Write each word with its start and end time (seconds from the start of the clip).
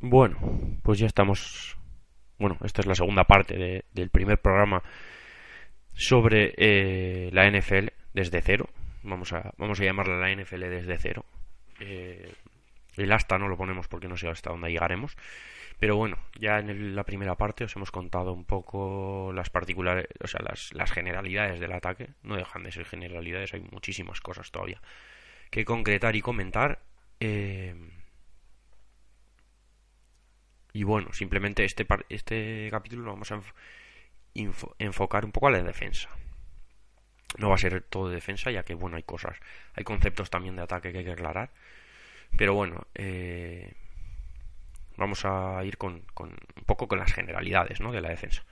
Bueno, 0.00 0.38
pues 0.82 0.98
ya 0.98 1.06
estamos. 1.06 1.76
Bueno, 2.38 2.56
esta 2.64 2.82
es 2.82 2.86
la 2.86 2.94
segunda 2.94 3.24
parte 3.24 3.56
de, 3.56 3.84
del 3.92 4.10
primer 4.10 4.40
programa 4.40 4.82
sobre 5.92 6.54
eh, 6.56 7.30
la 7.32 7.50
NFL 7.50 7.88
desde 8.14 8.40
cero. 8.40 8.68
Vamos 9.02 9.32
a, 9.32 9.52
vamos 9.58 9.80
a 9.80 9.84
llamarla 9.84 10.16
la 10.16 10.34
NFL 10.34 10.60
desde 10.60 10.98
cero. 10.98 11.24
Eh, 11.80 12.32
el 12.96 13.12
hasta 13.12 13.38
no 13.38 13.48
lo 13.48 13.56
ponemos 13.56 13.88
porque 13.88 14.08
no 14.08 14.16
sé 14.16 14.28
hasta 14.28 14.50
dónde 14.50 14.70
llegaremos. 14.70 15.16
Pero 15.80 15.96
bueno, 15.96 16.18
ya 16.38 16.58
en 16.58 16.96
la 16.96 17.04
primera 17.04 17.36
parte 17.36 17.64
os 17.64 17.76
hemos 17.76 17.92
contado 17.92 18.32
un 18.32 18.44
poco 18.44 19.32
las 19.32 19.50
particulares, 19.50 20.06
o 20.20 20.26
sea, 20.26 20.40
las, 20.42 20.72
las 20.74 20.90
generalidades 20.90 21.60
del 21.60 21.72
ataque. 21.72 22.10
No 22.22 22.36
dejan 22.36 22.64
de 22.64 22.72
ser 22.72 22.84
generalidades, 22.84 23.54
hay 23.54 23.60
muchísimas 23.60 24.20
cosas 24.20 24.50
todavía 24.50 24.80
que 25.50 25.64
concretar 25.64 26.16
y 26.16 26.20
comentar. 26.20 26.80
Eh, 27.20 27.74
y 30.78 30.84
bueno, 30.84 31.12
simplemente 31.12 31.64
este, 31.64 31.84
este 32.08 32.68
capítulo 32.70 33.02
lo 33.02 33.10
vamos 33.10 33.32
a 33.32 33.42
enfocar 34.78 35.24
un 35.24 35.32
poco 35.32 35.48
a 35.48 35.50
la 35.50 35.60
defensa. 35.60 36.08
No 37.36 37.48
va 37.48 37.56
a 37.56 37.58
ser 37.58 37.82
todo 37.82 38.08
de 38.08 38.14
defensa, 38.14 38.52
ya 38.52 38.62
que 38.62 38.74
bueno, 38.74 38.96
hay 38.96 39.02
cosas, 39.02 39.36
hay 39.74 39.82
conceptos 39.82 40.30
también 40.30 40.54
de 40.54 40.62
ataque 40.62 40.92
que 40.92 40.98
hay 40.98 41.04
que 41.04 41.10
aclarar. 41.10 41.50
Pero 42.36 42.54
bueno, 42.54 42.86
eh, 42.94 43.72
vamos 44.96 45.24
a 45.24 45.64
ir 45.64 45.78
con, 45.78 46.02
con 46.14 46.28
un 46.28 46.64
poco 46.64 46.86
con 46.86 47.00
las 47.00 47.12
generalidades 47.12 47.80
¿no? 47.80 47.90
de 47.90 48.00
la 48.00 48.10
defensa. 48.10 48.44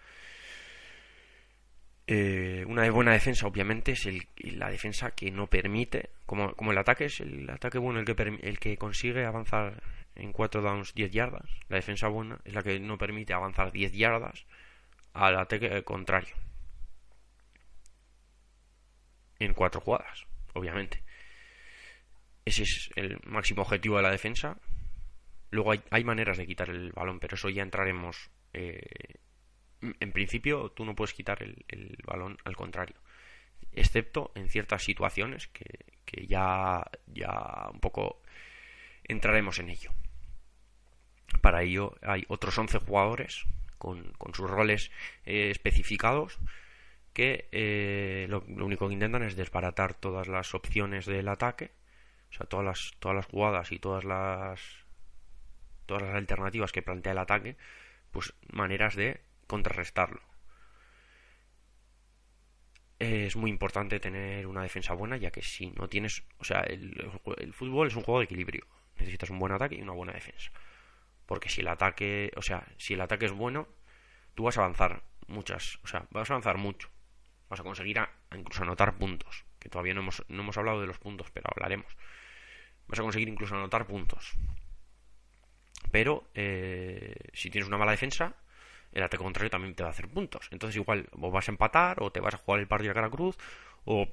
Eh, 2.09 2.65
una 2.69 2.89
buena 2.91 3.13
defensa, 3.13 3.47
obviamente, 3.47 3.93
es 3.93 4.07
el, 4.07 4.29
la 4.37 4.71
defensa 4.71 5.11
que 5.11 5.31
no 5.33 5.49
permite, 5.49 6.11
como, 6.25 6.55
el 6.71 6.79
ataque 6.79 7.07
es 7.07 7.21
el 7.21 7.51
ataque 7.51 7.79
bueno 7.79 7.99
el 7.99 8.59
que, 8.59 8.79
consigue 8.79 9.25
avanzar 9.25 9.83
en 10.15 10.33
4 10.33 10.63
downs 10.63 10.95
10 10.95 11.11
yardas. 11.11 11.51
La 11.69 11.77
defensa 11.77 12.09
buena 12.09 12.39
es 12.45 12.55
la 12.55 12.63
que 12.63 12.79
no 12.79 12.97
permite 12.97 13.33
avanzar 13.33 13.73
10 13.73 13.93
yardas 13.93 14.47
al 15.15 15.37
ataque 15.37 15.83
contrario. 15.83 16.35
En 19.39 19.53
cuatro 19.53 19.81
jugadas, 19.81 20.27
obviamente. 20.55 21.03
Ese 22.45 22.63
es 22.63 22.91
el 22.97 23.19
máximo 23.25 23.63
objetivo 23.63 23.97
de 23.97 24.03
la 24.05 24.11
defensa. 24.11 24.57
Luego 25.51 25.73
hay, 25.73 25.83
hay 25.91 26.05
maneras 26.05 26.39
de 26.39 26.47
quitar 26.47 26.71
el 26.71 26.93
balón, 26.93 27.19
pero 27.21 27.35
eso 27.35 27.49
ya 27.51 27.63
entraremos. 27.63 28.31
eh, 28.53 28.81
en 29.81 30.13
principio, 30.13 30.71
tú 30.71 30.85
no 30.85 30.95
puedes 30.95 31.15
quitar 31.15 31.43
el, 31.43 31.65
el 31.69 31.99
balón 32.05 32.39
al 32.45 32.57
contrario, 32.57 32.97
excepto 33.73 34.33
en 34.35 34.49
ciertas 34.49 34.83
situaciones 34.83 35.49
que, 35.49 36.27
ya, 36.27 36.83
ya 37.07 37.69
un 37.73 37.81
poco 37.81 38.23
entraremos 39.05 39.59
en 39.59 39.71
ello. 39.71 39.93
Para 41.43 41.63
ello 41.63 41.95
hay 42.03 42.25
otros 42.29 42.57
11 42.57 42.79
jugadores 42.79 43.45
con, 43.79 44.13
con 44.19 44.35
sus 44.35 44.49
roles 44.49 44.91
eh, 45.27 45.51
especificados 45.51 46.39
que 47.13 47.49
eh, 47.53 48.27
lo, 48.29 48.45
lo 48.49 48.65
único 48.67 48.89
que 48.89 48.95
intentan 48.95 49.23
es 49.23 49.37
desbaratar 49.37 49.95
todas 49.95 50.29
las 50.29 50.55
opciones 50.55 51.07
del 51.07 51.29
ataque, 51.29 51.71
o 52.31 52.33
sea, 52.35 52.47
todas 52.47 52.65
las, 52.65 52.93
todas 52.99 53.17
las 53.17 53.27
jugadas 53.27 53.73
y 53.73 53.79
todas 53.79 54.05
las 54.05 54.61
todas 55.87 56.03
las 56.03 56.15
alternativas 56.15 56.73
que 56.73 56.83
plantea 56.83 57.13
el 57.13 57.19
ataque, 57.19 57.57
pues 58.11 58.35
maneras 58.53 58.97
de 58.97 59.21
contrarrestarlo. 59.47 60.21
Es 62.99 63.37
muy 63.37 63.51
importante 63.51 64.01
tener 64.01 64.47
una 64.47 64.63
defensa 64.63 64.95
buena, 64.95 65.17
ya 65.19 65.31
que 65.31 65.43
si 65.43 65.71
no 65.71 65.89
tienes, 65.89 66.25
o 66.39 66.45
sea, 66.45 66.61
el, 66.61 66.97
el 67.37 67.53
fútbol 67.53 67.89
es 67.89 67.97
un 67.97 68.03
juego 68.03 68.21
de 68.21 68.25
equilibrio. 68.25 68.67
Necesitas 68.99 69.29
un 69.31 69.39
buen 69.39 69.53
ataque 69.53 69.75
y 69.75 69.83
una 69.83 69.93
buena 69.93 70.13
defensa. 70.13 70.51
Porque 71.27 71.49
si 71.49 71.61
el 71.61 71.69
ataque, 71.69 72.33
o 72.37 72.43
sea, 72.43 72.67
si 72.79 72.95
el 72.95 73.01
ataque 73.01 73.27
es 73.27 73.33
bueno, 73.33 73.69
tú 74.35 74.45
vas 74.45 74.57
a 74.57 74.63
avanzar 74.63 75.03
muchas, 75.27 75.79
o 75.83 75.87
sea, 75.87 76.07
vas 76.11 76.31
a 76.31 76.35
avanzar 76.35 76.57
mucho. 76.57 76.89
Vas 77.49 77.61
a 77.61 77.63
conseguir 77.65 77.99
a, 77.99 78.11
incluso 78.35 78.63
anotar 78.63 78.97
puntos, 78.97 79.45
que 79.59 79.69
todavía 79.69 79.95
no 79.95 80.01
hemos, 80.01 80.25
no 80.29 80.43
hemos 80.43 80.57
hablado 80.57 80.81
de 80.81 80.87
los 80.87 80.99
puntos, 80.99 81.31
pero 81.33 81.49
hablaremos. 81.55 81.97
Vas 82.87 83.01
a 83.01 83.03
conseguir 83.03 83.29
incluso 83.29 83.55
anotar 83.55 83.87
puntos. 83.87 84.35
Pero 85.91 86.29
eh, 86.35 87.15
si 87.33 87.51
tienes 87.51 87.69
una 87.69 87.79
mala 87.79 87.93
defensa, 87.93 88.37
el 88.97 89.03
ataque 89.03 89.23
contrario 89.23 89.51
también 89.51 89.75
te 89.75 89.83
va 89.83 89.91
a 89.91 89.93
hacer 89.93 90.09
puntos. 90.09 90.49
Entonces 90.51 90.77
igual 90.77 91.07
o 91.21 91.31
vas 91.31 91.47
a 91.49 91.53
empatar 91.53 92.03
o 92.03 92.11
te 92.11 92.21
vas 92.21 92.33
a 92.33 92.39
jugar 92.39 92.61
el 92.61 92.67
partido 92.67 92.93
a 92.93 92.95
cara 92.95 93.11
cruz 93.11 93.37
o 93.85 94.09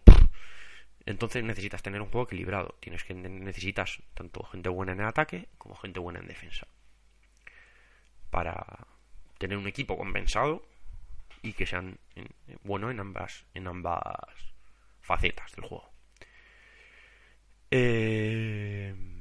entonces 1.06 1.42
necesitas 1.42 1.82
tener 1.82 2.02
un 2.02 2.10
juego 2.10 2.26
equilibrado. 2.26 2.76
Tienes 2.82 3.06
que 3.06 3.14
necesitas 3.14 4.04
tanto 4.14 4.44
gente 4.44 4.68
buena 4.68 4.92
en 4.92 5.00
el 5.00 5.06
ataque 5.06 5.48
como 5.58 5.76
gente 5.76 6.02
buena 6.02 6.20
en 6.20 6.28
defensa 6.28 6.68
para 8.30 8.86
tener 9.38 9.58
un 9.58 9.68
equipo 9.68 9.96
compensado 9.96 10.66
y 11.42 11.54
que 11.54 11.66
sean 11.66 11.98
en, 12.16 12.28
bueno 12.64 12.92
en 12.92 13.00
ambas 13.00 13.46
en 13.54 13.68
ambas 13.68 14.02
facetas 15.00 15.50
del 15.56 15.64
juego. 15.64 15.90
Eh, 17.72 19.13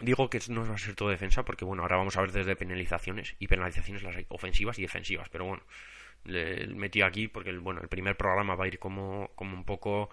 digo 0.00 0.30
que 0.30 0.40
no 0.48 0.66
va 0.66 0.74
a 0.74 0.78
ser 0.78 0.94
todo 0.94 1.08
defensa 1.08 1.44
porque 1.44 1.64
bueno 1.64 1.82
ahora 1.82 1.96
vamos 1.96 2.16
a 2.16 2.20
ver 2.20 2.32
desde 2.32 2.56
penalizaciones 2.56 3.34
y 3.38 3.48
penalizaciones 3.48 4.02
las 4.02 4.16
hay 4.16 4.26
ofensivas 4.28 4.78
y 4.78 4.82
defensivas 4.82 5.28
pero 5.28 5.44
bueno 5.44 5.62
le 6.24 6.66
metí 6.68 7.02
aquí 7.02 7.28
porque 7.28 7.50
el, 7.50 7.60
bueno 7.60 7.80
el 7.80 7.88
primer 7.88 8.16
programa 8.16 8.54
va 8.54 8.64
a 8.64 8.68
ir 8.68 8.78
como, 8.78 9.30
como 9.34 9.54
un 9.56 9.64
poco 9.64 10.10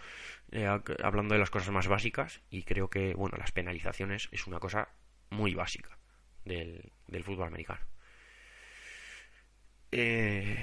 eh, 0.52 0.68
hablando 1.04 1.34
de 1.34 1.40
las 1.40 1.50
cosas 1.50 1.72
más 1.72 1.88
básicas 1.88 2.42
y 2.50 2.64
creo 2.64 2.90
que 2.90 3.14
bueno 3.14 3.38
las 3.38 3.52
penalizaciones 3.52 4.30
es 4.32 4.48
una 4.48 4.60
cosa 4.60 4.90
muy 5.30 5.54
básica 5.54 5.98
del, 6.46 6.92
del 7.08 7.24
fútbol 7.24 7.48
americano. 7.48 7.82
Eh, 9.92 10.58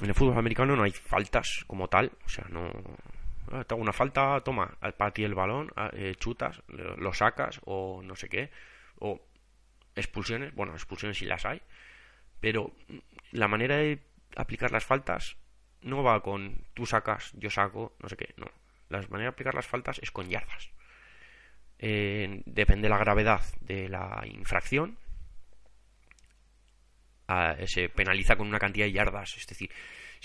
en 0.00 0.08
el 0.08 0.14
fútbol 0.14 0.38
americano 0.38 0.76
no 0.76 0.82
hay 0.82 0.92
faltas 0.92 1.64
como 1.66 1.88
tal 1.88 2.12
o 2.24 2.28
sea 2.28 2.46
no 2.48 2.70
una 3.76 3.92
falta, 3.92 4.40
toma, 4.40 4.76
para 4.96 5.10
ti 5.12 5.24
el 5.24 5.34
balón, 5.34 5.70
eh, 5.92 6.14
chutas, 6.18 6.62
lo 6.68 7.12
sacas 7.12 7.60
o 7.64 8.02
no 8.02 8.16
sé 8.16 8.28
qué, 8.28 8.50
o 8.98 9.20
expulsiones, 9.94 10.54
bueno, 10.54 10.72
expulsiones 10.72 11.18
sí 11.18 11.24
las 11.24 11.46
hay, 11.46 11.62
pero 12.40 12.72
la 13.32 13.48
manera 13.48 13.76
de 13.76 14.02
aplicar 14.36 14.70
las 14.70 14.84
faltas 14.84 15.36
no 15.82 16.02
va 16.02 16.22
con 16.22 16.64
tú 16.74 16.86
sacas, 16.86 17.32
yo 17.34 17.50
saco, 17.50 17.96
no 18.02 18.08
sé 18.08 18.16
qué, 18.16 18.34
no. 18.36 18.50
La 18.88 18.98
manera 19.08 19.30
de 19.30 19.34
aplicar 19.34 19.54
las 19.54 19.66
faltas 19.66 19.98
es 20.00 20.10
con 20.10 20.28
yardas. 20.28 20.70
Eh, 21.78 22.42
depende 22.46 22.86
de 22.86 22.90
la 22.90 22.98
gravedad 22.98 23.42
de 23.60 23.88
la 23.88 24.22
infracción, 24.26 24.98
eh, 27.28 27.64
se 27.66 27.88
penaliza 27.88 28.36
con 28.36 28.46
una 28.46 28.58
cantidad 28.58 28.86
de 28.86 28.92
yardas, 28.92 29.36
es 29.36 29.46
decir, 29.46 29.70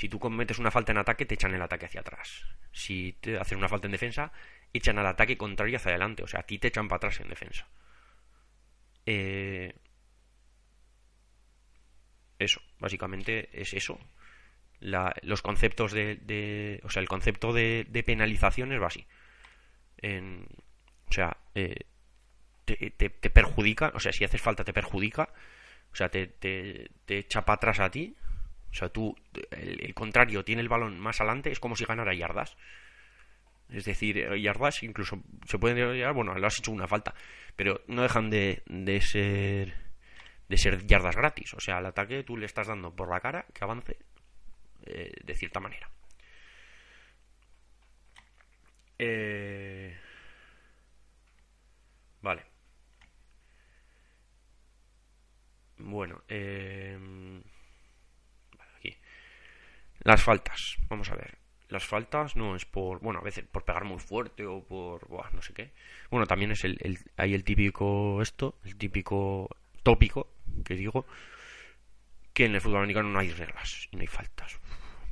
si 0.01 0.09
tú 0.09 0.17
cometes 0.17 0.57
una 0.57 0.71
falta 0.71 0.91
en 0.91 0.97
ataque, 0.97 1.27
te 1.27 1.35
echan 1.35 1.53
el 1.53 1.61
ataque 1.61 1.85
hacia 1.85 2.01
atrás. 2.01 2.43
Si 2.71 3.15
te 3.21 3.37
hacen 3.37 3.59
una 3.59 3.69
falta 3.69 3.85
en 3.85 3.91
defensa, 3.91 4.31
echan 4.73 4.97
al 4.97 5.05
ataque 5.05 5.37
contrario 5.37 5.77
hacia 5.77 5.91
adelante. 5.91 6.23
O 6.23 6.27
sea, 6.27 6.39
a 6.39 6.43
ti 6.43 6.57
te 6.57 6.69
echan 6.69 6.87
para 6.87 6.97
atrás 6.97 7.19
en 7.19 7.29
defensa. 7.29 7.67
Eh... 9.05 9.75
Eso, 12.39 12.63
básicamente 12.79 13.49
es 13.53 13.75
eso. 13.75 13.99
Los 14.79 15.43
conceptos 15.43 15.91
de, 15.91 16.15
de, 16.15 16.81
O 16.83 16.89
sea, 16.89 17.03
el 17.03 17.07
concepto 17.07 17.53
de, 17.53 17.85
de 17.87 18.01
penalizaciones 18.01 18.81
va 18.81 18.87
así. 18.87 19.05
O 20.01 21.13
sea, 21.13 21.37
eh, 21.53 21.85
te, 22.65 23.29
perjudica. 23.29 23.91
O 23.93 23.99
sea, 23.99 24.11
si 24.11 24.23
haces 24.23 24.41
falta, 24.41 24.63
te 24.63 24.73
perjudica. 24.73 25.29
O 25.93 25.95
sea, 25.95 26.09
te 26.09 26.89
echa 27.07 27.45
para 27.45 27.57
atrás 27.57 27.79
a 27.79 27.91
ti. 27.91 28.17
O 28.71 28.73
sea, 28.73 28.89
tú, 28.89 29.15
el, 29.51 29.93
contrario, 29.93 30.43
tiene 30.45 30.61
el 30.61 30.69
balón 30.69 30.99
más 30.99 31.19
adelante, 31.19 31.51
es 31.51 31.59
como 31.59 31.75
si 31.75 31.85
ganara 31.85 32.13
yardas. 32.13 32.57
Es 33.69 33.85
decir, 33.85 34.17
yardas 34.37 34.83
incluso 34.83 35.21
se 35.45 35.57
pueden 35.57 35.77
llegar, 35.77 36.13
bueno, 36.13 36.33
lo 36.33 36.47
has 36.47 36.59
hecho 36.59 36.71
una 36.71 36.87
falta, 36.87 37.13
pero 37.55 37.81
no 37.87 38.01
dejan 38.01 38.29
de, 38.29 38.63
de 38.65 39.01
ser 39.01 39.73
de 40.51 40.57
ser 40.57 40.85
yardas 40.85 41.15
gratis. 41.15 41.53
O 41.53 41.61
sea, 41.61 41.77
al 41.77 41.85
ataque 41.85 42.23
tú 42.23 42.35
le 42.35 42.45
estás 42.45 42.67
dando 42.67 42.93
por 42.93 43.09
la 43.09 43.21
cara 43.21 43.45
que 43.53 43.63
avance 43.63 43.97
eh, 44.85 45.13
de 45.23 45.33
cierta 45.33 45.61
manera. 45.61 45.89
Eh... 48.99 49.97
Vale. 52.21 52.45
Bueno, 55.77 56.21
eh. 56.27 57.30
Las 60.03 60.23
faltas. 60.23 60.77
Vamos 60.89 61.09
a 61.11 61.15
ver. 61.15 61.37
Las 61.69 61.85
faltas 61.85 62.35
no 62.35 62.55
es 62.55 62.65
por, 62.65 62.99
bueno, 62.99 63.19
a 63.19 63.23
veces 63.23 63.45
por 63.45 63.63
pegar 63.63 63.85
muy 63.85 63.99
fuerte 63.99 64.45
o 64.45 64.63
por, 64.63 65.09
no 65.33 65.41
sé 65.41 65.53
qué. 65.53 65.71
Bueno, 66.09 66.25
también 66.25 66.51
es 66.51 66.65
el, 66.65 66.77
el, 66.81 66.99
hay 67.15 67.33
el 67.33 67.45
típico 67.45 68.21
esto, 68.21 68.59
el 68.65 68.75
típico 68.75 69.49
tópico 69.83 70.27
que 70.65 70.75
digo, 70.75 71.05
que 72.33 72.45
en 72.45 72.55
el 72.55 72.61
fútbol 72.61 72.79
americano 72.79 73.09
no 73.09 73.19
hay 73.19 73.31
reglas 73.31 73.87
y 73.91 73.95
no 73.95 74.01
hay 74.01 74.07
faltas. 74.07 74.59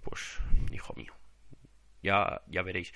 Pues, 0.04 0.40
hijo 0.72 0.94
mío, 0.96 1.14
ya, 2.04 2.42
ya 2.48 2.62
veréis. 2.62 2.94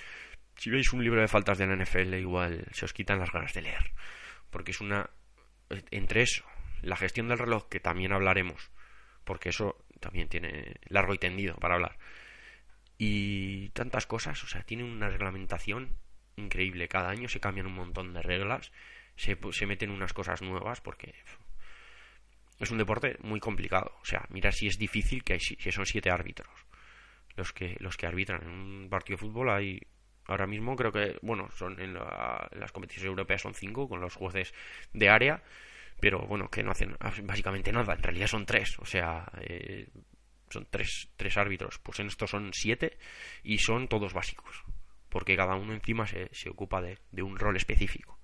Si 0.58 0.70
veis 0.70 0.92
un 0.94 1.04
libro 1.04 1.22
de 1.22 1.28
faltas 1.28 1.58
de 1.58 1.68
la 1.68 1.76
NFL, 1.76 2.14
igual 2.16 2.66
se 2.72 2.86
os 2.86 2.94
quitan 2.94 3.20
las 3.20 3.32
ganas 3.32 3.54
de 3.54 3.62
leer. 3.62 3.92
Porque 4.50 4.72
es 4.72 4.82
una. 4.82 5.10
Entre 5.92 6.22
eso, 6.22 6.44
la 6.82 6.96
gestión 6.96 7.28
del 7.28 7.40
reloj, 7.40 7.68
que 7.70 7.80
también 7.80 8.14
hablaremos, 8.14 8.72
porque 9.24 9.50
eso 9.50 9.84
también 10.04 10.28
tiene 10.28 10.76
largo 10.90 11.14
y 11.14 11.18
tendido 11.18 11.56
para 11.56 11.76
hablar. 11.76 11.98
Y 12.98 13.70
tantas 13.70 14.06
cosas, 14.06 14.44
o 14.44 14.48
sea, 14.48 14.62
tiene 14.62 14.84
una 14.84 15.10
reglamentación 15.10 15.96
increíble. 16.36 16.88
Cada 16.88 17.10
año 17.10 17.28
se 17.28 17.40
cambian 17.40 17.66
un 17.66 17.74
montón 17.74 18.14
de 18.14 18.22
reglas, 18.22 18.72
se, 19.16 19.38
se 19.52 19.66
meten 19.66 19.90
unas 19.90 20.14
cosas 20.14 20.42
nuevas, 20.42 20.82
porque 20.82 21.16
es 22.60 22.72
un 22.72 22.78
deporte 22.78 23.18
muy 23.22 23.40
complicado. 23.40 23.92
O 24.02 24.06
sea, 24.06 24.26
mira 24.30 24.52
si 24.52 24.68
es 24.68 24.78
difícil 24.78 25.24
que, 25.24 25.34
hay, 25.34 25.40
que 25.40 25.72
son 25.72 25.86
siete 25.86 26.12
árbitros 26.12 26.50
los 27.36 27.54
que 27.54 27.76
los 27.80 27.98
que 27.98 28.06
arbitran 28.06 28.44
en 28.44 28.50
un 28.50 28.90
partido 28.90 29.18
de 29.18 29.22
fútbol 29.22 29.50
hay 29.50 29.82
ahora 30.26 30.48
mismo 30.48 30.76
creo 30.76 30.92
que 30.92 31.18
bueno 31.22 31.50
son 31.52 31.80
en, 31.80 31.94
las 31.94 32.72
competiciones 32.72 33.10
europeas 33.10 33.42
son 33.42 33.54
cinco 33.54 33.88
con 33.88 34.00
los 34.00 34.16
jueces 34.16 34.54
de 34.94 35.10
área 35.10 35.44
pero 36.04 36.20
bueno 36.28 36.50
que 36.50 36.64
no 36.64 36.72
hacen 36.72 36.98
básicamente 37.24 37.72
nada 37.72 37.94
en 37.94 38.04
realidad 38.04 38.28
son 38.28 38.46
tres 38.46 38.78
o 38.78 38.86
sea 38.86 39.24
eh, 39.40 39.88
son 40.50 40.68
tres, 40.70 41.10
tres 41.16 41.38
árbitros 41.38 41.80
pues 41.80 42.02
en 42.02 42.08
estos 42.08 42.30
son 42.30 42.52
siete 42.52 42.98
y 43.42 43.60
son 43.60 43.88
todos 43.88 44.12
básicos 44.12 44.66
porque 45.08 45.38
cada 45.38 45.56
uno 45.56 45.72
encima 45.72 46.06
se, 46.06 46.28
se 46.34 46.50
ocupa 46.50 46.82
de, 46.82 47.00
de 47.12 47.22
un 47.22 47.40
rol 47.40 47.56
específico 47.56 48.20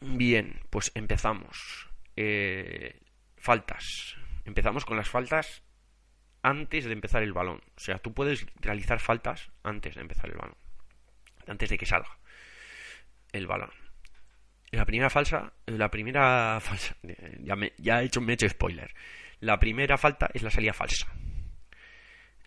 Bien, 0.00 0.60
pues 0.70 0.92
empezamos. 0.94 1.88
Eh, 2.14 3.00
faltas. 3.36 4.14
Empezamos 4.44 4.84
con 4.84 4.96
las 4.96 5.08
faltas 5.08 5.64
antes 6.42 6.84
de 6.84 6.92
empezar 6.92 7.24
el 7.24 7.32
balón. 7.32 7.60
O 7.76 7.80
sea, 7.80 7.98
tú 7.98 8.14
puedes 8.14 8.46
realizar 8.60 9.00
faltas 9.00 9.50
antes 9.64 9.96
de 9.96 10.02
empezar 10.02 10.30
el 10.30 10.36
balón. 10.36 10.56
Antes 11.48 11.68
de 11.70 11.78
que 11.78 11.86
salga 11.86 12.16
el 13.32 13.48
balón. 13.48 13.72
La 14.70 14.84
primera 14.84 15.10
falsa, 15.10 15.52
la 15.66 15.90
primera 15.90 16.58
falsa, 16.62 16.96
me, 17.02 17.72
ya 17.78 18.02
he 18.02 18.04
hecho, 18.04 18.20
me 18.20 18.32
he 18.32 18.34
hecho 18.34 18.48
spoiler. 18.48 18.94
La 19.40 19.58
primera 19.58 19.96
falta 19.96 20.30
es 20.34 20.42
la 20.42 20.50
salida 20.50 20.72
falsa. 20.72 21.06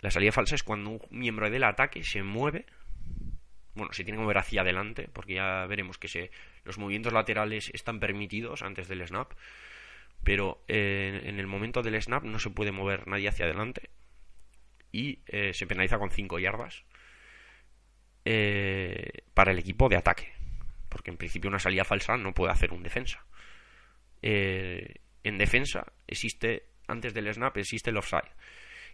La 0.01 0.12
salida 0.12 0.31
falsa 0.31 0.56
es 0.56 0.63
cuando 0.63 0.91
un 0.91 1.01
miembro 1.12 1.50
del 1.50 1.63
ataque 1.63 2.03
se 2.03 2.23
mueve 2.23 2.65
bueno, 3.73 3.94
se 3.94 4.03
tiene 4.03 4.18
que 4.18 4.23
mover 4.23 4.38
hacia 4.38 4.62
adelante, 4.62 5.09
porque 5.13 5.35
ya 5.35 5.65
veremos 5.65 5.97
que 5.97 6.31
los 6.63 6.77
movimientos 6.77 7.13
laterales 7.13 7.71
están 7.73 8.00
permitidos 8.00 8.62
antes 8.63 8.88
del 8.88 9.06
snap, 9.07 9.31
pero 10.23 10.63
eh, 10.68 11.21
en 11.23 11.39
el 11.39 11.47
momento 11.47 11.81
del 11.81 12.01
snap 12.01 12.23
no 12.23 12.39
se 12.39 12.50
puede 12.50 12.71
mover 12.71 13.07
nadie 13.07 13.29
hacia 13.29 13.45
adelante 13.45 13.89
y 14.91 15.19
eh, 15.27 15.53
se 15.53 15.68
penaliza 15.68 15.97
con 15.97 16.12
5 16.12 16.39
yardas 16.39 16.83
eh, 18.25 19.23
para 19.33 19.51
el 19.51 19.59
equipo 19.59 19.88
de 19.88 19.95
ataque, 19.95 20.33
porque 20.91 21.09
en 21.09 21.17
principio 21.17 21.49
una 21.49 21.59
salida 21.59 21.85
falsa 21.85 22.17
no 22.17 22.33
puede 22.33 22.51
hacer 22.51 22.73
un 22.73 22.83
defensa. 22.83 23.25
en 24.21 25.38
defensa 25.38 25.85
existe, 26.05 26.67
antes 26.88 27.13
del 27.13 27.33
snap 27.33 27.57
existe 27.57 27.89
el 27.89 27.97
offside 27.97 28.29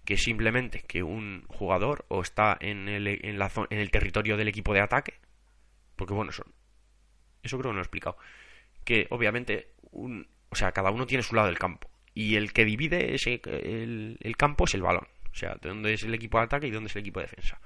que 0.07 0.15
simplemente 0.15 0.83
que 0.88 1.03
un 1.03 1.44
jugador 1.49 2.05
o 2.07 2.21
está 2.21 2.57
en 2.61 2.88
el, 2.88 3.07
en, 3.07 3.38
la 3.38 3.51
en 3.69 3.79
el 3.79 3.91
territorio 3.91 4.38
del 4.38 4.47
equipo 4.47 4.73
de 4.73 4.79
ataque, 4.79 5.15
porque 5.97 6.13
bueno, 6.13 6.31
eso, 6.31 6.45
eso 7.44 7.57
creo 7.57 7.71
que 7.71 7.73
no 7.73 7.79
lo 7.79 7.81
he 7.81 7.83
explicado, 7.83 8.17
que 8.85 9.07
obviamente, 9.09 9.73
un, 9.91 10.25
o 10.47 10.55
sea, 10.55 10.71
cada 10.71 10.91
uno 10.91 11.05
tiene 11.05 11.23
su 11.23 11.35
lado 11.35 11.47
del 11.47 11.59
campo, 11.59 11.89
y 12.13 12.38
el 12.38 12.53
que 12.53 12.63
divide 12.63 13.15
ese, 13.15 13.41
el, 13.43 14.17
el 14.21 14.38
campo 14.38 14.63
es 14.63 14.75
el 14.75 14.81
balón, 14.81 15.09
o 15.29 15.35
sea, 15.35 15.55
de 15.61 15.67
dónde 15.67 15.91
es 15.91 16.03
el 16.03 16.13
equipo 16.13 16.38
de 16.38 16.45
ataque 16.45 16.67
y 16.67 16.71
dónde 16.71 16.88
es 16.88 16.95
el 16.95 17.01
equipo 17.01 17.19
de 17.19 17.25
defensa. 17.25 17.59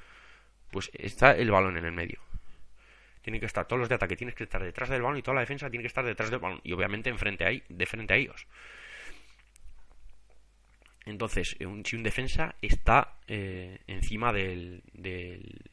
Pues 0.72 0.90
está 0.96 1.34
el 1.34 1.52
balón 1.52 1.78
en 1.78 1.86
el 1.86 1.92
medio. 1.92 2.22
Tienen 3.22 3.40
que 3.40 3.46
estar 3.46 3.68
todos 3.68 3.80
los 3.80 3.90
de 3.90 3.96
ataque, 3.96 4.16
tienes 4.16 4.36
que 4.36 4.44
estar 4.44 4.64
detrás 4.64 4.90
del 4.90 5.02
balón 5.02 5.18
y 5.18 5.22
toda 5.22 5.36
la 5.36 5.42
defensa 5.42 5.70
tiene 5.70 5.84
que 5.84 5.88
estar 5.88 6.06
detrás 6.06 6.32
del 6.32 6.40
balón. 6.40 6.62
Y 6.64 6.74
obviamente 6.74 7.10
enfrente 7.10 7.46
ahí, 7.46 7.64
de 7.70 7.86
frente 7.86 8.14
a 8.14 8.18
ellos. 8.18 8.48
Entonces, 11.06 11.56
eh, 11.60 11.68
si 11.84 11.96
un 11.96 12.04
defensa 12.04 12.56
está 12.62 13.16
eh, 13.28 13.80
encima 13.88 14.32
del, 14.32 14.84
del, 14.94 15.66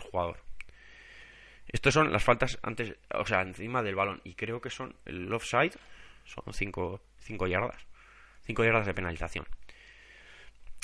jugador. 0.00 0.40
Estas 1.68 1.94
son 1.94 2.12
las 2.12 2.24
faltas 2.24 2.58
antes, 2.62 2.96
o 3.12 3.26
sea, 3.26 3.42
encima 3.42 3.82
del 3.82 3.94
balón. 3.94 4.20
Y 4.24 4.34
creo 4.34 4.60
que 4.60 4.70
son 4.70 4.96
el 5.04 5.32
offside, 5.32 5.74
son 6.24 6.52
5 6.52 7.00
yardas. 7.46 7.86
5 8.46 8.64
yardas 8.64 8.86
de 8.86 8.94
penalización. 8.94 9.46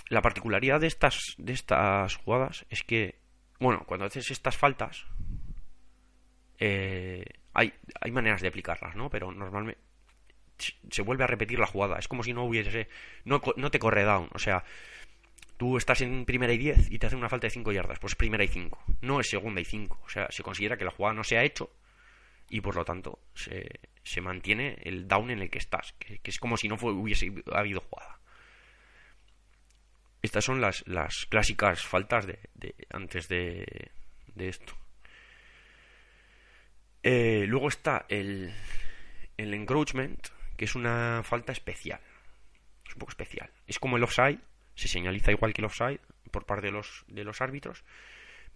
La 0.08 0.22
particularidad 0.22 0.80
de 0.80 0.88
estas, 0.88 1.18
de 1.38 1.52
estas 1.52 2.16
jugadas 2.16 2.66
es 2.68 2.82
que, 2.82 3.19
bueno, 3.60 3.84
cuando 3.86 4.06
haces 4.06 4.30
estas 4.30 4.56
faltas, 4.56 5.06
eh, 6.58 7.24
hay, 7.54 7.72
hay 8.00 8.10
maneras 8.10 8.40
de 8.42 8.48
aplicarlas, 8.48 8.96
¿no? 8.96 9.08
Pero 9.10 9.30
normalmente 9.32 9.80
se 10.90 11.02
vuelve 11.02 11.24
a 11.24 11.26
repetir 11.26 11.58
la 11.58 11.66
jugada. 11.66 11.98
Es 11.98 12.08
como 12.08 12.22
si 12.22 12.32
no 12.32 12.44
hubiese. 12.44 12.88
No, 13.24 13.40
no 13.56 13.70
te 13.70 13.78
corre 13.78 14.04
down. 14.04 14.28
O 14.32 14.38
sea, 14.38 14.64
tú 15.56 15.76
estás 15.76 16.00
en 16.02 16.24
primera 16.24 16.52
y 16.52 16.58
10 16.58 16.90
y 16.90 16.98
te 16.98 17.06
hacen 17.06 17.18
una 17.18 17.28
falta 17.28 17.46
de 17.46 17.52
5 17.52 17.72
yardas. 17.72 17.98
Pues 17.98 18.14
primera 18.14 18.44
y 18.44 18.48
5. 18.48 18.84
No 19.02 19.20
es 19.20 19.28
segunda 19.28 19.60
y 19.60 19.64
5. 19.64 20.00
O 20.04 20.08
sea, 20.08 20.26
se 20.30 20.42
considera 20.42 20.76
que 20.76 20.84
la 20.84 20.90
jugada 20.90 21.14
no 21.14 21.24
se 21.24 21.38
ha 21.38 21.44
hecho 21.44 21.70
y 22.48 22.60
por 22.60 22.74
lo 22.74 22.84
tanto 22.84 23.20
se, 23.34 23.80
se 24.02 24.20
mantiene 24.20 24.76
el 24.82 25.06
down 25.06 25.30
en 25.30 25.40
el 25.40 25.50
que 25.50 25.58
estás. 25.58 25.94
Que, 25.98 26.20
es 26.22 26.38
como 26.38 26.56
si 26.56 26.68
no 26.68 26.76
hubiese 26.80 27.32
habido 27.52 27.80
jugada. 27.80 28.19
Estas 30.22 30.44
son 30.44 30.60
las, 30.60 30.86
las 30.86 31.26
clásicas 31.26 31.82
faltas 31.82 32.26
de, 32.26 32.38
antes 32.90 33.28
de, 33.28 33.90
de 34.34 34.48
esto. 34.48 34.76
Eh, 37.02 37.44
luego 37.46 37.68
está 37.68 38.04
el, 38.08 38.52
el 39.36 39.54
encroachment, 39.54 40.28
que 40.56 40.66
es 40.66 40.74
una 40.74 41.22
falta 41.24 41.52
especial. 41.52 42.00
Es 42.86 42.92
un 42.94 42.98
poco 42.98 43.12
especial. 43.12 43.50
Es 43.66 43.78
como 43.78 43.96
el 43.96 44.02
offside, 44.02 44.40
se 44.74 44.88
señaliza 44.88 45.32
igual 45.32 45.54
que 45.54 45.62
el 45.62 45.66
offside 45.66 46.00
por 46.30 46.44
parte 46.44 46.66
de 46.66 46.72
los, 46.72 47.04
de 47.08 47.24
los 47.24 47.40
árbitros, 47.40 47.84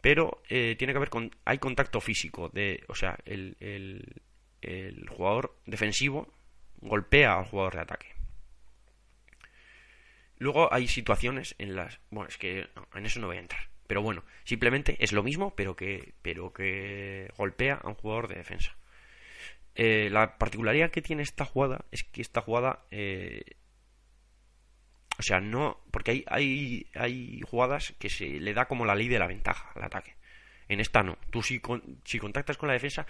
pero 0.00 0.42
eh, 0.48 0.76
tiene 0.76 0.92
que 0.92 0.98
ver 0.98 1.08
con. 1.08 1.34
Hay 1.46 1.58
contacto 1.58 2.00
físico, 2.00 2.50
de, 2.50 2.84
o 2.88 2.94
sea, 2.94 3.16
el, 3.24 3.56
el, 3.60 4.22
el 4.60 5.08
jugador 5.08 5.56
defensivo 5.64 6.30
golpea 6.82 7.38
al 7.38 7.46
jugador 7.46 7.74
de 7.74 7.80
ataque. 7.80 8.13
Luego 10.44 10.70
hay 10.70 10.88
situaciones 10.88 11.54
en 11.56 11.74
las. 11.74 12.00
Bueno, 12.10 12.28
es 12.28 12.36
que 12.36 12.68
en 12.94 13.06
eso 13.06 13.18
no 13.18 13.28
voy 13.28 13.38
a 13.38 13.40
entrar. 13.40 13.70
Pero 13.86 14.02
bueno, 14.02 14.24
simplemente 14.44 14.94
es 15.02 15.12
lo 15.12 15.22
mismo, 15.22 15.56
pero 15.56 15.74
que, 15.74 16.12
pero 16.20 16.52
que 16.52 17.32
golpea 17.38 17.76
a 17.82 17.88
un 17.88 17.94
jugador 17.94 18.28
de 18.28 18.34
defensa. 18.34 18.76
Eh, 19.74 20.10
la 20.12 20.36
particularidad 20.36 20.90
que 20.90 21.00
tiene 21.00 21.22
esta 21.22 21.46
jugada 21.46 21.86
es 21.92 22.04
que 22.04 22.20
esta 22.20 22.42
jugada. 22.42 22.84
Eh, 22.90 23.56
o 25.18 25.22
sea, 25.22 25.40
no. 25.40 25.80
Porque 25.90 26.10
hay, 26.10 26.24
hay, 26.26 26.90
hay 26.94 27.40
jugadas 27.40 27.94
que 27.98 28.10
se 28.10 28.28
le 28.28 28.52
da 28.52 28.68
como 28.68 28.84
la 28.84 28.94
ley 28.94 29.08
de 29.08 29.18
la 29.18 29.26
ventaja 29.26 29.72
al 29.74 29.84
ataque. 29.84 30.14
En 30.68 30.78
esta 30.78 31.02
no. 31.02 31.16
Tú 31.30 31.42
si, 31.42 31.62
si 32.04 32.18
contactas 32.18 32.58
con 32.58 32.66
la 32.66 32.74
defensa, 32.74 33.06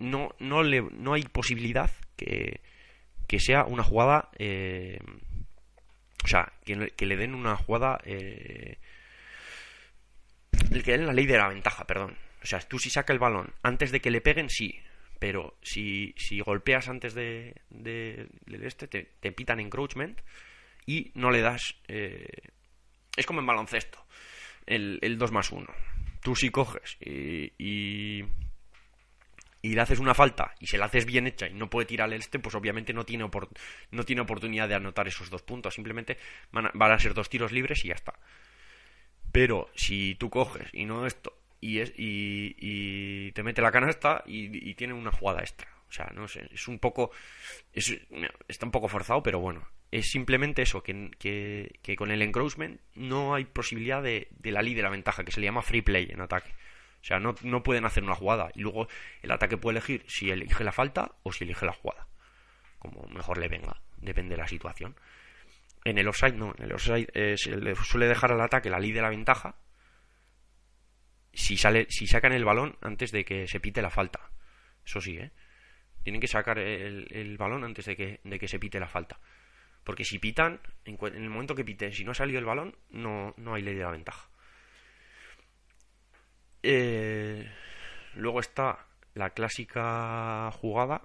no, 0.00 0.34
no, 0.40 0.64
le, 0.64 0.82
no 0.82 1.12
hay 1.12 1.22
posibilidad 1.22 1.92
que, 2.16 2.62
que 3.28 3.38
sea 3.38 3.62
una 3.64 3.84
jugada. 3.84 4.28
Eh, 4.40 4.98
o 6.24 6.28
sea, 6.28 6.52
que, 6.64 7.06
le 7.06 7.16
den 7.16 7.34
una 7.34 7.56
jugada. 7.56 8.00
Eh, 8.04 8.78
que 10.50 10.92
den 10.92 11.06
la 11.06 11.12
ley 11.12 11.26
de 11.26 11.38
la 11.38 11.48
ventaja, 11.48 11.86
perdón. 11.86 12.16
O 12.42 12.46
sea, 12.46 12.60
tú 12.60 12.78
si 12.78 12.90
saca 12.90 13.12
el 13.12 13.18
balón 13.18 13.52
antes 13.62 13.92
de 13.92 14.00
que 14.00 14.10
le 14.10 14.20
peguen, 14.20 14.48
sí 14.48 14.80
pero 15.20 15.54
si, 15.62 16.14
si 16.16 16.40
golpeas 16.40 16.88
antes 16.88 17.14
de, 17.14 17.54
de, 17.68 18.26
este, 18.62 18.88
te, 18.88 19.10
te, 19.20 19.30
pitan 19.30 19.60
encroachment 19.60 20.18
y 20.86 21.12
no 21.14 21.30
le 21.30 21.42
das... 21.42 21.76
Eh, 21.86 22.26
es 23.14 23.26
como 23.26 23.40
en 23.40 23.46
baloncesto, 23.46 24.02
el, 24.64 24.98
el 25.02 25.18
2 25.18 25.30
más 25.30 25.52
1. 25.52 25.66
Tú 26.22 26.34
si 26.34 26.48
coges 26.48 26.96
y, 27.00 27.52
y, 27.58 28.24
le 29.62 29.80
haces 29.80 29.98
una 29.98 30.14
falta 30.14 30.54
y 30.58 30.66
se 30.66 30.78
la 30.78 30.86
haces 30.86 31.04
bien 31.04 31.26
hecha 31.26 31.46
y 31.46 31.54
no 31.54 31.68
puede 31.68 31.86
tirar 31.86 32.12
el 32.12 32.20
este, 32.20 32.38
pues 32.38 32.54
obviamente 32.54 32.92
no 32.92 33.04
tiene, 33.04 33.28
no 33.90 34.04
tiene 34.04 34.22
oportunidad 34.22 34.68
de 34.68 34.74
anotar 34.74 35.06
esos 35.06 35.30
dos 35.30 35.42
puntos. 35.42 35.74
Simplemente 35.74 36.16
van 36.52 36.70
van 36.74 36.92
a 36.92 36.98
ser 36.98 37.14
dos 37.14 37.28
tiros 37.28 37.52
libres 37.52 37.84
y 37.84 37.88
ya 37.88 37.94
está. 37.94 38.14
Pero 39.32 39.70
si 39.74 40.14
tú 40.16 40.30
coges 40.30 40.68
y 40.72 40.86
no 40.86 41.06
esto 41.06 41.40
y, 41.60 41.80
es, 41.80 41.92
y, 41.96 43.32
te 43.32 43.42
mete 43.42 43.62
la 43.62 43.70
canasta 43.70 44.24
y, 44.26 44.74
tiene 44.74 44.94
una 44.94 45.12
jugada 45.12 45.40
extra. 45.40 45.68
O 45.88 45.92
sea, 45.92 46.10
no 46.14 46.28
sé, 46.28 46.48
es 46.52 46.68
un 46.68 46.78
poco. 46.78 47.10
está 47.74 48.66
un 48.66 48.72
poco 48.72 48.88
forzado, 48.88 49.22
pero 49.22 49.40
bueno. 49.40 49.66
Es 49.92 50.10
simplemente 50.12 50.62
eso, 50.62 50.84
que, 50.84 51.10
que, 51.18 51.96
con 51.96 52.12
el 52.12 52.22
encroachment 52.22 52.80
no 52.94 53.34
hay 53.34 53.44
posibilidad 53.44 54.00
de, 54.00 54.28
de 54.30 54.52
la 54.52 54.62
ley 54.62 54.74
de 54.74 54.82
la 54.82 54.88
ventaja, 54.88 55.24
que 55.24 55.32
se 55.32 55.40
le 55.40 55.46
llama 55.46 55.62
free 55.62 55.82
play 55.82 56.08
en 56.10 56.20
ataque. 56.20 56.52
O 57.00 57.04
sea, 57.04 57.18
no, 57.18 57.34
no 57.42 57.62
pueden 57.62 57.84
hacer 57.84 58.02
una 58.02 58.14
jugada. 58.14 58.50
Y 58.54 58.60
luego 58.60 58.88
el 59.22 59.30
ataque 59.30 59.56
puede 59.56 59.78
elegir 59.78 60.04
si 60.06 60.30
elige 60.30 60.64
la 60.64 60.72
falta 60.72 61.12
o 61.22 61.32
si 61.32 61.44
elige 61.44 61.66
la 61.66 61.72
jugada. 61.72 62.06
Como 62.78 63.06
mejor 63.08 63.38
le 63.38 63.48
venga. 63.48 63.80
Depende 63.96 64.36
de 64.36 64.42
la 64.42 64.48
situación. 64.48 64.96
En 65.84 65.98
el 65.98 66.08
offside 66.08 66.34
no. 66.34 66.54
En 66.58 66.64
el 66.64 66.72
offside 66.72 67.08
eh, 67.14 67.36
se 67.36 67.56
le 67.56 67.74
suele 67.74 68.06
dejar 68.06 68.32
al 68.32 68.40
ataque 68.40 68.70
la 68.70 68.78
ley 68.78 68.92
de 68.92 69.02
la 69.02 69.08
ventaja 69.08 69.56
si, 71.32 71.56
sale, 71.56 71.86
si 71.88 72.06
sacan 72.06 72.32
el 72.32 72.44
balón 72.44 72.76
antes 72.80 73.12
de 73.12 73.24
que 73.24 73.46
se 73.46 73.60
pite 73.60 73.82
la 73.82 73.90
falta. 73.90 74.30
Eso 74.84 75.00
sí, 75.00 75.16
¿eh? 75.16 75.30
Tienen 76.02 76.20
que 76.20 76.28
sacar 76.28 76.58
el, 76.58 77.36
balón 77.36 77.62
antes 77.62 77.84
de 77.84 77.94
que, 77.94 78.20
de 78.24 78.38
que 78.38 78.48
se 78.48 78.58
pite 78.58 78.80
la 78.80 78.88
falta. 78.88 79.20
Porque 79.84 80.04
si 80.04 80.18
pitan, 80.18 80.60
en, 80.84 80.98
el 81.02 81.28
momento 81.28 81.54
que 81.54 81.64
piten, 81.64 81.92
si 81.92 82.04
no 82.04 82.12
ha 82.12 82.14
salido 82.14 82.38
el 82.38 82.46
balón, 82.46 82.76
no, 82.90 83.34
no 83.36 83.54
hay 83.54 83.62
ley 83.62 83.74
de 83.74 83.82
la 83.82 83.90
ventaja. 83.90 84.29
Eh, 86.62 87.50
luego 88.14 88.40
está 88.40 88.86
la 89.14 89.30
clásica 89.30 90.50
jugada, 90.52 91.02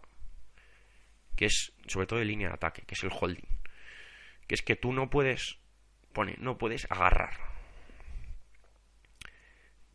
que 1.36 1.46
es 1.46 1.74
sobre 1.88 2.08
todo 2.08 2.20
de 2.20 2.26
línea 2.26 2.50
de 2.50 2.56
ataque, 2.56 2.84
que 2.84 2.96
es 2.96 3.04
el 3.04 3.12
holding. 3.12 3.48
Que 4.48 4.56
es 4.56 4.62
que 4.62 4.76
tú 4.76 4.94
no 4.94 5.10
puedes, 5.10 5.58
pone, 6.14 6.36
no 6.40 6.58
puedes 6.58 6.90
agarrar. 6.92 7.38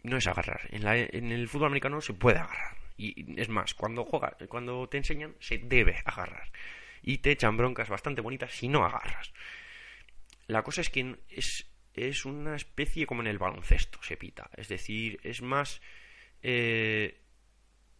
No 0.02 0.16
es 0.16 0.26
agarrar. 0.26 0.62
En, 0.70 0.86
en 0.86 1.32
el 1.32 1.48
fútbol 1.48 1.68
americano 1.68 2.00
se 2.00 2.14
puede 2.14 2.38
agarrar. 2.38 2.76
Y 2.96 3.40
es 3.40 3.48
más, 3.48 3.74
cuando 3.74 4.04
juega, 4.04 4.36
cuando 4.48 4.86
te 4.88 4.98
enseñan, 4.98 5.34
se 5.40 5.58
debe 5.58 6.02
agarrar. 6.04 6.50
Y 7.02 7.18
te 7.18 7.30
echan 7.30 7.56
broncas 7.56 7.88
bastante 7.88 8.20
bonitas 8.20 8.52
si 8.52 8.68
no 8.68 8.84
agarras. 8.84 9.32
La 10.46 10.62
cosa 10.62 10.82
es 10.82 10.90
que 10.90 11.16
es, 11.28 11.70
es 11.94 12.24
una 12.24 12.56
especie 12.56 13.06
como 13.06 13.22
en 13.22 13.28
el 13.28 13.38
baloncesto, 13.38 14.02
se 14.02 14.16
pita. 14.16 14.50
Es 14.56 14.68
decir, 14.68 15.20
es 15.22 15.42
más... 15.42 15.80
Eh, 16.42 17.20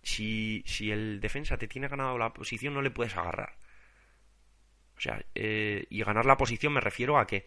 si, 0.03 0.63
si 0.67 0.91
el 0.91 1.21
defensa 1.21 1.59
te 1.59 1.69
tiene 1.69 1.89
ganado 1.89 2.17
la 2.17 2.33
posición, 2.33 2.75
no 2.75 2.83
le 2.83 2.91
puedes 2.91 3.17
agarrar. 3.17 3.55
O 4.97 5.01
sea, 5.01 5.23
eh, 5.35 5.87
y 5.91 6.03
ganar 6.03 6.27
la 6.27 6.37
posición 6.37 6.73
me 6.73 6.81
refiero 6.81 7.19
a 7.19 7.27
que 7.27 7.47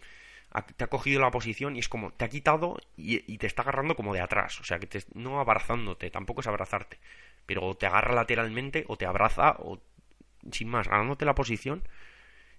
te 0.76 0.84
ha 0.84 0.88
cogido 0.88 1.20
la 1.20 1.32
posición 1.32 1.76
y 1.76 1.80
es 1.80 1.90
como, 1.90 2.12
te 2.14 2.26
ha 2.26 2.30
quitado 2.30 2.78
y, 2.96 3.38
te 3.38 3.48
está 3.48 3.64
agarrando 3.64 3.96
como 3.96 4.14
de 4.14 4.22
atrás. 4.22 4.60
O 4.60 4.64
sea, 4.64 4.78
que 4.80 4.88
te, 4.88 5.04
no 5.16 5.40
abrazándote, 5.40 6.12
tampoco 6.12 6.42
es 6.42 6.48
abrazarte. 6.48 7.00
Pero 7.46 7.74
te 7.74 7.88
agarra 7.88 8.14
lateralmente 8.14 8.86
o 8.88 8.98
te 8.98 9.06
abraza 9.06 9.56
o, 9.60 9.82
sin 10.52 10.70
más, 10.70 10.88
ganándote 10.88 11.26
la 11.26 11.36
posición. 11.36 11.88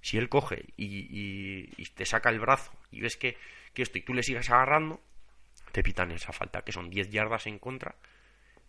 Si 0.00 0.18
él 0.18 0.28
coge 0.28 0.66
y, 0.76 1.70
y 1.76 1.84
te 1.94 2.04
saca 2.04 2.30
el 2.30 2.40
brazo 2.40 2.72
y 2.94 3.00
ves 3.00 3.16
que 3.16 3.36
que 3.74 3.82
esto 3.82 3.98
y 3.98 4.02
tú 4.02 4.14
le 4.14 4.22
sigues 4.22 4.48
agarrando, 4.50 5.00
te 5.72 5.82
pitan 5.82 6.12
esa 6.12 6.32
falta, 6.32 6.62
que 6.62 6.72
son 6.72 6.88
10 6.88 7.10
yardas 7.10 7.46
en 7.46 7.58
contra. 7.58 7.96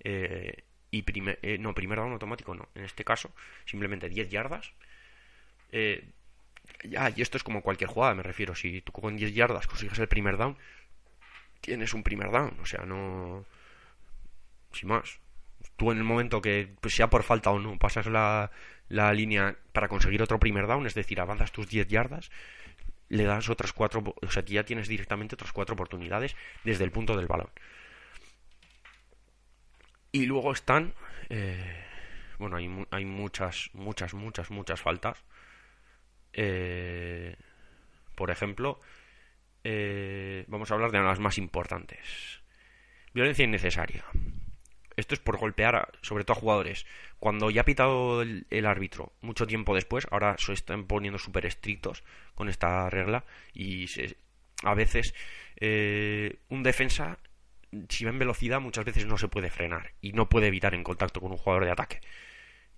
Eh, 0.04 0.64
y 0.92 1.04
primer, 1.04 1.40
eh, 1.42 1.58
no, 1.58 1.74
primer 1.74 2.00
down 2.00 2.12
automático 2.12 2.56
no. 2.56 2.68
En 2.74 2.84
este 2.84 3.06
caso, 3.06 3.32
simplemente 3.66 4.10
10 4.10 4.30
yardas. 4.30 4.74
Eh, 5.72 6.10
ya, 6.84 7.12
y 7.16 7.22
esto 7.22 7.38
es 7.38 7.44
como 7.44 7.62
cualquier 7.62 7.90
jugada, 7.90 8.16
me 8.16 8.24
refiero. 8.24 8.56
Si 8.56 8.82
tú 8.82 8.92
con 8.92 9.16
10 9.16 9.34
yardas 9.34 9.68
consigues 9.68 10.00
el 10.00 10.08
primer 10.08 10.38
down, 10.38 10.58
tienes 11.62 11.94
un 11.94 12.04
primer 12.04 12.32
down. 12.32 12.58
O 12.62 12.66
sea, 12.66 12.84
no. 12.86 13.46
Sin 14.74 14.90
más. 14.90 15.20
Tú 15.78 15.92
en 15.92 16.00
el 16.00 16.04
momento 16.04 16.42
que, 16.42 16.76
pues 16.82 16.96
sea 16.96 17.10
por 17.10 17.24
falta 17.24 17.52
o 17.52 17.60
no, 17.60 17.78
pasas 17.78 18.08
la, 18.08 18.52
la 18.90 19.14
línea 19.14 19.56
para 19.74 19.88
conseguir 19.88 20.22
otro 20.22 20.40
primer 20.40 20.68
down, 20.68 20.86
es 20.86 20.94
decir, 20.94 21.20
avanzas 21.20 21.52
tus 21.52 21.68
10 21.68 21.88
yardas, 21.88 22.32
le 23.10 23.24
das 23.24 23.50
otras 23.50 23.74
cuatro, 23.74 24.04
o 24.22 24.32
sea, 24.32 24.44
ya 24.46 24.64
tienes 24.64 24.88
directamente 24.88 25.36
otras 25.36 25.52
cuatro 25.52 25.74
oportunidades 25.74 26.36
desde 26.64 26.84
el 26.84 26.92
punto 26.92 27.16
del 27.16 27.28
balón. 27.28 27.50
Y 30.12 30.26
luego 30.26 30.54
están, 30.54 30.94
eh, 31.30 31.84
bueno, 32.40 32.58
hay, 32.58 32.70
hay, 32.92 33.06
muchas, 33.06 33.70
muchas, 33.74 34.14
muchas, 34.14 34.50
muchas 34.50 34.82
faltas. 34.82 35.24
Eh, 36.34 37.36
por 38.16 38.32
ejemplo, 38.32 38.80
eh, 39.64 40.46
vamos 40.48 40.72
a 40.72 40.76
hablar 40.76 40.92
de 40.92 41.02
las 41.02 41.20
más 41.20 41.38
importantes. 41.38 42.42
Violencia 43.14 43.46
innecesaria. 43.46 44.06
Esto 44.98 45.14
es 45.14 45.20
por 45.20 45.38
golpear, 45.38 45.92
sobre 46.02 46.24
todo 46.24 46.38
a 46.38 46.40
jugadores. 46.40 46.86
Cuando 47.20 47.50
ya 47.50 47.62
ha 47.62 47.66
pitado 47.66 48.22
el, 48.22 48.66
árbitro 48.66 49.14
mucho 49.22 49.46
tiempo 49.48 49.76
después, 49.76 50.08
ahora 50.12 50.36
se 50.38 50.54
están 50.54 50.86
poniendo 50.86 51.20
súper 51.20 51.46
estrictos 51.46 52.04
con 52.34 52.50
esta 52.50 52.90
regla 52.90 53.26
y 53.54 53.88
a 54.64 54.74
veces 54.74 55.14
eh, 55.58 56.38
un 56.50 56.64
defensa, 56.64 57.20
si 57.90 58.06
va 58.06 58.12
en 58.12 58.20
velocidad, 58.20 58.62
muchas 58.62 58.86
veces 58.86 59.06
no 59.06 59.18
se 59.18 59.28
puede 59.28 59.50
frenar 59.50 59.92
y 60.02 60.14
no 60.14 60.30
puede 60.30 60.48
evitar 60.48 60.74
en 60.74 60.84
contacto 60.84 61.20
con 61.20 61.32
un 61.32 61.38
jugador 61.38 61.66
de 61.66 61.72
ataque. 61.72 62.02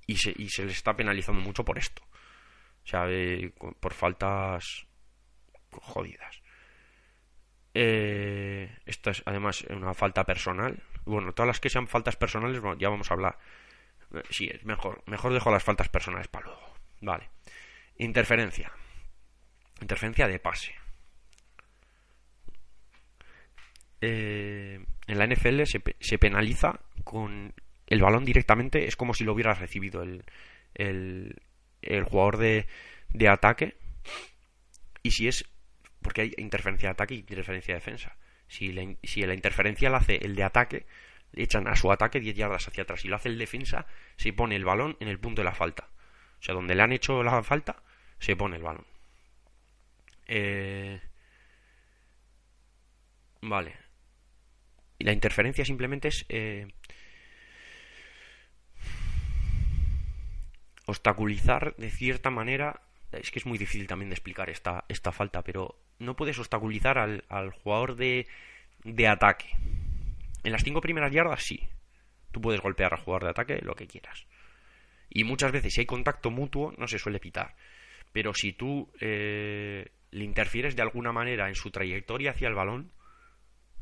Y 0.07 0.17
se, 0.17 0.33
y 0.35 0.49
se 0.49 0.65
les 0.65 0.77
está 0.77 0.95
penalizando 0.95 1.41
mucho 1.41 1.65
por 1.65 1.77
esto. 1.77 2.01
O 2.83 2.87
sea, 2.87 3.05
eh, 3.09 3.51
por 3.79 3.93
faltas 3.93 4.87
jodidas. 5.71 6.41
Eh, 7.79 8.75
esto 8.87 9.11
es 9.11 9.21
además 9.27 9.61
una 9.69 9.93
falta 9.93 10.23
personal. 10.23 10.81
Bueno, 11.05 11.31
todas 11.33 11.45
las 11.45 11.59
que 11.59 11.69
sean 11.69 11.87
faltas 11.87 12.15
personales, 12.15 12.59
ya 12.79 12.89
vamos 12.89 13.11
a 13.11 13.13
hablar. 13.13 13.37
Eh, 14.15 14.23
sí, 14.31 14.49
es 14.51 14.65
mejor. 14.65 15.03
Mejor 15.05 15.31
dejo 15.31 15.51
las 15.51 15.63
faltas 15.63 15.87
personales 15.87 16.27
para 16.27 16.47
luego. 16.47 16.73
Vale. 17.01 17.29
Interferencia. 17.99 18.71
Interferencia 19.79 20.27
de 20.27 20.39
pase. 20.39 20.73
Eh, 24.01 24.83
en 25.05 25.17
la 25.19 25.27
NFL 25.27 25.65
se, 25.65 25.83
se, 25.99 26.17
penaliza 26.17 26.79
con 27.03 27.53
el 27.85 28.01
balón 28.01 28.25
directamente. 28.25 28.85
Es 28.85 28.95
como 28.95 29.13
si 29.13 29.23
lo 29.23 29.33
hubiera 29.33 29.53
recibido 29.53 30.01
el, 30.01 30.23
el, 30.73 31.43
el 31.83 32.03
jugador 32.05 32.37
de, 32.37 32.65
de 33.09 33.29
ataque. 33.29 33.77
Y 35.03 35.11
si 35.11 35.27
es 35.27 35.45
porque 36.07 36.21
hay 36.21 36.33
interferencia 36.37 36.87
de 36.87 36.91
ataque 36.93 37.15
y 37.15 37.19
interferencia 37.19 37.73
de 37.73 37.79
defensa. 37.81 38.15
Si 38.47 38.71
la, 38.71 39.33
interferencia 39.33 39.89
la 39.89 39.97
hace 39.97 40.15
el 40.23 40.37
de 40.37 40.43
ataque, 40.43 40.85
le 41.33 41.43
echan 41.43 41.67
a 41.67 41.75
su 41.75 41.91
ataque 41.91 42.21
10 42.21 42.33
yardas 42.33 42.65
hacia 42.65 42.83
atrás. 42.83 43.01
Si 43.01 43.09
lo 43.09 43.17
hace 43.17 43.27
el 43.27 43.37
defensa, 43.37 43.85
se 44.15 44.31
pone 44.31 44.55
el 44.55 44.63
balón 44.63 44.95
en 45.01 45.09
el 45.09 45.19
punto 45.19 45.41
de 45.41 45.45
la 45.45 45.53
falta. 45.53 45.89
O 46.39 46.41
sea, 46.41 46.55
donde 46.55 46.75
le 46.75 46.81
han 46.81 46.93
hecho 46.93 47.23
la 47.23 47.43
falta, 47.43 47.83
se 48.19 48.37
pone 48.37 48.55
el 48.55 48.63
balón. 48.63 48.87
Eh... 50.27 51.01
Vale. 53.41 53.75
Y 54.99 55.03
la 55.03 55.11
interferencia 55.11 55.65
simplemente 55.65 56.07
es 56.07 56.25
eh... 56.29 56.69
obstaculizar 60.85 61.75
de 61.75 61.91
cierta 61.91 62.29
manera. 62.29 62.86
Es 63.11 63.31
que 63.31 63.39
es 63.39 63.45
muy 63.45 63.57
difícil 63.57 63.87
también 63.87 64.09
de 64.09 64.15
explicar 64.15 64.49
esta, 64.49 64.83
esta 64.89 65.11
falta, 65.11 65.41
pero 65.41 65.79
no 65.99 66.15
puedes 66.15 66.37
obstaculizar 66.39 66.97
al, 66.97 67.51
jugador 67.51 67.95
de, 67.95 68.27
de 68.83 69.07
ataque. 69.07 69.49
En 70.43 70.51
las 70.51 70.63
cinco 70.63 70.81
primeras 70.81 71.11
yardas 71.11 71.43
sí. 71.43 71.67
Tú 72.31 72.41
puedes 72.41 72.61
golpear 72.61 72.93
al 72.93 72.99
jugador 72.99 73.23
de 73.23 73.29
ataque 73.29 73.59
lo 73.61 73.75
que 73.75 73.87
quieras. 73.87 74.25
Y 75.09 75.23
muchas 75.23 75.51
veces 75.51 75.73
si 75.73 75.81
hay 75.81 75.85
contacto 75.85 76.29
mutuo 76.29 76.73
no 76.77 76.87
se 76.87 76.99
suele 76.99 77.19
pitar. 77.19 77.55
Pero 78.11 78.33
si 78.33 78.53
tú 78.53 78.91
eh, 78.99 79.89
le 80.11 80.23
interfieres 80.23 80.75
de 80.75 80.81
alguna 80.81 81.11
manera 81.11 81.47
en 81.47 81.55
su 81.55 81.71
trayectoria 81.71 82.31
hacia 82.31 82.47
el 82.47 82.55
balón, 82.55 82.91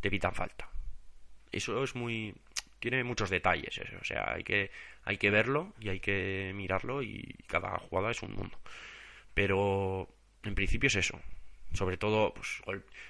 te 0.02 0.10
pitan 0.10 0.34
falta. 0.34 0.70
Eso 1.52 1.84
es 1.84 1.96
muy... 1.96 2.36
Tiene 2.80 3.04
muchos 3.04 3.30
detalles 3.30 3.78
eso. 3.78 3.98
O 4.00 4.04
sea, 4.04 4.34
hay 4.34 4.44
que, 4.44 4.70
hay 5.04 5.18
que 5.18 5.32
verlo 5.32 5.74
y 5.80 5.90
hay 5.90 6.00
que 6.00 6.52
mirarlo 6.54 7.02
y 7.02 7.36
cada 7.48 7.80
jugada 7.80 8.12
es 8.12 8.22
un 8.22 8.34
mundo. 8.34 8.58
Pero 9.36 10.10
en 10.44 10.56
principio 10.56 10.88
es 10.88 10.96
eso. 10.96 11.20
Sobre 11.74 11.98
todo 11.98 12.34
pues, 12.34 12.62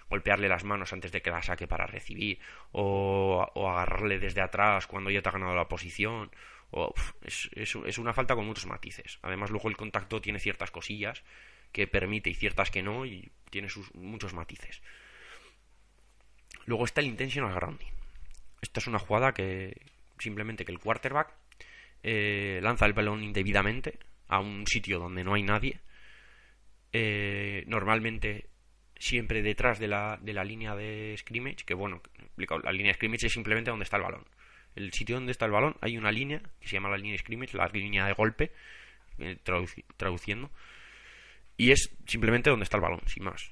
golpearle 0.09 0.49
las 0.49 0.63
manos 0.63 0.91
antes 0.91 1.11
de 1.11 1.21
que 1.21 1.29
la 1.29 1.43
saque 1.43 1.67
para 1.67 1.85
recibir 1.85 2.39
o, 2.71 3.47
agarrarle 3.55 4.19
desde 4.19 4.41
atrás 4.41 4.87
cuando 4.87 5.11
ya 5.11 5.21
te 5.21 5.29
ha 5.29 5.33
ganado 5.33 5.55
la 5.55 5.69
posición. 5.69 6.31
O, 6.71 6.93
es, 7.21 7.49
es, 7.53 7.97
una 7.99 8.13
falta 8.13 8.35
con 8.35 8.45
muchos 8.45 8.65
matices. 8.65 9.19
Además 9.21 9.51
luego 9.51 9.69
el 9.69 9.77
contacto 9.77 10.19
tiene 10.19 10.39
ciertas 10.39 10.71
cosillas 10.71 11.23
que 11.71 11.87
permite 11.87 12.31
y 12.31 12.33
ciertas 12.33 12.71
que 12.71 12.81
no 12.81 13.05
y 13.05 13.31
tiene 13.51 13.69
sus 13.69 13.93
muchos 13.93 14.33
matices. 14.33 14.81
Luego 16.65 16.85
está 16.85 17.01
el 17.01 17.07
intentional 17.07 17.53
grounding. 17.53 17.93
Esta 18.61 18.79
es 18.79 18.87
una 18.87 18.97
jugada 18.97 19.31
que 19.33 19.79
simplemente 20.17 20.65
que 20.65 20.71
el 20.71 20.79
quarterback 20.79 21.35
eh, 22.01 22.59
lanza 22.63 22.87
el 22.87 22.93
balón 22.93 23.21
indebidamente 23.21 23.99
a 24.27 24.39
un 24.39 24.65
sitio 24.65 24.97
donde 24.97 25.23
no 25.23 25.35
hay 25.35 25.43
nadie 25.43 25.81
eh, 26.97 27.65
normalmente 27.67 28.47
siempre 28.97 29.41
detrás 29.41 29.79
de 29.79 29.89
la, 29.89 30.17
de 30.21 30.31
la 30.31 30.45
línea 30.45 30.75
de 30.75 31.13
scrimmage, 31.17 31.65
que 31.65 31.73
bueno, 31.73 32.01
la 32.37 32.71
línea 32.71 32.91
de 32.91 32.93
scrimmage 32.93 33.27
es 33.27 33.33
simplemente 33.33 33.69
donde 33.69 33.83
está 33.83 33.97
el 33.97 34.03
balón. 34.03 34.25
el 34.75 34.93
sitio 34.93 35.15
donde 35.15 35.33
está 35.33 35.43
el 35.43 35.51
balón, 35.51 35.75
hay 35.81 35.97
una 35.97 36.09
línea 36.09 36.41
que 36.61 36.69
se 36.69 36.77
llama 36.77 36.87
la 36.87 36.95
línea 36.95 37.11
de 37.11 37.17
scrimmage, 37.17 37.57
la 37.57 37.67
línea 37.67 38.05
de 38.05 38.13
golpe, 38.13 38.53
eh, 39.17 39.37
traduciendo, 39.97 40.49
y 41.57 41.71
es 41.71 41.93
simplemente 42.07 42.49
donde 42.49 42.63
está 42.63 42.77
el 42.77 42.83
balón, 42.83 43.01
sin 43.07 43.25
más. 43.25 43.51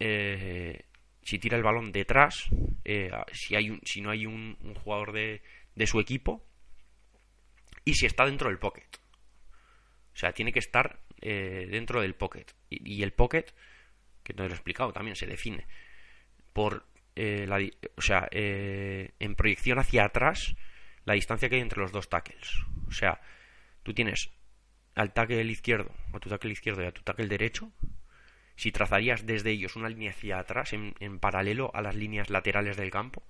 Eh, 0.00 0.84
si 1.22 1.38
tira 1.38 1.56
el 1.56 1.62
balón 1.62 1.92
detrás, 1.92 2.48
eh, 2.84 3.12
si, 3.32 3.54
hay 3.54 3.70
un, 3.70 3.80
si 3.84 4.00
no 4.00 4.10
hay 4.10 4.26
un, 4.26 4.56
jugador 4.82 5.12
de, 5.12 5.42
de, 5.76 5.86
su 5.86 6.00
equipo, 6.00 6.44
y 7.84 7.94
si 7.94 8.06
está 8.06 8.24
dentro 8.24 8.48
del 8.48 8.58
pocket. 8.58 8.88
O 10.12 10.16
sea, 10.16 10.32
tiene 10.32 10.52
que 10.52 10.58
estar 10.58 10.98
dentro 11.20 12.00
del 12.00 12.14
pocket. 12.14 12.46
Y, 12.70 13.02
el 13.02 13.12
pocket, 13.12 13.46
que 14.22 14.34
no 14.34 14.44
lo 14.44 14.50
he 14.50 14.54
explicado, 14.54 14.92
también 14.92 15.16
se 15.16 15.26
define 15.26 15.66
por 16.52 16.86
la, 17.14 17.60
o 17.96 18.00
sea, 18.00 18.28
en 18.30 19.34
proyección 19.34 19.78
hacia 19.78 20.04
atrás 20.04 20.54
la 21.04 21.14
distancia 21.14 21.48
que 21.48 21.56
hay 21.56 21.62
entre 21.62 21.80
los 21.80 21.92
dos 21.92 22.08
tackles. 22.08 22.50
O 22.86 22.92
sea, 22.92 23.20
tú 23.82 23.94
tienes 23.94 24.30
al 24.94 25.12
tackle 25.12 25.42
izquierdo, 25.44 25.92
a 26.12 26.18
tu 26.18 26.28
tackle 26.28 26.50
izquierdo 26.50 26.82
y 26.82 26.86
a 26.86 26.92
tu 26.92 27.02
tackle 27.02 27.28
derecho, 27.28 27.72
si 28.56 28.72
trazarías 28.72 29.24
desde 29.24 29.52
ellos 29.52 29.76
una 29.76 29.88
línea 29.88 30.10
hacia 30.10 30.40
atrás 30.40 30.72
en, 30.72 31.18
paralelo 31.20 31.70
a 31.74 31.80
las 31.80 31.94
líneas 31.94 32.28
laterales 32.28 32.76
del 32.76 32.90
campo, 32.90 33.22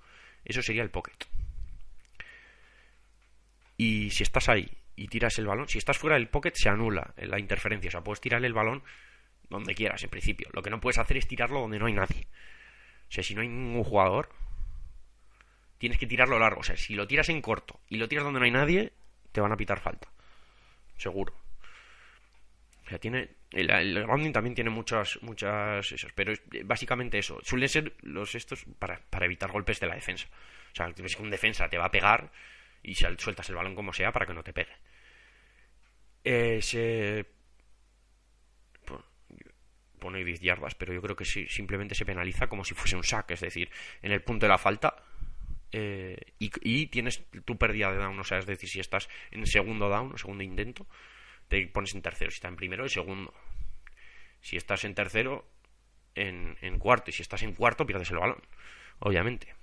eso 0.46 0.62
sería 0.62 0.82
el 0.82 0.90
pocket. 0.90 1.26
Y 3.76 4.10
si 4.10 4.22
estás 4.22 4.48
ahí 4.48 4.70
y 4.98 5.06
tiras 5.06 5.38
el 5.38 5.46
balón, 5.46 5.68
si 5.68 5.78
estás 5.78 5.96
fuera 5.96 6.16
del 6.16 6.28
pocket 6.28 6.52
se 6.54 6.68
anula 6.68 7.14
la 7.16 7.38
interferencia, 7.38 7.88
o 7.88 7.92
sea, 7.92 8.00
puedes 8.02 8.20
tirar 8.20 8.44
el 8.44 8.52
balón 8.52 8.82
donde 9.48 9.74
quieras 9.74 10.02
en 10.02 10.10
principio. 10.10 10.48
Lo 10.52 10.60
que 10.60 10.70
no 10.70 10.80
puedes 10.80 10.98
hacer 10.98 11.16
es 11.16 11.28
tirarlo 11.28 11.60
donde 11.60 11.78
no 11.78 11.86
hay 11.86 11.92
nadie. 11.92 12.26
O 13.08 13.12
sea, 13.12 13.22
si 13.22 13.34
no 13.34 13.40
hay 13.40 13.48
ningún 13.48 13.84
jugador, 13.84 14.28
tienes 15.78 15.98
que 15.98 16.06
tirarlo 16.06 16.38
largo. 16.38 16.60
O 16.60 16.64
sea, 16.64 16.76
si 16.76 16.94
lo 16.94 17.06
tiras 17.06 17.28
en 17.28 17.40
corto 17.40 17.80
y 17.88 17.96
lo 17.96 18.08
tiras 18.08 18.24
donde 18.24 18.40
no 18.40 18.44
hay 18.44 18.50
nadie, 18.50 18.92
te 19.30 19.40
van 19.40 19.52
a 19.52 19.56
pitar 19.56 19.78
falta. 19.78 20.08
Seguro. 20.96 21.32
O 22.84 22.88
sea, 22.88 22.98
tiene. 22.98 23.30
El, 23.52 23.70
el 23.70 24.32
también 24.32 24.54
tiene 24.54 24.68
muchas, 24.68 25.18
muchas 25.22 25.92
esos, 25.92 26.12
pero 26.12 26.34
básicamente 26.64 27.18
eso. 27.18 27.38
Suelen 27.42 27.68
ser 27.68 27.94
los 28.02 28.34
estos 28.34 28.64
para, 28.78 29.00
para 29.08 29.26
evitar 29.26 29.50
golpes 29.52 29.78
de 29.78 29.86
la 29.86 29.94
defensa. 29.94 30.26
O 30.72 30.74
sea, 30.74 30.88
ves 30.88 31.16
que 31.16 31.22
un 31.22 31.30
defensa 31.30 31.68
te 31.68 31.78
va 31.78 31.86
a 31.86 31.90
pegar 31.90 32.30
y 32.82 32.94
sueltas 32.94 33.48
el 33.48 33.54
balón 33.54 33.74
como 33.74 33.92
sea 33.92 34.12
para 34.12 34.26
que 34.26 34.34
no 34.34 34.42
te 34.42 34.52
pegue. 34.52 34.72
Eh, 36.30 36.60
se 36.60 37.24
pone 39.98 40.22
10 40.22 40.40
yardas, 40.40 40.74
pero 40.74 40.92
yo 40.92 41.00
creo 41.00 41.16
que 41.16 41.24
sí, 41.24 41.46
simplemente 41.48 41.94
se 41.94 42.04
penaliza 42.04 42.48
como 42.48 42.66
si 42.66 42.74
fuese 42.74 42.96
un 42.96 43.02
sack, 43.02 43.30
es 43.30 43.40
decir, 43.40 43.70
en 44.02 44.12
el 44.12 44.22
punto 44.22 44.44
de 44.44 44.50
la 44.50 44.58
falta 44.58 45.02
eh, 45.72 46.18
y, 46.38 46.86
tienes 46.88 47.24
tu 47.46 47.56
pérdida 47.56 47.90
de 47.90 47.96
down, 47.96 48.20
o 48.20 48.24
sea, 48.24 48.36
es 48.36 48.44
decir, 48.44 48.68
si 48.68 48.78
estás 48.78 49.08
en 49.30 49.46
segundo 49.46 49.88
down 49.88 50.18
segundo 50.18 50.44
intento, 50.44 50.86
te 51.48 51.66
pones 51.68 51.94
en 51.94 52.02
tercero. 52.02 52.30
Si 52.30 52.36
está 52.36 52.48
en 52.48 52.56
primero, 52.56 52.84
el 52.84 52.90
segundo. 52.90 53.32
Si 54.42 54.58
estás 54.58 54.84
en 54.84 54.94
tercero, 54.94 55.48
en, 56.14 56.78
cuarto. 56.78 57.08
Y 57.08 57.14
si 57.14 57.22
estás 57.22 57.42
en 57.42 57.54
cuarto, 57.54 57.86
pierdes 57.86 58.10
el 58.10 58.18
balón. 58.18 58.42
Obviamente. 58.98 59.54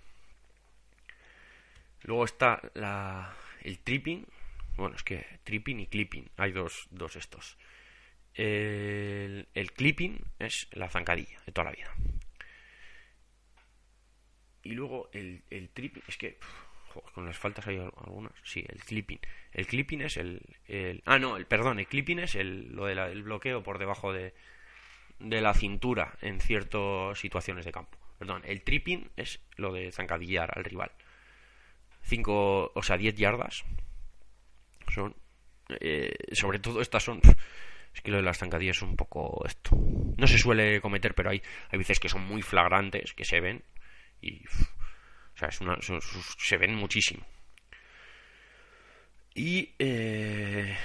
Luego 2.01 2.25
está 2.25 2.59
la, 2.73 3.35
el 3.61 3.77
tripping. 3.77 4.25
Bueno, 4.75 4.95
es 4.95 5.03
que 5.03 5.25
tripping 5.43 5.79
y 5.79 5.87
clipping. 5.87 6.29
Hay 6.37 6.51
dos, 6.51 6.87
dos 6.91 7.15
estos. 7.15 7.57
El, 8.33 9.47
clipping 9.75 10.19
es 10.39 10.67
la 10.73 10.89
zancadilla 10.89 11.39
de 11.45 11.51
toda 11.51 11.65
la 11.65 11.71
vida. 11.71 11.93
Y 14.63 14.71
luego 14.71 15.09
el, 15.13 15.43
tripping. 15.73 16.03
Es 16.07 16.17
que 16.17 16.37
con 17.13 17.25
las 17.25 17.37
faltas 17.37 17.67
hay 17.67 17.77
algunas. 17.77 18.33
Sí, 18.43 18.65
el 18.67 18.83
clipping. 18.83 19.19
El 19.53 19.67
clipping 19.67 20.01
es 20.01 20.17
el, 20.17 20.41
ah, 21.05 21.19
no, 21.19 21.37
el 21.37 21.45
perdón, 21.45 21.79
el 21.79 21.87
clipping 21.87 22.19
es 22.19 22.35
el, 22.35 22.75
lo 22.75 22.85
del 22.85 23.23
bloqueo 23.23 23.63
por 23.63 23.79
debajo 23.79 24.11
de, 24.11 24.33
de 25.19 25.41
la 25.41 25.53
cintura 25.53 26.17
en 26.21 26.41
ciertas 26.41 27.17
situaciones 27.19 27.65
de 27.65 27.71
campo. 27.71 27.97
Perdón, 28.17 28.41
el 28.45 28.61
tripping 28.63 29.09
es 29.15 29.41
lo 29.55 29.73
de 29.73 29.91
zancadillar 29.91 30.57
al 30.57 30.63
rival. 30.63 30.91
5, 32.03 32.71
o 32.73 32.83
sea, 32.83 32.97
10 32.97 33.15
yardas. 33.15 33.65
Son, 34.95 35.15
eh, 35.81 36.13
sobre 36.31 36.59
todo 36.59 36.81
estas 36.81 37.03
son, 37.03 37.19
es 37.93 38.01
que 38.01 38.11
lo 38.11 38.17
de 38.17 38.23
las 38.23 38.37
zancadillas 38.37 38.77
es 38.77 38.83
un 38.83 38.95
poco 38.95 39.43
esto. 39.45 39.77
No 40.17 40.25
se 40.25 40.37
suele 40.37 40.79
cometer, 40.81 41.13
pero 41.13 41.29
hay, 41.29 41.41
hay 41.69 41.77
veces 41.77 41.99
que 41.99 42.09
son 42.09 42.25
muy 42.25 42.41
flagrantes, 42.41 43.13
que 43.13 43.25
se 43.25 43.41
ven 43.41 43.63
y 44.21 44.41
o 45.35 45.37
sea, 45.37 45.49
es 45.49 45.59
una, 45.59 45.77
se 45.81 46.57
ven 46.57 46.75
muchísimo. 46.75 47.25
Y, 49.33 49.75
eh, 49.79 50.77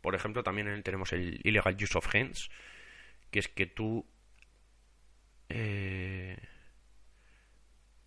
por 0.00 0.14
ejemplo, 0.14 0.42
también 0.42 0.82
tenemos 0.82 1.12
el 1.12 1.38
illegal 1.44 1.76
use 1.78 1.98
of 1.98 2.14
hands, 2.14 2.48
que 3.30 3.40
es 3.40 3.48
que 3.48 3.66
tú, 3.66 4.06
eh, 5.50 6.38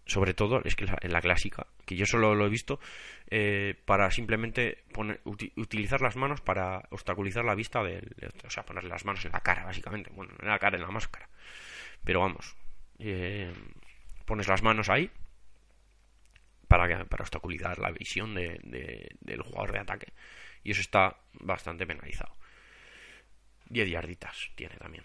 sobre 0.07 0.33
todo, 0.33 0.61
es 0.63 0.75
que 0.75 0.85
en 0.85 1.11
la 1.11 1.21
clásica, 1.21 1.67
que 1.85 1.95
yo 1.95 2.05
solo 2.05 2.33
lo 2.33 2.45
he 2.45 2.49
visto, 2.49 2.79
eh, 3.29 3.75
para 3.85 4.09
simplemente 4.09 4.83
poner, 4.93 5.21
utilizar 5.25 6.01
las 6.01 6.15
manos 6.15 6.41
para 6.41 6.87
obstaculizar 6.91 7.43
la 7.43 7.55
vista 7.55 7.83
del, 7.83 8.15
o 8.45 8.49
sea, 8.49 8.63
poner 8.63 8.85
las 8.85 9.05
manos 9.05 9.25
en 9.25 9.33
la 9.33 9.41
cara, 9.41 9.65
básicamente, 9.65 10.09
bueno, 10.13 10.33
en 10.41 10.47
la 10.47 10.59
cara, 10.59 10.77
en 10.77 10.83
la 10.83 10.91
máscara. 10.91 11.29
Pero 12.03 12.21
vamos, 12.21 12.55
eh, 12.99 13.53
pones 14.25 14.47
las 14.47 14.63
manos 14.63 14.89
ahí 14.89 15.11
para, 16.67 17.05
para 17.05 17.23
obstaculizar 17.23 17.77
la 17.79 17.91
visión 17.91 18.33
de, 18.33 19.09
del 19.19 19.41
jugador 19.41 19.73
de 19.73 19.79
ataque. 19.79 20.13
Y 20.63 20.71
eso 20.71 20.81
está 20.81 21.17
bastante 21.33 21.85
penalizado. 21.85 22.35
10 23.69 23.89
yarditas 23.89 24.51
tiene 24.55 24.75
también. 24.77 25.03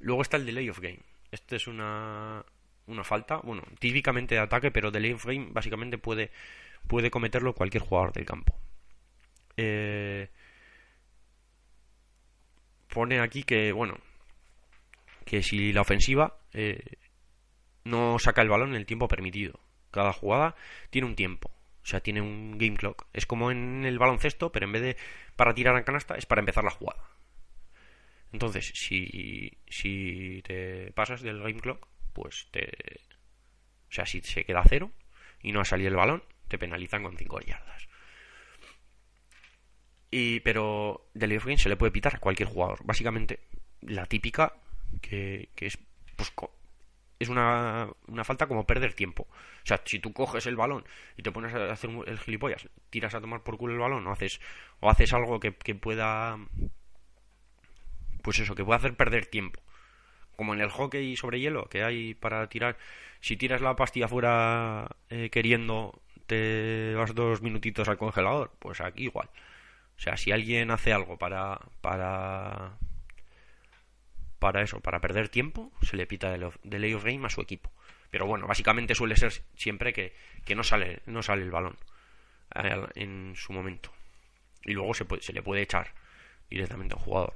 Luego 0.00 0.22
está 0.22 0.38
el 0.38 0.46
delay 0.46 0.70
of 0.70 0.80
game. 0.80 1.00
Este 1.30 1.56
es 1.56 1.66
una, 1.66 2.44
una 2.90 3.04
falta, 3.04 3.38
bueno, 3.38 3.62
típicamente 3.78 4.34
de 4.34 4.40
ataque, 4.40 4.70
pero 4.70 4.90
delay 4.90 5.12
of 5.12 5.24
game 5.24 5.48
básicamente 5.50 5.98
puede, 5.98 6.30
puede 6.86 7.10
cometerlo 7.10 7.54
cualquier 7.54 7.82
jugador 7.82 8.12
del 8.12 8.26
campo. 8.26 8.54
Eh, 9.56 10.28
pone 12.88 13.20
aquí 13.20 13.42
que, 13.42 13.72
bueno, 13.72 13.98
que 15.24 15.42
si 15.42 15.72
la 15.72 15.82
ofensiva 15.82 16.38
eh, 16.52 16.96
no 17.84 18.18
saca 18.18 18.42
el 18.42 18.48
balón 18.48 18.70
en 18.70 18.76
el 18.76 18.86
tiempo 18.86 19.08
permitido. 19.08 19.60
Cada 19.90 20.12
jugada 20.12 20.54
tiene 20.90 21.06
un 21.06 21.16
tiempo. 21.16 21.50
O 21.82 21.86
sea, 21.86 22.00
tiene 22.00 22.20
un 22.20 22.58
game 22.58 22.76
clock. 22.76 23.06
Es 23.12 23.26
como 23.26 23.50
en 23.50 23.84
el 23.84 23.98
baloncesto, 23.98 24.52
pero 24.52 24.66
en 24.66 24.72
vez 24.72 24.82
de 24.82 24.96
para 25.36 25.54
tirar 25.54 25.76
a 25.76 25.84
canasta, 25.84 26.16
es 26.16 26.26
para 26.26 26.40
empezar 26.40 26.64
la 26.64 26.70
jugada. 26.70 27.02
Entonces, 28.32 28.70
si, 28.74 29.58
si 29.68 30.42
te 30.44 30.92
pasas 30.92 31.22
del 31.22 31.40
game 31.40 31.60
clock, 31.60 31.86
pues 32.12 32.48
te. 32.50 33.00
O 33.88 33.92
sea, 33.92 34.06
si 34.06 34.20
se 34.20 34.44
queda 34.44 34.62
cero 34.68 34.90
y 35.42 35.52
no 35.52 35.60
ha 35.60 35.64
salido 35.64 35.88
el 35.88 35.96
balón, 35.96 36.22
te 36.48 36.58
penalizan 36.58 37.02
con 37.02 37.16
5 37.16 37.40
yardas. 37.40 37.88
Y, 40.10 40.40
pero 40.40 41.08
del 41.14 41.38
game 41.38 41.56
se 41.56 41.68
le 41.68 41.76
puede 41.76 41.92
pitar 41.92 42.16
a 42.16 42.18
cualquier 42.18 42.48
jugador. 42.48 42.80
Básicamente, 42.84 43.40
la 43.82 44.06
típica 44.06 44.54
que, 45.00 45.48
que 45.54 45.66
es 45.66 45.78
pues, 46.16 46.32
es 47.20 47.28
una, 47.28 47.88
una, 48.08 48.24
falta 48.24 48.46
como 48.46 48.66
perder 48.66 48.94
tiempo. 48.94 49.28
O 49.30 49.66
sea, 49.66 49.80
si 49.84 49.98
tú 49.98 50.12
coges 50.12 50.46
el 50.46 50.56
balón 50.56 50.84
y 51.16 51.22
te 51.22 51.30
pones 51.30 51.54
a 51.54 51.70
hacer 51.70 51.90
el 52.06 52.18
gilipollas, 52.18 52.66
tiras 52.88 53.14
a 53.14 53.20
tomar 53.20 53.42
por 53.42 53.58
culo 53.58 53.74
el 53.74 53.78
balón 53.78 54.06
o 54.06 54.12
haces, 54.12 54.40
o 54.80 54.90
haces 54.90 55.12
algo 55.12 55.38
que, 55.38 55.52
pueda... 55.52 56.38
Pues 58.22 58.38
eso, 58.38 58.54
que 58.54 58.64
pueda 58.64 58.78
hacer 58.78 58.96
perder 58.96 59.26
tiempo. 59.26 59.62
Como 60.40 60.54
en 60.54 60.62
el 60.62 60.70
hockey 60.70 61.16
sobre 61.18 61.38
hielo, 61.38 61.66
que 61.68 61.84
hay 61.84 62.14
para 62.14 62.48
tirar... 62.48 62.78
Si 63.20 63.36
tiras 63.36 63.60
la 63.60 63.76
pastilla 63.76 64.08
fuera 64.08 64.88
eh, 65.10 65.28
queriendo, 65.28 66.00
te 66.24 66.94
vas 66.94 67.14
dos 67.14 67.42
minutitos 67.42 67.86
al 67.90 67.98
congelador. 67.98 68.50
Pues 68.58 68.80
aquí 68.80 69.02
igual. 69.02 69.28
O 69.98 70.00
sea, 70.00 70.16
si 70.16 70.32
alguien 70.32 70.70
hace 70.70 70.94
algo 70.94 71.18
para... 71.18 71.60
para 71.82 72.72
para 74.38 74.62
eso, 74.62 74.80
para 74.80 75.02
perder 75.02 75.28
tiempo, 75.28 75.70
se 75.82 75.98
le 75.98 76.06
pita 76.06 76.30
de 76.30 76.50
delay 76.62 76.94
of 76.94 77.04
game 77.04 77.26
a 77.26 77.28
su 77.28 77.42
equipo. 77.42 77.70
Pero 78.10 78.24
bueno, 78.24 78.46
básicamente 78.46 78.94
suele 78.94 79.16
ser 79.16 79.34
siempre 79.56 79.92
que, 79.92 80.14
no, 80.56 80.64
sale, 80.64 81.02
no 81.04 81.22
sale 81.22 81.42
el 81.42 81.50
balón 81.50 81.76
eh, 82.54 82.82
en 82.94 83.34
su 83.36 83.52
momento. 83.52 83.92
Y 84.64 84.72
luego 84.72 84.94
se, 84.94 85.04
se 85.20 85.34
le 85.34 85.42
puede 85.42 85.60
echar 85.60 85.92
directamente 86.48 86.94
a 86.94 86.96
un 86.96 87.02
jugador. 87.02 87.34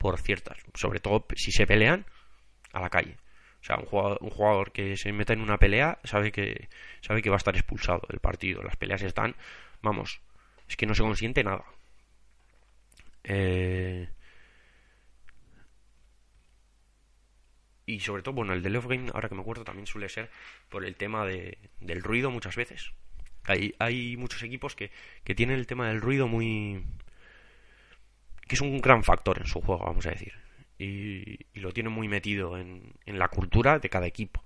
Por 0.00 0.18
ciertas. 0.18 0.56
Sobre 0.72 0.98
todo 0.98 1.26
si 1.36 1.52
se 1.52 1.66
pelean 1.66 2.06
a 2.72 2.80
la 2.80 2.88
calle. 2.88 3.18
O 3.60 3.64
sea, 3.64 3.76
un 3.76 3.84
jugador, 3.84 4.16
un 4.22 4.30
jugador 4.30 4.72
que 4.72 4.96
se 4.96 5.12
meta 5.12 5.34
en 5.34 5.42
una 5.42 5.58
pelea 5.58 5.98
sabe 6.04 6.32
que, 6.32 6.70
sabe 7.02 7.20
que 7.20 7.28
va 7.28 7.36
a 7.36 7.44
estar 7.44 7.54
expulsado 7.54 8.00
del 8.08 8.18
partido. 8.18 8.62
Las 8.62 8.76
peleas 8.76 9.02
están, 9.02 9.36
vamos, 9.82 10.22
es 10.66 10.78
que 10.78 10.86
no 10.86 10.94
se 10.94 11.02
consiente 11.02 11.44
nada. 11.44 11.66
Eh, 13.24 14.08
y 17.84 18.00
sobre 18.00 18.22
todo, 18.22 18.36
bueno, 18.36 18.54
el 18.54 18.62
de 18.62 18.70
Love 18.70 18.86
Game, 18.86 19.10
ahora 19.12 19.28
que 19.28 19.34
me 19.34 19.42
acuerdo, 19.42 19.64
también 19.64 19.86
suele 19.86 20.08
ser 20.08 20.30
por 20.70 20.86
el 20.86 20.96
tema 20.96 21.26
de, 21.26 21.58
del 21.80 22.02
ruido 22.02 22.30
muchas 22.30 22.56
veces. 22.56 22.92
Hay, 23.44 23.74
hay 23.78 24.16
muchos 24.16 24.42
equipos 24.42 24.74
que, 24.74 24.90
que 25.24 25.34
tienen 25.34 25.58
el 25.58 25.66
tema 25.66 25.88
del 25.88 26.00
ruido 26.00 26.26
muy... 26.26 26.86
que 28.50 28.56
es 28.56 28.62
un 28.62 28.80
gran 28.80 29.04
factor 29.04 29.38
en 29.38 29.46
su 29.46 29.60
juego, 29.60 29.84
vamos 29.84 30.04
a 30.06 30.10
decir. 30.10 30.32
Y, 30.76 31.38
lo 31.60 31.70
tienen 31.70 31.92
muy 31.92 32.08
metido 32.08 32.58
en, 32.58 32.94
en 33.06 33.16
la 33.16 33.28
cultura 33.28 33.78
de 33.78 33.88
cada 33.88 34.08
equipo. 34.08 34.42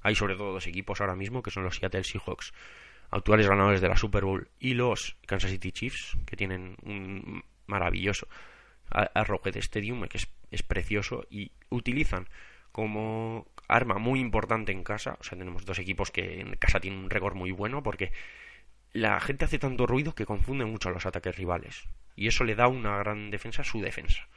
Hay 0.00 0.14
sobre 0.14 0.36
todo 0.36 0.54
dos 0.54 0.66
equipos 0.66 1.02
ahora 1.02 1.16
mismo, 1.16 1.42
que 1.42 1.50
son 1.50 1.62
los 1.62 1.76
Seattle 1.76 2.02
Seahawks, 2.02 2.54
actuales 3.10 3.46
ganadores 3.46 3.82
de 3.82 3.90
la 3.90 3.96
Super 3.98 4.24
Bowl, 4.24 4.48
y 4.58 4.72
los 4.72 5.18
Kansas 5.26 5.50
City 5.50 5.70
Chiefs, 5.70 6.16
que 6.24 6.34
tienen 6.34 6.78
un 6.82 7.44
maravilloso 7.66 8.26
Arrowhead 8.88 9.58
Stadium, 9.58 10.08
que 10.08 10.16
es, 10.16 10.28
es 10.50 10.62
precioso, 10.62 11.26
y 11.28 11.52
utilizan 11.68 12.30
como 12.72 13.48
arma 13.68 13.98
muy 13.98 14.20
importante 14.20 14.72
en 14.72 14.82
casa. 14.82 15.18
O 15.20 15.24
sea, 15.24 15.36
tenemos 15.36 15.66
dos 15.66 15.78
equipos 15.78 16.10
que 16.10 16.40
en 16.40 16.56
casa 16.56 16.80
tienen 16.80 17.00
un 17.00 17.10
récord 17.10 17.34
muy 17.34 17.50
bueno 17.50 17.82
porque 17.82 18.12
la 18.92 19.20
gente 19.20 19.44
hace 19.44 19.58
tanto 19.58 19.86
ruido 19.86 20.14
que 20.14 20.26
confunde 20.26 20.64
mucho 20.64 20.88
a 20.88 20.92
los 20.92 21.06
ataques 21.06 21.36
rivales. 21.36 21.84
Y 22.14 22.28
eso 22.28 22.44
le 22.44 22.54
da 22.54 22.68
una 22.68 22.98
gran 22.98 23.30
defensa 23.30 23.62
a 23.62 23.64
su 23.64 23.80
defensa. 23.80 24.28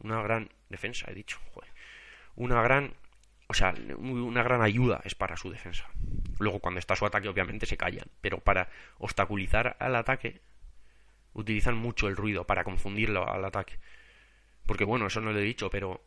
Una 0.00 0.22
gran 0.22 0.50
defensa, 0.68 1.10
he 1.10 1.14
dicho. 1.14 1.38
Una 2.34 2.60
gran. 2.62 2.94
O 3.48 3.54
sea, 3.54 3.74
una 3.98 4.42
gran 4.42 4.62
ayuda 4.62 5.00
es 5.04 5.14
para 5.14 5.36
su 5.36 5.50
defensa. 5.50 5.86
Luego, 6.38 6.60
cuando 6.60 6.80
está 6.80 6.96
su 6.96 7.06
ataque, 7.06 7.28
obviamente 7.28 7.66
se 7.66 7.76
callan. 7.76 8.06
Pero 8.20 8.38
para 8.38 8.68
obstaculizar 8.98 9.76
al 9.78 9.96
ataque, 9.96 10.40
utilizan 11.34 11.76
mucho 11.76 12.08
el 12.08 12.16
ruido 12.16 12.46
para 12.46 12.64
confundirlo 12.64 13.28
al 13.28 13.44
ataque. 13.44 13.78
Porque, 14.66 14.84
bueno, 14.84 15.06
eso 15.06 15.20
no 15.20 15.32
lo 15.32 15.38
he 15.38 15.42
dicho, 15.44 15.70
pero 15.70 16.02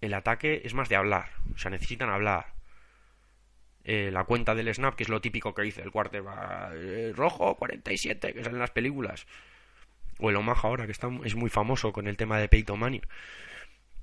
el 0.00 0.14
ataque 0.14 0.62
es 0.64 0.74
más 0.74 0.88
de 0.88 0.96
hablar. 0.96 1.30
O 1.54 1.58
sea, 1.58 1.70
necesitan 1.70 2.10
hablar. 2.10 2.57
Eh, 3.90 4.10
la 4.12 4.24
cuenta 4.24 4.54
del 4.54 4.74
snap, 4.74 4.96
que 4.96 5.04
es 5.04 5.08
lo 5.08 5.22
típico 5.22 5.54
que 5.54 5.62
dice 5.62 5.80
el 5.80 5.90
quarterback 5.90 6.72
eh, 6.74 7.12
rojo 7.16 7.54
47, 7.56 8.34
que 8.34 8.44
sale 8.44 8.56
en 8.56 8.60
las 8.60 8.70
películas. 8.70 9.26
O 10.18 10.28
el 10.28 10.36
Omaha 10.36 10.60
ahora, 10.64 10.84
que 10.84 10.92
está, 10.92 11.08
es 11.24 11.34
muy 11.34 11.48
famoso 11.48 11.90
con 11.90 12.06
el 12.06 12.18
tema 12.18 12.38
de 12.38 12.48
Peyton 12.50 12.78
Manning. 12.78 13.06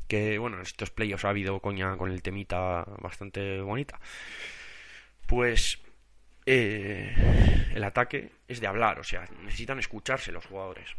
Que, 0.07 0.39
bueno, 0.39 0.55
en 0.55 0.63
estos 0.63 0.89
playoffs 0.89 1.23
ha 1.25 1.29
habido 1.29 1.59
coña 1.59 1.97
con 1.97 2.09
el 2.09 2.23
temita 2.23 2.83
bastante 2.99 3.61
bonita. 3.61 3.99
Pues 5.27 5.77
eh, 6.47 7.13
el 7.75 7.83
ataque 7.83 8.31
es 8.47 8.61
de 8.61 8.65
hablar, 8.65 8.99
o 8.99 9.03
sea, 9.03 9.27
necesitan 9.43 9.77
escucharse 9.77 10.31
los 10.31 10.47
jugadores. 10.47 10.95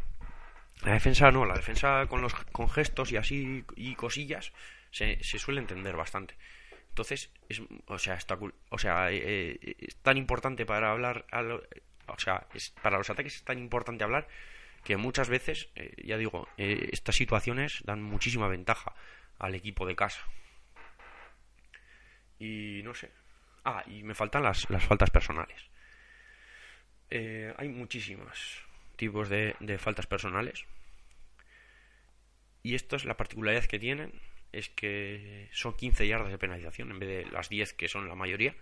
La 0.85 0.93
defensa 0.93 1.33
no, 1.33 1.45
la 1.45 1.57
defensa 1.57 2.07
con 2.09 2.23
los 2.23 2.35
con 2.53 2.71
gestos 2.71 3.11
y 3.11 3.17
así 3.17 3.65
y 3.75 3.97
cosillas 3.97 4.53
se, 4.93 5.19
suele 5.25 5.61
entender 5.61 5.97
bastante. 5.97 6.37
Entonces, 6.97 7.31
es, 7.51 7.61
o 7.89 7.99
sea, 7.99 8.15
está, 8.15 8.39
o 8.71 8.79
sea 8.79 9.11
eh, 9.13 9.59
eh, 9.61 9.77
es 9.81 9.97
tan 9.97 10.17
importante 10.17 10.65
para 10.65 10.93
hablar, 10.93 11.27
o 12.07 12.19
sea, 12.19 12.47
es, 12.55 12.71
para 12.81 12.97
los 12.97 13.11
ataques 13.11 13.37
es 13.37 13.43
tan 13.43 13.59
importante 13.59 14.03
hablar 14.03 14.27
que 14.83 14.97
muchas 14.97 15.29
veces, 15.29 15.69
eh, 15.75 15.93
ya 16.03 16.17
digo, 16.17 16.49
estas 16.57 17.15
situaciones 17.15 17.83
dan 17.85 18.03
muchísima 18.03 18.49
ventaja 18.49 18.95
al 19.39 19.55
equipo 19.55 19.87
de 19.87 19.95
casa. 19.95 20.23
Y 22.39 22.81
no 22.83 22.95
sé. 22.95 23.11
Ah, 23.63 23.85
y 23.87 24.03
me 24.03 24.15
faltan 24.15 24.43
las, 24.43 24.71
las 24.71 24.83
faltas 24.83 25.11
personales. 25.11 25.69
hay 27.11 27.69
muchísimos 27.69 28.63
tipos 28.97 29.29
de, 29.29 29.55
de 29.61 29.77
faltas 29.77 30.07
personales. 30.07 30.65
Y 32.63 32.75
esto 32.75 32.97
es 32.97 33.05
la 33.05 33.19
particularidad 33.19 33.67
que 33.67 33.79
tienen 33.79 34.19
es 34.59 34.69
que 34.71 35.49
son 35.53 35.75
15 35.77 36.07
yardas 36.07 36.31
de 36.31 36.39
penalización 36.39 36.91
en 36.91 36.99
vez 36.99 37.09
de 37.09 37.31
las 37.31 37.49
10 37.49 37.75
que 37.75 37.89
son 37.89 38.09
la 38.09 38.15
mayoría. 38.15 38.55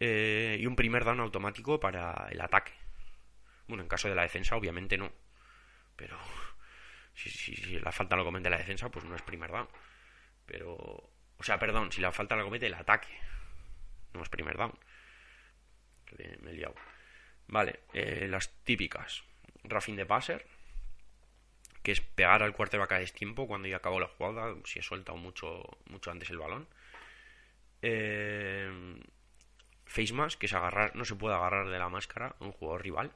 Eh, 0.00 0.58
y 0.60 0.66
un 0.66 0.76
primer 0.76 1.04
down 1.04 1.20
automático 1.20 1.80
para 1.80 2.28
el 2.30 2.40
ataque. 2.40 2.72
Bueno, 3.66 3.82
en 3.82 3.88
caso 3.88 4.08
de 4.08 4.14
la 4.14 4.22
defensa, 4.22 4.56
obviamente 4.56 4.96
no. 4.96 5.12
Pero 5.96 6.16
si, 7.14 7.78
la 7.80 7.92
falta 7.92 8.16
lo 8.16 8.24
comete 8.24 8.48
la 8.48 8.58
defensa, 8.58 8.90
pues 8.90 9.04
no 9.04 9.16
es 9.16 9.22
primer 9.22 9.50
down. 9.50 9.68
Pero, 10.46 10.74
o 10.74 11.42
sea, 11.42 11.58
perdón, 11.58 11.92
si 11.92 12.00
la 12.00 12.12
falta 12.12 12.36
la 12.36 12.44
comete 12.44 12.66
el 12.66 12.74
ataque, 12.74 13.08
no 14.14 14.22
es 14.22 14.28
primer 14.28 14.56
down. 14.56 14.72
Me 16.42 16.50
he 16.50 16.54
liado. 16.54 16.74
Vale, 17.48 17.80
eh, 17.92 18.26
las 18.30 18.50
típicas. 18.64 19.24
Raffin 19.64 19.96
de 19.96 20.06
passer, 20.06 20.46
que 21.88 21.92
es 21.92 22.02
pegar 22.02 22.42
al 22.42 22.52
quarterback 22.52 22.92
a 22.92 23.04
tiempo 23.06 23.46
cuando 23.46 23.66
ya 23.66 23.78
acabó 23.78 23.98
la 23.98 24.08
jugada, 24.08 24.54
si 24.64 24.78
he 24.78 24.82
soltado 24.82 25.16
mucho, 25.16 25.62
mucho 25.86 26.10
antes 26.10 26.28
el 26.28 26.36
balón. 26.36 26.68
Eh, 27.80 29.00
face 29.86 30.12
mask, 30.12 30.38
que 30.38 30.44
es 30.44 30.52
agarrar, 30.52 30.94
no 30.96 31.06
se 31.06 31.14
puede 31.14 31.34
agarrar 31.34 31.66
de 31.70 31.78
la 31.78 31.88
máscara 31.88 32.36
a 32.38 32.44
un 32.44 32.52
jugador 32.52 32.82
rival. 32.82 33.10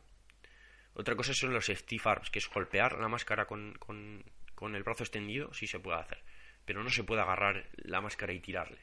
Otra 0.95 1.15
cosa 1.17 1.35
son 1.35 1.53
los 1.53 1.67
stiff 1.67 2.07
arms, 2.07 2.31
que 2.31 2.39
es 2.39 2.49
golpear 2.49 2.99
la 2.99 3.09
máscara 3.09 3.45
con, 3.45 3.75
con, 3.75 4.75
el 4.75 4.83
brazo 4.85 5.03
extendido, 5.03 5.53
sí 5.53 5.67
se 5.67 5.79
puede 5.79 5.99
hacer, 5.99 6.23
pero 6.65 6.83
no 6.83 6.89
se 6.89 7.05
puede 7.05 7.21
agarrar 7.21 7.69
la 7.77 8.01
máscara 8.01 8.33
y 8.33 8.41
tirarle. 8.41 8.79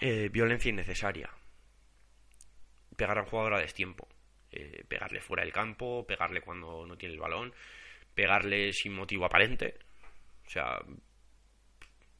Eh, 0.00 0.30
violencia 0.32 0.70
innecesaria. 0.70 1.30
Pegar 2.96 3.18
a 3.18 3.22
un 3.22 3.28
jugador 3.28 3.54
a 3.54 3.60
destiempo. 3.60 4.08
Eh, 4.50 4.84
pegarle 4.88 5.20
fuera 5.20 5.44
del 5.44 5.52
campo, 5.52 6.04
pegarle 6.08 6.40
cuando 6.40 6.84
no 6.84 6.98
tiene 6.98 7.14
el 7.14 7.20
balón 7.20 7.54
pegarle 8.14 8.72
sin 8.72 8.94
motivo 8.94 9.24
aparente. 9.24 9.78
O 10.46 10.50
sea, 10.50 10.80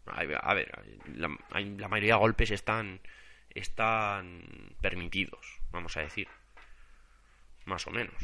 a 0.07 0.55
ver, 0.55 0.71
la, 1.15 1.29
mayoría 1.89 2.15
de 2.15 2.21
golpes 2.21 2.51
están, 2.51 3.01
están 3.51 4.75
permitidos, 4.81 5.61
vamos 5.71 5.97
a 5.97 6.01
decir. 6.01 6.29
Más 7.65 7.87
o 7.87 7.91
menos. 7.91 8.15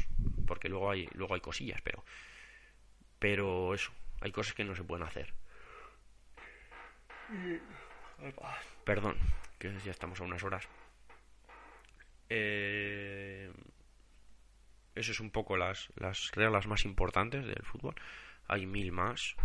Porque 0.45 0.69
luego 0.69 0.91
hay, 0.91 1.09
luego 1.13 1.33
hay 1.33 1.41
cosillas, 1.41 1.81
pero. 1.81 2.03
Pero 3.17 3.73
eso, 3.73 3.91
hay 4.21 4.31
cosas 4.31 4.53
que 4.53 4.63
no 4.63 4.75
se 4.75 4.83
pueden 4.83 5.05
hacer. 5.05 5.33
Perdón, 8.83 9.17
que 9.57 9.73
ya 9.79 9.91
estamos 9.91 10.19
a 10.21 10.23
unas 10.23 10.43
horas. 10.43 10.67
Eh, 12.29 13.51
eso 14.95 15.11
es 15.11 15.19
un 15.19 15.31
poco 15.31 15.57
las, 15.57 15.89
las 15.95 16.31
reglas 16.33 16.67
más 16.67 16.85
importantes 16.85 17.45
del 17.45 17.63
fútbol. 17.63 17.95
Hay 18.47 18.65
mil 18.65 18.91
más. 18.91 19.35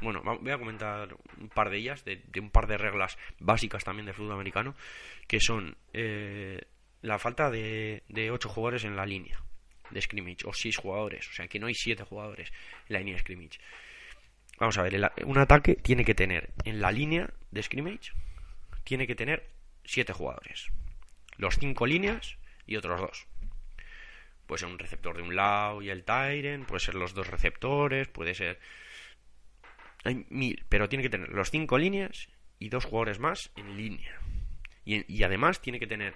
Bueno, 0.00 0.22
voy 0.22 0.50
a 0.50 0.58
comentar 0.58 1.16
un 1.38 1.48
par 1.48 1.70
de 1.70 1.78
ellas, 1.78 2.04
de, 2.04 2.22
un 2.40 2.50
par 2.50 2.66
de 2.66 2.76
reglas 2.76 3.16
básicas 3.38 3.84
también 3.84 4.06
del 4.06 4.14
fútbol 4.14 4.32
americano, 4.32 4.74
que 5.26 5.40
son 5.40 5.76
eh, 5.92 6.60
la 7.02 7.18
falta 7.18 7.50
de, 7.50 8.02
de 8.08 8.30
ocho 8.30 8.48
jugadores 8.48 8.84
en 8.84 8.96
la 8.96 9.06
línea 9.06 9.40
de 9.90 10.00
scrimmage, 10.00 10.46
o 10.46 10.52
seis 10.52 10.76
jugadores, 10.76 11.28
o 11.28 11.32
sea 11.32 11.46
que 11.46 11.58
no 11.58 11.66
hay 11.68 11.74
siete 11.74 12.02
jugadores 12.02 12.50
en 12.88 12.92
la 12.94 12.98
línea 12.98 13.14
de 13.14 13.20
scrimmage. 13.20 13.60
Vamos 14.58 14.78
a 14.78 14.82
ver, 14.82 15.12
un 15.24 15.38
ataque 15.38 15.74
tiene 15.74 16.04
que 16.04 16.14
tener 16.14 16.52
en 16.64 16.80
la 16.80 16.90
línea 16.90 17.32
de 17.50 17.62
scrimmage, 17.62 18.12
tiene 18.84 19.06
que 19.06 19.14
tener 19.14 19.48
siete 19.84 20.12
jugadores. 20.12 20.68
Los 21.36 21.56
cinco 21.56 21.86
líneas 21.86 22.36
y 22.66 22.76
otros 22.76 23.00
dos. 23.00 23.26
Puede 24.46 24.60
ser 24.60 24.68
un 24.68 24.78
receptor 24.78 25.16
de 25.16 25.22
un 25.22 25.34
lado 25.34 25.82
y 25.82 25.90
el 25.90 26.04
Tyren, 26.04 26.66
puede 26.66 26.80
ser 26.80 26.94
los 26.94 27.14
dos 27.14 27.28
receptores, 27.28 28.08
puede 28.08 28.34
ser. 28.34 28.58
Hay 30.04 30.26
mil, 30.28 30.64
pero 30.68 30.88
tiene 30.88 31.02
que 31.02 31.08
tener 31.08 31.30
los 31.30 31.50
cinco 31.50 31.78
líneas 31.78 32.28
y 32.58 32.68
dos 32.68 32.84
jugadores 32.84 33.18
más 33.18 33.50
en 33.56 33.76
línea. 33.76 34.20
Y, 34.84 35.22
además 35.22 35.62
tiene 35.62 35.80
que 35.80 35.86
tener, 35.86 36.14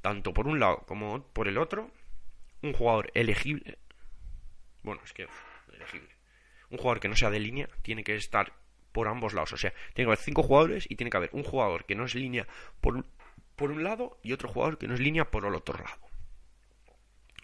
tanto 0.00 0.32
por 0.32 0.46
un 0.46 0.60
lado 0.60 0.84
como 0.86 1.26
por 1.32 1.48
el 1.48 1.58
otro, 1.58 1.90
un 2.62 2.72
jugador 2.72 3.10
elegible. 3.14 3.78
Bueno, 4.82 5.00
es 5.04 5.12
que. 5.12 5.26
elegible. 5.72 6.08
Un 6.70 6.78
jugador 6.78 7.00
que 7.00 7.08
no 7.08 7.16
sea 7.16 7.30
de 7.30 7.40
línea 7.40 7.68
tiene 7.82 8.04
que 8.04 8.14
estar 8.14 8.52
por 8.92 9.08
ambos 9.08 9.34
lados. 9.34 9.52
O 9.52 9.56
sea, 9.56 9.72
tiene 9.92 10.06
que 10.06 10.12
haber 10.12 10.18
cinco 10.18 10.44
jugadores 10.44 10.86
y 10.88 10.94
tiene 10.94 11.10
que 11.10 11.16
haber 11.16 11.30
un 11.32 11.42
jugador 11.42 11.84
que 11.84 11.96
no 11.96 12.04
es 12.04 12.14
línea 12.14 12.46
por 12.80 13.04
por 13.56 13.70
un 13.72 13.82
lado 13.82 14.18
y 14.22 14.32
otro 14.32 14.48
jugador 14.48 14.78
que 14.78 14.86
no 14.86 14.94
es 14.94 15.00
línea 15.00 15.30
por 15.30 15.46
el 15.46 15.54
otro 15.54 15.78
lado. 15.82 16.05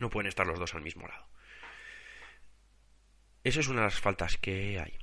No 0.02 0.10
pueden 0.10 0.26
estar 0.26 0.44
los 0.44 0.58
dos 0.58 0.74
al 0.74 0.82
mismo 0.82 1.06
lado. 1.06 1.28
Esa 3.44 3.60
es 3.60 3.68
una 3.68 3.82
de 3.82 3.86
las 3.86 4.00
faltas 4.00 4.36
que 4.36 4.80
hay. 4.80 4.98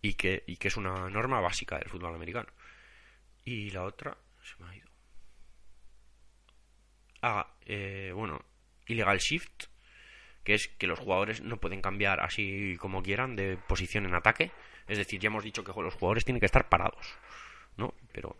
Y 0.00 0.14
que, 0.14 0.44
y 0.46 0.56
que 0.56 0.68
es 0.68 0.78
una 0.78 1.10
norma 1.10 1.40
básica 1.40 1.78
del 1.78 1.90
fútbol 1.90 2.14
americano. 2.14 2.48
Y 3.44 3.68
la 3.72 3.82
otra 3.82 4.16
se 4.42 4.64
me 4.64 4.70
ha 4.70 4.76
ido. 4.76 4.88
Ah, 7.20 7.54
eh, 7.66 8.12
bueno, 8.14 8.46
illegal 8.86 9.18
shift, 9.18 9.64
que 10.42 10.54
es 10.54 10.68
que 10.68 10.86
los 10.86 10.98
jugadores 10.98 11.42
no 11.42 11.58
pueden 11.58 11.82
cambiar 11.82 12.20
así 12.20 12.78
como 12.78 13.02
quieran 13.02 13.36
de 13.36 13.58
posición 13.58 14.06
en 14.06 14.14
ataque. 14.14 14.52
Es 14.88 14.96
decir, 14.96 15.20
ya 15.20 15.26
hemos 15.26 15.44
dicho 15.44 15.64
que 15.64 15.82
los 15.82 15.96
jugadores 15.96 16.24
tienen 16.24 16.40
que 16.40 16.46
estar 16.46 16.70
parados, 16.70 17.14
¿no? 17.76 17.92
Pero 18.10 18.38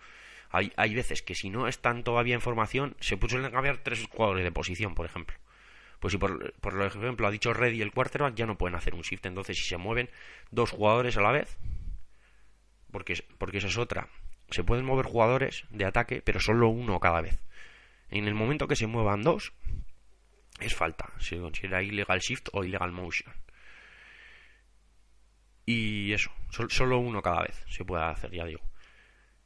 hay, 0.56 0.72
hay 0.76 0.94
veces 0.94 1.22
que 1.22 1.34
si 1.34 1.50
no 1.50 1.68
están 1.68 2.02
todavía 2.02 2.34
en 2.34 2.40
formación, 2.40 2.96
se 3.00 3.18
suelen 3.28 3.50
cambiar 3.50 3.78
tres 3.78 4.06
jugadores 4.10 4.42
de 4.42 4.52
posición, 4.52 4.94
por 4.94 5.04
ejemplo. 5.04 5.36
Pues 6.00 6.12
si 6.12 6.18
por, 6.18 6.52
por 6.60 6.80
ejemplo 6.82 7.26
ha 7.26 7.30
dicho 7.30 7.52
Reddy 7.52 7.82
el 7.82 7.92
quarterback, 7.92 8.34
ya 8.34 8.46
no 8.46 8.56
pueden 8.56 8.74
hacer 8.74 8.94
un 8.94 9.02
shift. 9.02 9.26
Entonces, 9.26 9.58
si 9.58 9.64
se 9.64 9.76
mueven 9.76 10.08
dos 10.50 10.70
jugadores 10.70 11.16
a 11.18 11.20
la 11.20 11.32
vez, 11.32 11.58
porque, 12.90 13.22
porque 13.36 13.58
esa 13.58 13.66
es 13.66 13.76
otra. 13.76 14.08
Se 14.50 14.64
pueden 14.64 14.86
mover 14.86 15.04
jugadores 15.04 15.64
de 15.70 15.84
ataque, 15.84 16.22
pero 16.22 16.40
solo 16.40 16.68
uno 16.68 17.00
cada 17.00 17.20
vez. 17.20 17.38
En 18.08 18.26
el 18.26 18.34
momento 18.34 18.68
que 18.68 18.76
se 18.76 18.86
muevan 18.86 19.22
dos, 19.22 19.52
es 20.60 20.74
falta. 20.74 21.12
Se 21.18 21.38
considera 21.38 21.82
illegal 21.82 22.20
shift 22.20 22.48
o 22.52 22.64
illegal 22.64 22.92
motion. 22.92 23.34
Y 25.66 26.12
eso, 26.12 26.30
solo 26.68 26.98
uno 26.98 27.20
cada 27.20 27.42
vez 27.42 27.62
se 27.68 27.84
puede 27.84 28.04
hacer, 28.04 28.30
ya 28.30 28.46
digo. 28.46 28.62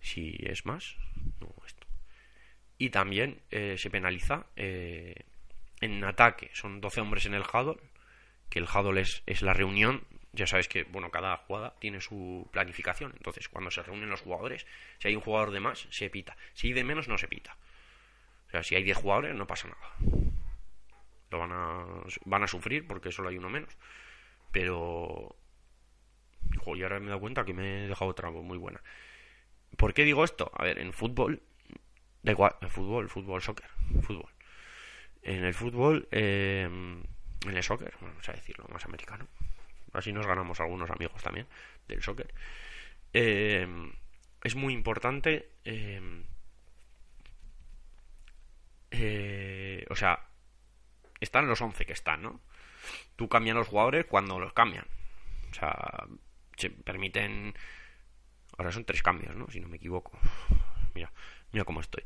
Si 0.01 0.37
es 0.41 0.67
más, 0.67 0.97
no 1.41 1.53
esto. 1.67 1.87
Y 2.79 2.91
también 2.91 3.41
eh, 3.51 3.77
se 3.79 3.91
penaliza 3.91 4.47
eh, 4.57 5.15
en 5.81 6.05
ataque. 6.05 6.51
Son 6.55 6.81
12 6.81 7.01
hombres 7.01 7.27
en 7.27 7.35
el 7.35 7.43
huddle, 7.43 7.81
que 8.49 8.59
el 8.59 8.67
huddle 8.67 9.03
es, 9.03 9.23
es 9.27 9.43
la 9.43 9.55
reunión 9.55 10.05
ya 10.33 10.47
sabes 10.47 10.69
que 10.69 10.85
bueno 10.85 11.11
cada 11.11 11.37
jugada 11.39 11.75
tiene 11.81 12.01
su 12.01 12.49
planificación 12.53 13.13
entonces 13.17 13.49
cuando 13.49 13.69
se 13.73 13.83
reúnen 13.83 14.09
los 14.09 14.21
jugadores 14.21 14.65
si 15.01 15.09
hay 15.09 15.17
un 15.17 15.23
jugador 15.23 15.51
de 15.51 15.59
más 15.59 15.89
se 15.91 16.09
pita 16.09 16.37
si 16.55 16.69
hay 16.69 16.73
de 16.73 16.85
menos 16.85 17.09
no 17.09 17.19
se 17.19 17.27
pita 17.27 17.57
o 18.47 18.51
sea 18.51 18.63
si 18.63 18.77
hay 18.77 18.85
10 18.85 18.97
jugadores 18.97 19.35
no 19.35 19.49
pasa 19.49 19.67
nada 19.67 20.31
lo 21.31 21.39
van 21.41 21.51
a 21.51 21.85
van 22.27 22.45
a 22.45 22.47
sufrir 22.47 22.87
porque 22.87 23.11
solo 23.11 23.29
hay 23.29 23.39
uno 23.39 23.51
menos 23.51 23.77
pero 24.53 25.35
y 26.77 26.83
ahora 26.83 27.01
me 27.01 27.07
he 27.07 27.09
dado 27.09 27.21
cuenta 27.21 27.45
que 27.45 27.55
me 27.55 27.85
he 27.85 27.89
dejado 27.89 28.11
otra 28.11 28.31
muy 28.31 28.59
buena. 28.59 28.81
¿Por 29.77 29.95
qué 29.95 30.05
digo 30.05 30.25
esto? 30.25 30.51
A 30.55 30.65
ver, 30.65 30.79
en 30.79 30.93
fútbol, 30.93 31.43
da 32.23 32.33
igual, 32.33 32.57
en 32.61 32.71
fútbol, 32.71 33.09
fútbol, 33.09 33.43
soccer, 33.43 33.71
fútbol. 34.03 34.31
En 35.23 35.45
el 35.45 35.55
fútbol, 35.55 36.09
em, 36.11 37.03
en 37.47 37.57
el 37.57 37.63
soccer, 37.63 37.95
vamos 38.01 38.29
a 38.29 38.33
decirlo 38.33 38.67
más 38.73 38.85
americano. 38.85 39.27
Así 39.93 40.13
nos 40.13 40.27
ganamos 40.27 40.61
algunos 40.61 40.91
amigos 40.91 41.23
también 41.23 41.47
del 41.89 42.03
soccer. 42.03 42.33
Em, 43.13 43.93
es 44.43 44.55
muy 44.55 44.73
importante, 44.75 45.51
em, 45.65 46.25
eh, 48.91 49.85
o 49.91 49.97
sea, 49.97 50.27
están 51.21 51.47
los 51.49 51.61
11 51.61 51.87
que 51.87 51.93
están, 51.93 52.23
¿no? 52.23 52.41
Tú 53.17 53.29
cambias 53.29 53.57
los 53.57 53.69
jugadores 53.69 54.07
cuando 54.07 54.39
los 54.39 54.53
cambian. 54.53 54.87
O 55.51 55.55
sea, 55.55 56.07
se 56.57 56.71
permiten... 56.71 57.55
Ahora 58.61 58.73
son 58.73 58.85
tres 58.85 59.03
cambios, 59.03 59.35
¿no? 59.35 59.49
Si 59.51 59.59
no 59.59 59.69
me 59.69 59.79
equivoco. 59.79 60.13
Mira, 60.95 61.11
mira 61.51 61.65
cómo 61.65 61.81
estoy. 61.81 62.05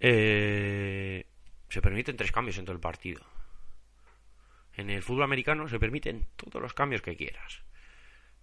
Eh, 0.00 1.24
se 1.68 1.80
permiten 1.80 2.16
tres 2.16 2.32
cambios 2.32 2.58
en 2.58 2.64
todo 2.64 2.74
el 2.74 2.80
partido. 2.80 3.24
En 4.72 4.90
el 4.90 5.04
fútbol 5.04 5.22
americano 5.22 5.68
se 5.68 5.78
permiten 5.78 6.26
todos 6.34 6.60
los 6.60 6.74
cambios 6.74 7.00
que 7.00 7.16
quieras. 7.16 7.62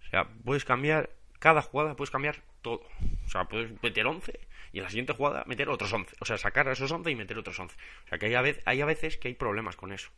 O 0.00 0.08
sea, 0.08 0.28
puedes 0.42 0.64
cambiar 0.64 1.10
cada 1.40 1.60
jugada, 1.60 1.94
puedes 1.94 2.10
cambiar 2.10 2.36
todo. 2.62 2.88
O 3.26 3.28
sea, 3.28 3.44
puedes 3.44 3.70
meter 3.82 4.06
11 4.06 4.40
y 4.72 4.78
en 4.78 4.84
la 4.84 4.88
siguiente 4.88 5.12
jugada 5.12 5.44
meter 5.46 5.68
otros 5.68 5.92
11. 5.92 6.16
O 6.20 6.24
sea, 6.24 6.38
sacar 6.38 6.66
esos 6.68 6.90
11 6.90 7.10
y 7.10 7.16
meter 7.16 7.36
otros 7.36 7.60
11. 7.60 7.76
O 7.76 8.08
sea, 8.08 8.18
que 8.18 8.26
hay 8.26 8.34
a, 8.34 8.40
veces, 8.40 8.62
hay 8.64 8.80
a 8.80 8.86
veces 8.86 9.18
que 9.18 9.28
hay 9.28 9.34
problemas 9.34 9.76
con 9.76 9.92
eso. 9.92 10.08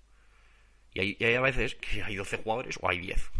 Y 0.92 1.00
hay, 1.00 1.16
y 1.18 1.24
hay 1.24 1.34
a 1.34 1.40
veces 1.40 1.74
que 1.74 2.00
hay 2.04 2.14
12 2.14 2.36
jugadores 2.36 2.78
o 2.80 2.88
hay 2.88 3.00
10. 3.00 3.32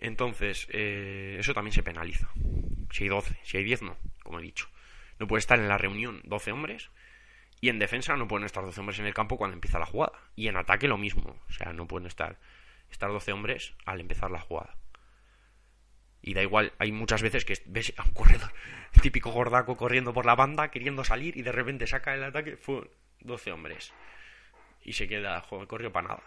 Entonces, 0.00 0.66
eh, 0.70 1.36
eso 1.38 1.54
también 1.54 1.74
se 1.74 1.82
penaliza. 1.82 2.28
Si 2.90 3.04
hay 3.04 3.10
12, 3.10 3.38
si 3.42 3.58
hay 3.58 3.64
10 3.64 3.82
no, 3.82 3.96
como 4.22 4.40
he 4.40 4.42
dicho. 4.42 4.68
No 5.18 5.28
puede 5.28 5.40
estar 5.40 5.58
en 5.58 5.68
la 5.68 5.78
reunión 5.78 6.22
12 6.24 6.52
hombres 6.52 6.90
y 7.60 7.68
en 7.68 7.78
defensa 7.78 8.16
no 8.16 8.26
pueden 8.26 8.46
estar 8.46 8.64
12 8.64 8.80
hombres 8.80 8.98
en 8.98 9.06
el 9.06 9.14
campo 9.14 9.36
cuando 9.36 9.54
empieza 9.54 9.78
la 9.78 9.86
jugada. 9.86 10.18
Y 10.34 10.48
en 10.48 10.56
ataque 10.56 10.88
lo 10.88 10.96
mismo. 10.96 11.38
O 11.48 11.52
sea, 11.52 11.72
no 11.74 11.86
pueden 11.86 12.06
estar, 12.06 12.38
estar 12.90 13.10
12 13.10 13.32
hombres 13.32 13.74
al 13.84 14.00
empezar 14.00 14.30
la 14.30 14.40
jugada. 14.40 14.76
Y 16.22 16.34
da 16.34 16.42
igual, 16.42 16.72
hay 16.78 16.92
muchas 16.92 17.22
veces 17.22 17.44
que 17.44 17.54
ves 17.66 17.92
a 17.96 18.04
un 18.04 18.12
corredor, 18.12 18.52
típico 19.02 19.30
gordaco 19.30 19.76
corriendo 19.76 20.12
por 20.12 20.26
la 20.26 20.34
banda, 20.34 20.70
queriendo 20.70 21.04
salir 21.04 21.36
y 21.36 21.42
de 21.42 21.52
repente 21.52 21.86
saca 21.86 22.14
el 22.14 22.24
ataque, 22.24 22.56
fue 22.56 22.90
12 23.20 23.52
hombres. 23.52 23.92
Y 24.82 24.94
se 24.94 25.08
queda, 25.08 25.40
joder, 25.42 25.68
corrió 25.68 25.92
para 25.92 26.08
nada. 26.08 26.22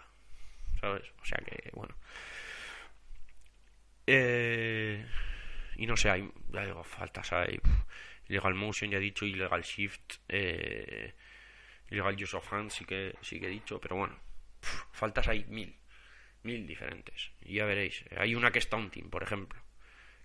¿Sabes? 0.80 1.04
O 1.20 1.24
sea 1.24 1.38
que, 1.38 1.70
bueno. 1.72 1.94
Eh, 4.06 5.04
y 5.76 5.86
no 5.86 5.96
sé, 5.96 6.10
hay, 6.10 6.30
ya 6.50 6.64
digo, 6.64 6.84
faltas, 6.84 7.32
hay 7.32 7.58
Illegal 8.28 8.54
Motion, 8.54 8.90
ya 8.90 8.98
he 8.98 9.00
dicho, 9.00 9.24
Illegal 9.24 9.62
Shift, 9.62 10.14
eh, 10.28 11.14
Illegal 11.90 12.22
Use 12.22 12.36
of 12.36 12.52
Hands, 12.52 12.72
sí 12.72 12.84
que, 12.84 13.14
sí 13.20 13.40
que 13.40 13.46
he 13.46 13.50
dicho, 13.50 13.80
pero 13.80 13.96
bueno, 13.96 14.18
faltas 14.92 15.28
hay 15.28 15.44
mil, 15.44 15.74
mil 16.42 16.66
diferentes. 16.66 17.32
Y 17.42 17.54
ya 17.54 17.64
veréis, 17.64 18.04
hay 18.16 18.34
una 18.34 18.50
que 18.50 18.58
es 18.58 18.68
taunting, 18.68 19.10
por 19.10 19.22
ejemplo, 19.22 19.60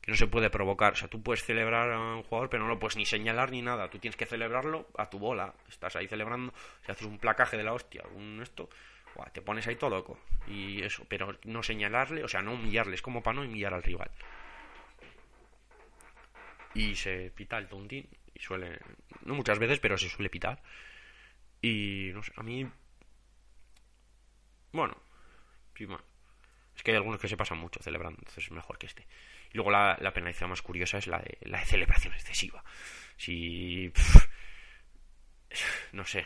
que 0.01 0.11
no 0.11 0.17
se 0.17 0.27
puede 0.27 0.49
provocar. 0.49 0.93
O 0.93 0.95
sea, 0.95 1.07
tú 1.07 1.21
puedes 1.21 1.43
celebrar 1.43 1.91
a 1.91 1.99
un 2.15 2.23
jugador, 2.23 2.49
pero 2.49 2.63
no 2.63 2.69
lo 2.69 2.79
puedes 2.79 2.95
ni 2.95 3.05
señalar 3.05 3.51
ni 3.51 3.61
nada. 3.61 3.89
Tú 3.89 3.99
tienes 3.99 4.15
que 4.15 4.25
celebrarlo 4.25 4.87
a 4.97 5.09
tu 5.09 5.19
bola. 5.19 5.53
Estás 5.67 5.95
ahí 5.95 6.07
celebrando, 6.07 6.53
si 6.85 6.91
haces 6.91 7.05
un 7.05 7.19
placaje 7.19 7.57
de 7.57 7.63
la 7.63 7.73
hostia, 7.73 8.03
un 8.15 8.39
esto, 8.41 8.69
te 9.33 9.41
pones 9.41 9.67
ahí 9.67 9.75
todo 9.75 9.89
loco. 9.89 10.19
Y 10.47 10.81
eso, 10.81 11.05
pero 11.07 11.37
no 11.43 11.63
señalarle, 11.63 12.23
o 12.23 12.27
sea, 12.27 12.41
no 12.41 12.53
humillarle, 12.53 12.95
es 12.95 13.01
como 13.01 13.21
para 13.21 13.35
no 13.35 13.41
humillar 13.41 13.73
al 13.73 13.83
rival. 13.83 14.11
Y 16.73 16.95
se 16.95 17.31
pita 17.31 17.57
el 17.57 17.67
taunting, 17.67 18.07
y 18.33 18.39
suele, 18.39 18.79
no 19.23 19.35
muchas 19.35 19.59
veces, 19.59 19.79
pero 19.79 19.97
se 19.97 20.09
suele 20.09 20.29
pitar. 20.29 20.61
Y 21.61 22.11
no 22.13 22.23
sé, 22.23 22.31
a 22.35 22.43
mí, 22.43 22.69
bueno, 24.71 24.95
es 26.75 26.83
que 26.83 26.91
hay 26.91 26.97
algunos 26.97 27.19
que 27.19 27.27
se 27.27 27.37
pasan 27.37 27.57
mucho 27.57 27.81
celebrando, 27.81 28.19
entonces 28.19 28.45
es 28.45 28.51
mejor 28.51 28.77
que 28.77 28.87
este. 28.87 29.05
Y 29.51 29.57
luego 29.57 29.71
la, 29.71 29.97
la 29.99 30.13
penalización 30.13 30.49
más 30.49 30.61
curiosa 30.61 30.97
es 30.97 31.07
la 31.07 31.19
de, 31.19 31.37
la 31.41 31.59
de 31.59 31.65
celebración 31.65 32.13
excesiva. 32.13 32.63
Si. 33.17 33.91
no 35.93 36.05
sé. 36.05 36.25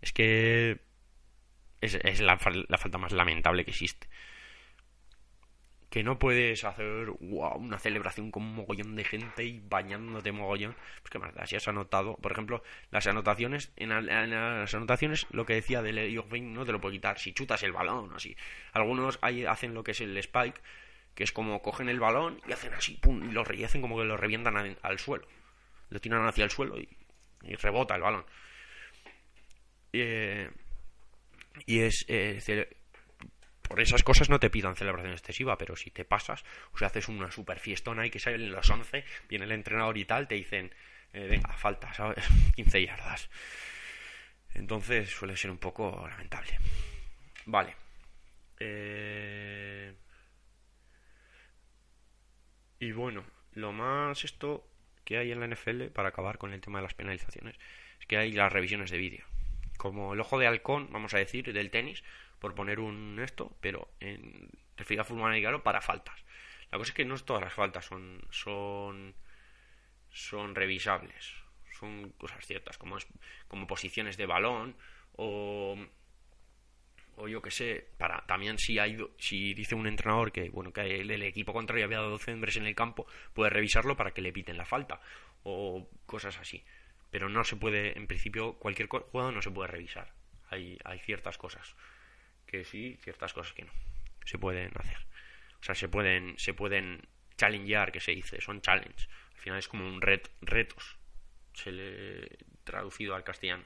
Es 0.00 0.12
que 0.12 0.80
es, 1.82 2.20
la, 2.20 2.38
falta 2.38 2.98
más 2.98 3.12
lamentable 3.12 3.64
que 3.64 3.72
existe. 3.72 4.08
Que 5.90 6.02
no 6.02 6.18
puedes 6.18 6.64
hacer 6.64 7.10
una 7.20 7.78
celebración 7.78 8.30
con 8.30 8.44
un 8.44 8.54
mogollón 8.54 8.96
de 8.96 9.04
gente 9.04 9.44
y 9.44 9.60
bañándote 9.60 10.32
mogollón. 10.32 10.74
Pues 11.02 11.10
que 11.10 11.18
más 11.18 11.34
si 11.50 11.56
has 11.56 11.68
anotado, 11.68 12.16
por 12.16 12.32
ejemplo, 12.32 12.62
las 12.90 13.06
anotaciones, 13.06 13.72
en, 13.76 13.90
las 13.90 14.74
anotaciones 14.74 15.26
lo 15.32 15.44
que 15.44 15.54
decía 15.54 15.82
de 15.82 15.92
Lady 15.92 16.40
no 16.40 16.64
te 16.64 16.72
lo 16.72 16.80
puedo 16.80 16.92
quitar. 16.92 17.18
Si 17.18 17.34
chutas 17.34 17.62
el 17.62 17.72
balón 17.72 18.10
así. 18.14 18.34
Algunos 18.72 19.18
hacen 19.20 19.74
lo 19.74 19.84
que 19.84 19.90
es 19.90 20.00
el 20.00 20.16
spike, 20.16 20.62
que 21.14 21.24
es 21.24 21.32
como 21.32 21.60
cogen 21.60 21.90
el 21.90 22.00
balón 22.00 22.40
y 22.48 22.52
hacen 22.52 22.72
así, 22.72 22.94
pum, 22.94 23.28
y 23.28 23.32
lo 23.32 23.42
y 23.42 23.80
como 23.82 23.98
que 23.98 24.04
lo 24.04 24.16
revientan 24.16 24.78
al 24.80 24.98
suelo. 24.98 25.26
Lo 25.90 26.00
tiran 26.00 26.26
hacia 26.26 26.44
el 26.44 26.50
suelo 26.50 26.78
y, 26.78 26.88
y 27.42 27.54
rebota 27.56 27.96
el 27.96 28.02
balón. 28.02 28.24
Eh, 29.92 30.50
y 31.66 31.80
es 31.80 32.04
eh, 32.08 32.40
por 33.62 33.80
esas 33.80 34.02
cosas 34.02 34.28
no 34.28 34.38
te 34.38 34.50
pidan 34.50 34.76
celebración 34.76 35.14
excesiva, 35.14 35.56
pero 35.56 35.76
si 35.76 35.90
te 35.90 36.04
pasas, 36.04 36.44
o 36.72 36.78
sea, 36.78 36.88
haces 36.88 37.08
una 37.08 37.30
super 37.30 37.58
fiestona 37.58 38.04
y 38.04 38.10
que 38.10 38.18
salen 38.18 38.52
los 38.52 38.68
11, 38.68 39.04
viene 39.28 39.46
el 39.46 39.52
entrenador 39.52 39.96
y 39.96 40.04
tal, 40.04 40.28
te 40.28 40.34
dicen, 40.34 40.70
eh, 41.12 41.26
venga, 41.26 41.52
falta, 41.56 41.92
¿sabes? 41.94 42.22
15 42.56 42.84
yardas. 42.84 43.30
Entonces 44.54 45.08
suele 45.08 45.36
ser 45.36 45.50
un 45.50 45.58
poco 45.58 46.06
lamentable. 46.06 46.58
Vale. 47.46 47.74
Eh, 48.60 49.94
y 52.78 52.92
bueno, 52.92 53.24
lo 53.54 53.72
más 53.72 54.24
esto 54.24 54.68
que 55.04 55.16
hay 55.16 55.32
en 55.32 55.40
la 55.40 55.46
NFL 55.46 55.86
para 55.86 56.10
acabar 56.10 56.36
con 56.38 56.52
el 56.52 56.60
tema 56.60 56.78
de 56.78 56.84
las 56.84 56.94
penalizaciones 56.94 57.56
es 58.00 58.06
que 58.06 58.18
hay 58.18 58.32
las 58.32 58.52
revisiones 58.52 58.90
de 58.90 58.98
vídeo 58.98 59.31
como 59.76 60.14
el 60.14 60.20
ojo 60.20 60.38
de 60.38 60.46
halcón, 60.46 60.88
vamos 60.90 61.14
a 61.14 61.18
decir, 61.18 61.52
del 61.52 61.70
tenis, 61.70 62.02
por 62.38 62.54
poner 62.54 62.80
un 62.80 63.18
esto, 63.22 63.56
pero 63.60 63.88
en 64.00 64.48
referido 64.76 65.02
a 65.02 65.04
fútbol 65.04 65.26
americano 65.26 65.62
para 65.62 65.80
faltas. 65.80 66.24
La 66.70 66.78
cosa 66.78 66.90
es 66.90 66.94
que 66.94 67.04
no 67.04 67.16
todas 67.18 67.42
las 67.42 67.52
faltas 67.52 67.84
son 67.84 68.20
son 68.30 69.14
son 70.10 70.54
revisables, 70.54 71.34
son 71.78 72.10
cosas 72.18 72.44
ciertas, 72.46 72.78
como 72.78 72.96
como 73.48 73.66
posiciones 73.66 74.16
de 74.16 74.26
balón 74.26 74.76
o 75.16 75.76
o 77.16 77.28
yo 77.28 77.42
que 77.42 77.50
sé, 77.50 77.86
para 77.98 78.24
también 78.26 78.58
si 78.58 78.78
hay 78.78 78.96
si 79.18 79.54
dice 79.54 79.74
un 79.74 79.86
entrenador 79.86 80.32
que 80.32 80.48
bueno 80.48 80.72
que 80.72 81.00
el, 81.00 81.10
el 81.10 81.22
equipo 81.22 81.52
contrario 81.52 81.84
había 81.84 81.98
12 81.98 82.32
hombres 82.32 82.56
en 82.56 82.66
el 82.66 82.74
campo, 82.74 83.06
puede 83.34 83.50
revisarlo 83.50 83.96
para 83.96 84.12
que 84.12 84.22
le 84.22 84.32
piten 84.32 84.56
la 84.56 84.64
falta 84.64 85.00
o 85.44 85.86
cosas 86.06 86.38
así 86.38 86.64
pero 87.12 87.28
no 87.28 87.44
se 87.44 87.56
puede, 87.56 87.96
en 87.96 88.06
principio, 88.06 88.54
cualquier 88.54 88.88
juego 88.88 89.30
no 89.30 89.42
se 89.42 89.50
puede 89.50 89.70
revisar. 89.70 90.10
Hay, 90.48 90.78
hay 90.82 90.98
ciertas 90.98 91.36
cosas 91.36 91.76
que 92.46 92.64
sí, 92.64 92.98
ciertas 93.02 93.34
cosas 93.34 93.52
que 93.52 93.64
no. 93.64 93.72
Se 94.24 94.38
pueden 94.38 94.70
hacer. 94.74 94.96
O 95.60 95.62
sea, 95.62 95.74
se 95.74 95.90
pueden, 95.90 96.38
se 96.38 96.54
pueden 96.54 97.06
challengear, 97.36 97.92
que 97.92 98.00
se 98.00 98.12
dice, 98.12 98.40
son 98.40 98.62
challenge. 98.62 99.08
Al 99.34 99.40
final 99.40 99.58
es 99.58 99.68
como 99.68 99.86
un 99.86 100.00
ret, 100.00 100.30
retos, 100.40 100.96
se 101.52 101.70
le 101.70 102.38
traducido 102.64 103.14
al 103.14 103.24
castellano. 103.24 103.64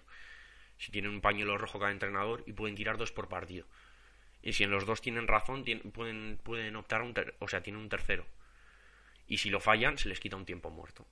Si 0.76 0.90
tienen 0.90 1.12
un 1.12 1.20
pañuelo 1.20 1.56
rojo 1.56 1.78
cada 1.78 1.92
entrenador 1.92 2.42
y 2.46 2.52
pueden 2.52 2.74
tirar 2.74 2.98
dos 2.98 3.12
por 3.12 3.28
partido. 3.28 3.64
Y 4.42 4.54
si 4.54 4.64
en 4.64 4.72
los 4.72 4.86
dos 4.86 5.00
tienen 5.00 5.28
razón, 5.28 5.64
pueden, 5.92 6.38
pueden 6.42 6.74
optar 6.74 7.02
un 7.02 7.14
o 7.38 7.46
sea, 7.46 7.62
tienen 7.62 7.80
un 7.80 7.88
tercero. 7.88 8.26
Y 9.28 9.38
si 9.38 9.50
lo 9.50 9.60
fallan, 9.60 9.98
se 9.98 10.08
les 10.08 10.18
quita 10.18 10.36
un 10.36 10.46
tiempo 10.46 10.68
muerto. 10.70 11.06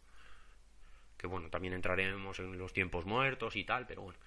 Que 1.25 1.29
bueno, 1.29 1.49
también 1.49 1.73
entraremos 1.73 2.39
en 2.39 2.59
los 2.59 2.75
tiempos 2.75 3.07
muertos 3.07 3.57
y 3.57 3.65
tal, 3.65 3.87
pero 3.87 4.03
bueno, 4.03 4.19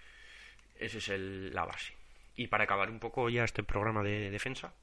esa 0.80 0.98
es 0.98 1.10
el, 1.10 1.54
la 1.54 1.64
base. 1.64 1.94
Y 2.36 2.48
para 2.48 2.64
acabar 2.64 2.90
un 2.90 2.98
poco 2.98 3.30
ya 3.30 3.44
este 3.44 3.62
programa 3.62 4.02
de 4.02 4.32
defensa, 4.32 4.74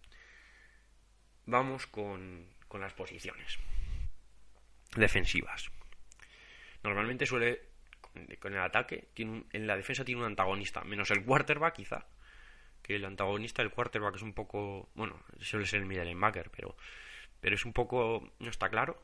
vamos 1.45 1.89
con, 1.89 2.47
las 2.75 2.93
posiciones 2.93 3.59
defensivas. 4.95 5.73
Normalmente 6.85 7.27
suele, 7.27 7.63
con 8.39 8.55
el 8.55 8.61
ataque, 8.61 9.09
en 9.17 9.67
la 9.67 9.77
defensa 9.77 10.05
tiene 10.05 10.21
un 10.21 10.29
antagonista, 10.29 10.85
menos 10.85 11.11
el 11.11 11.25
quarterback 11.25 11.75
quizá, 11.75 12.07
que 12.81 12.95
el 12.95 13.05
antagonista 13.05 13.61
del 13.61 13.73
quarterback 13.73 14.15
es 14.15 14.23
un 14.23 14.35
poco, 14.35 14.89
bueno, 14.95 15.21
suele 15.41 15.67
ser 15.67 15.83
el 15.83 15.89
linebacker, 15.89 16.49
pero, 16.53 16.77
pero 17.41 17.57
es 17.57 17.65
un 17.65 17.73
poco, 17.73 18.31
no 18.39 18.51
está 18.51 18.69
claro. 18.69 19.03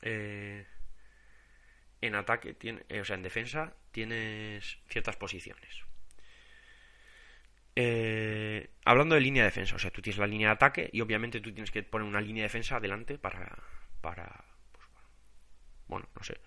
Eh, 0.00 0.66
en 2.02 2.14
ataque, 2.16 2.56
eh, 2.60 3.00
o 3.00 3.04
sea, 3.04 3.16
en 3.16 3.22
defensa 3.22 3.72
tienes 3.92 4.78
ciertas 4.88 5.16
posiciones. 5.16 5.84
Eh, 7.74 8.68
hablando 8.84 9.14
de 9.14 9.22
línea 9.22 9.44
de 9.44 9.48
defensa, 9.48 9.76
o 9.76 9.78
sea, 9.78 9.90
tú 9.90 10.02
tienes 10.02 10.18
la 10.18 10.26
línea 10.26 10.48
de 10.48 10.54
ataque 10.54 10.90
y 10.92 11.00
obviamente 11.00 11.40
tú 11.40 11.52
tienes 11.52 11.70
que 11.70 11.82
poner 11.82 12.06
una 12.06 12.20
línea 12.20 12.42
de 12.42 12.48
defensa 12.48 12.76
adelante 12.76 13.18
para, 13.18 13.56
para, 14.02 14.44
pues, 14.72 14.86
bueno, 15.86 16.08
no 16.14 16.22
sé, 16.22 16.38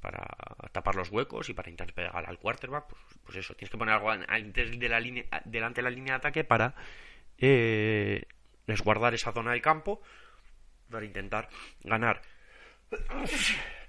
para 0.00 0.26
tapar 0.72 0.96
los 0.96 1.10
huecos 1.10 1.48
y 1.48 1.54
para 1.54 1.70
intentar 1.70 1.94
pegar 1.94 2.24
al 2.26 2.38
quarterback, 2.38 2.86
pues, 2.88 3.02
pues 3.24 3.36
eso, 3.36 3.54
tienes 3.54 3.70
que 3.70 3.78
poner 3.78 3.94
algo 3.94 4.10
de 4.10 4.88
la 4.88 5.00
línea, 5.00 5.24
delante 5.44 5.78
de 5.78 5.82
la 5.82 5.90
línea 5.90 6.14
de 6.14 6.18
ataque 6.18 6.44
para 6.44 6.74
eh, 7.36 8.24
resguardar 8.66 9.14
esa 9.14 9.32
zona 9.32 9.52
del 9.52 9.62
campo, 9.62 10.00
para 10.90 11.04
intentar 11.04 11.48
ganar, 11.82 12.22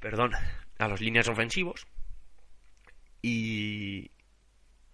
perdón, 0.02 0.34
a 0.80 0.88
los 0.88 1.02
líneas 1.02 1.28
ofensivos 1.28 1.86
y 3.22 4.10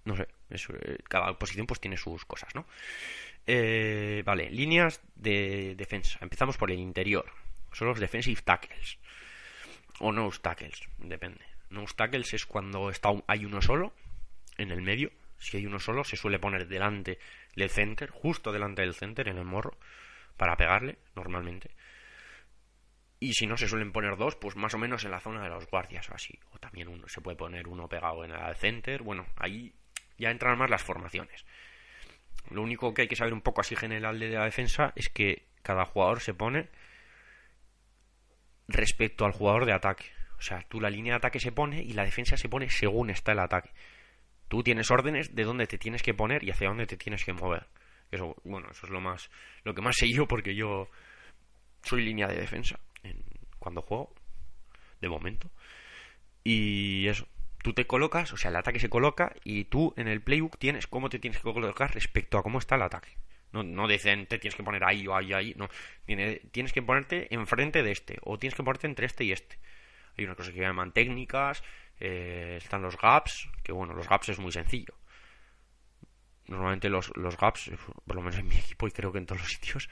no 0.04 0.16
sé, 0.16 0.28
eh, 0.50 0.98
cada 1.08 1.38
posición 1.38 1.66
pues 1.68 1.80
tiene 1.80 1.98
sus 1.98 2.26
cosas, 2.26 2.54
¿no? 2.54 2.66
Eh, 3.48 4.24
vale, 4.26 4.50
líneas 4.50 5.02
de 5.16 5.76
defensa. 5.76 6.20
Empezamos 6.22 6.58
por 6.58 6.72
el 6.72 6.80
interior. 6.80 7.32
Son 7.72 7.88
los 7.88 8.00
defensive 8.00 8.42
tackles. 8.42 8.98
O 10.00 10.12
no 10.12 10.30
tackles, 10.30 10.82
depende. 10.98 11.42
No 11.70 11.86
tackles 11.86 12.34
es 12.34 12.46
cuando 12.46 12.90
está, 12.90 13.10
hay 13.28 13.46
uno 13.46 13.62
solo 13.62 13.94
en 14.58 14.72
el 14.72 14.82
medio. 14.82 15.12
Si 15.38 15.58
hay 15.58 15.66
uno 15.66 15.80
solo, 15.80 16.04
se 16.04 16.16
suele 16.16 16.40
poner 16.40 16.68
delante 16.68 17.20
del 17.56 17.70
center, 17.70 18.10
justo 18.10 18.52
delante 18.52 18.82
del 18.82 18.96
center, 18.96 19.28
en 19.28 19.38
el 19.38 19.46
morro, 19.46 19.78
para 20.38 20.56
pegarle, 20.56 20.98
normalmente. 21.16 21.72
Y 23.26 23.34
si 23.34 23.48
no 23.48 23.58
se 23.58 23.68
suelen 23.68 23.92
poner 23.92 24.18
dos, 24.18 24.36
pues 24.36 24.56
más 24.56 24.76
o 24.76 24.78
menos 24.78 25.04
en 25.04 25.10
la 25.10 25.20
zona 25.20 25.42
de 25.42 25.50
los 25.50 25.66
guardias 25.66 26.08
o 26.12 26.14
así. 26.14 26.38
O 26.52 26.60
también 26.60 26.88
uno, 26.88 27.08
se 27.08 27.22
puede 27.22 27.36
poner 27.36 27.68
uno 27.68 27.90
pegado 27.90 28.24
en 28.24 28.30
el 28.30 28.56
center. 28.56 29.02
Bueno, 29.02 29.26
ahí 29.36 29.74
ya 30.20 30.30
entran 30.30 30.60
más 30.60 30.70
las 30.70 30.84
formaciones. 30.84 31.44
Lo 32.52 32.62
único 32.62 32.94
que 32.94 33.02
hay 33.02 33.08
que 33.08 33.16
saber 33.16 33.34
un 33.34 33.42
poco 33.42 33.62
así 33.62 33.76
general 33.76 34.20
de 34.20 34.30
la 34.30 34.44
defensa 34.44 34.94
es 34.96 35.10
que 35.10 35.48
cada 35.64 35.86
jugador 35.86 36.20
se 36.22 36.36
pone 36.36 36.70
respecto 38.68 39.26
al 39.26 39.32
jugador 39.32 39.66
de 39.66 39.74
ataque. 39.74 40.06
O 40.38 40.42
sea, 40.44 40.62
tú 40.70 40.80
la 40.80 40.92
línea 40.92 41.14
de 41.14 41.18
ataque 41.18 41.40
se 41.40 41.52
pone 41.52 41.82
y 41.82 41.94
la 41.94 42.06
defensa 42.06 42.38
se 42.38 42.48
pone 42.48 42.70
según 42.70 43.10
está 43.10 43.32
el 43.32 43.40
ataque. 43.40 43.72
Tú 44.50 44.62
tienes 44.62 44.92
órdenes 44.92 45.34
de 45.34 45.46
dónde 45.46 45.66
te 45.66 45.80
tienes 45.80 46.04
que 46.04 46.14
poner 46.14 46.44
y 46.44 46.52
hacia 46.52 46.68
dónde 46.68 46.86
te 46.86 46.96
tienes 46.96 47.26
que 47.26 47.34
mover. 47.34 47.66
Eso, 48.12 48.36
bueno, 48.44 48.70
eso 48.70 48.86
es 48.86 48.92
lo 48.92 49.02
más, 49.02 49.32
lo 49.64 49.74
que 49.74 49.82
más 49.82 49.96
sé 49.96 50.08
yo 50.14 50.28
porque 50.28 50.54
yo 50.54 50.92
soy 51.82 52.04
línea 52.04 52.28
de 52.28 52.36
defensa 52.36 52.80
cuando 53.66 53.82
juego, 53.82 54.14
de 55.02 55.10
momento. 55.10 55.50
Y 56.44 57.08
eso, 57.08 57.28
tú 57.64 57.74
te 57.74 57.88
colocas, 57.88 58.32
o 58.32 58.38
sea, 58.38 58.50
el 58.52 58.58
ataque 58.58 58.80
se 58.80 58.90
coloca 58.90 59.34
y 59.44 59.64
tú 59.66 59.96
en 59.98 60.08
el 60.08 60.22
playbook 60.22 60.60
tienes 60.60 60.86
cómo 60.86 61.10
te 61.10 61.18
tienes 61.18 61.42
que 61.42 61.52
colocar 61.52 61.96
respecto 61.96 62.38
a 62.38 62.44
cómo 62.44 62.60
está 62.60 62.76
el 62.76 62.84
ataque. 62.84 63.18
No, 63.52 63.64
no 63.64 63.88
dicen 63.88 64.28
te 64.28 64.38
tienes 64.38 64.56
que 64.56 64.64
poner 64.64 64.84
ahí 64.84 65.08
o 65.08 65.16
ahí 65.16 65.34
o 65.34 65.38
ahí, 65.38 65.56
no. 65.58 65.68
Tienes 66.06 66.74
que 66.74 66.84
ponerte 66.84 67.34
enfrente 67.34 67.82
de 67.82 67.92
este 67.92 68.20
o 68.22 68.38
tienes 68.38 68.56
que 68.56 68.62
ponerte 68.62 68.86
entre 68.86 69.08
este 69.08 69.24
y 69.24 69.32
este. 69.32 69.58
Hay 70.16 70.26
una 70.26 70.36
cosa 70.36 70.54
que 70.54 70.60
llaman 70.60 70.92
técnicas, 70.92 71.64
eh, 72.00 72.60
están 72.62 72.84
los 72.84 72.98
gaps, 72.98 73.50
que 73.64 73.72
bueno, 73.72 73.96
los 73.96 74.08
gaps 74.08 74.30
es 74.30 74.38
muy 74.38 74.52
sencillo. 74.52 74.94
Normalmente 76.48 76.90
los, 76.90 77.12
los 77.18 77.36
gaps, 77.36 77.72
por 78.06 78.16
lo 78.16 78.22
menos 78.22 78.38
en 78.38 78.48
mi 78.48 78.58
equipo 78.58 78.88
y 78.88 78.92
creo 78.92 79.12
que 79.12 79.18
en 79.18 79.26
todos 79.26 79.42
los 79.42 79.52
sitios, 79.52 79.90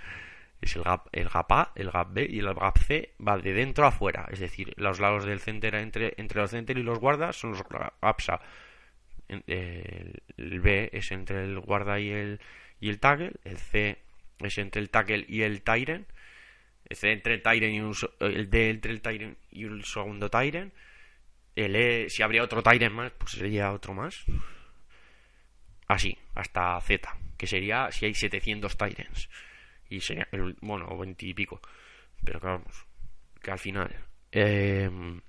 es 0.64 0.76
el 0.76 0.84
gap, 0.84 1.08
el 1.12 1.30
gap 1.30 1.52
A, 1.52 1.72
el 1.76 1.92
gap 1.92 2.14
B 2.14 2.28
y 2.30 2.40
el 2.40 2.54
gap 2.54 2.78
C 2.78 3.14
va 3.26 3.38
de 3.38 3.54
dentro 3.54 3.86
a 3.86 3.90
afuera. 3.90 4.28
Es 4.32 4.40
decir, 4.40 4.74
los 4.78 5.00
lados 5.00 5.26
del 5.26 5.40
center 5.40 5.76
entre, 5.76 6.14
entre 6.18 6.42
los 6.42 6.52
center 6.52 6.78
y 6.78 6.84
los 6.84 7.00
guardas 7.00 7.36
son 7.36 7.52
los 7.52 7.64
gaps 8.02 8.30
A. 8.30 8.42
El, 9.28 10.22
B 10.38 10.90
es 10.92 11.12
entre 11.12 11.44
el 11.46 11.60
guarda 11.60 12.00
y 12.00 12.10
el, 12.10 12.40
y 12.80 12.90
el 12.90 13.00
tackle. 13.00 13.34
El 13.44 13.58
C 13.58 13.98
es 14.40 14.58
entre 14.58 14.82
el 14.82 14.90
tackle 14.90 15.26
y 15.28 15.42
el 15.42 15.62
Tyren. 15.62 16.06
C 16.90 17.12
entre 17.12 17.36
el 17.36 17.42
Tyren 17.42 17.74
y 17.74 17.80
un, 17.82 17.96
el 18.20 18.50
D 18.50 18.70
entre 18.70 18.92
el 18.92 19.02
Tyren 19.02 19.38
y 19.52 19.66
un 19.66 19.84
segundo 19.84 20.30
Tyren. 20.30 20.72
El 21.56 21.76
E, 21.76 22.10
si 22.10 22.24
habría 22.24 22.44
otro 22.44 22.62
Tyren 22.62 22.94
más, 22.94 23.12
pues 23.12 23.32
sería 23.32 23.72
otro 23.72 23.94
más. 23.94 24.24
Así, 25.88 26.18
hasta 26.36 26.80
Z, 26.82 27.16
que 27.38 27.48
sería 27.48 27.92
si 27.92 28.06
hay 28.06 28.14
700 28.14 28.78
Tyrens 28.78 29.30
y 29.90 30.02
sería 30.02 30.28
bueno, 30.62 30.88
o 30.90 30.98
20 30.98 31.26
y 31.26 31.34
pico. 31.34 31.62
Pero 32.24 32.40
que 32.40 32.48
vamos, 32.48 32.86
que 33.42 33.52
al 33.52 33.60
final. 33.60 33.96
Em, 34.32 35.22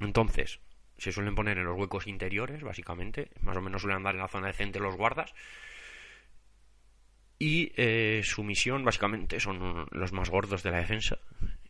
entonces, 0.00 0.60
se 0.96 1.12
suelen 1.12 1.34
poner 1.34 1.58
en 1.58 1.64
los 1.64 1.76
huecos 1.76 2.06
interiores, 2.06 2.62
básicamente. 2.62 3.30
Más 3.40 3.56
o 3.56 3.60
menos 3.60 3.82
suelen 3.82 3.98
andar 3.98 4.14
en 4.14 4.22
la 4.22 4.28
zona 4.28 4.48
de 4.48 4.52
centro 4.52 4.82
los 4.82 4.96
guardas. 4.96 5.34
Y 7.38 7.72
eh, 7.76 8.22
su 8.24 8.42
misión, 8.42 8.84
básicamente, 8.84 9.38
son 9.38 9.86
los 9.90 10.12
más 10.12 10.30
gordos 10.30 10.62
de 10.62 10.70
la 10.70 10.78
defensa. 10.78 11.18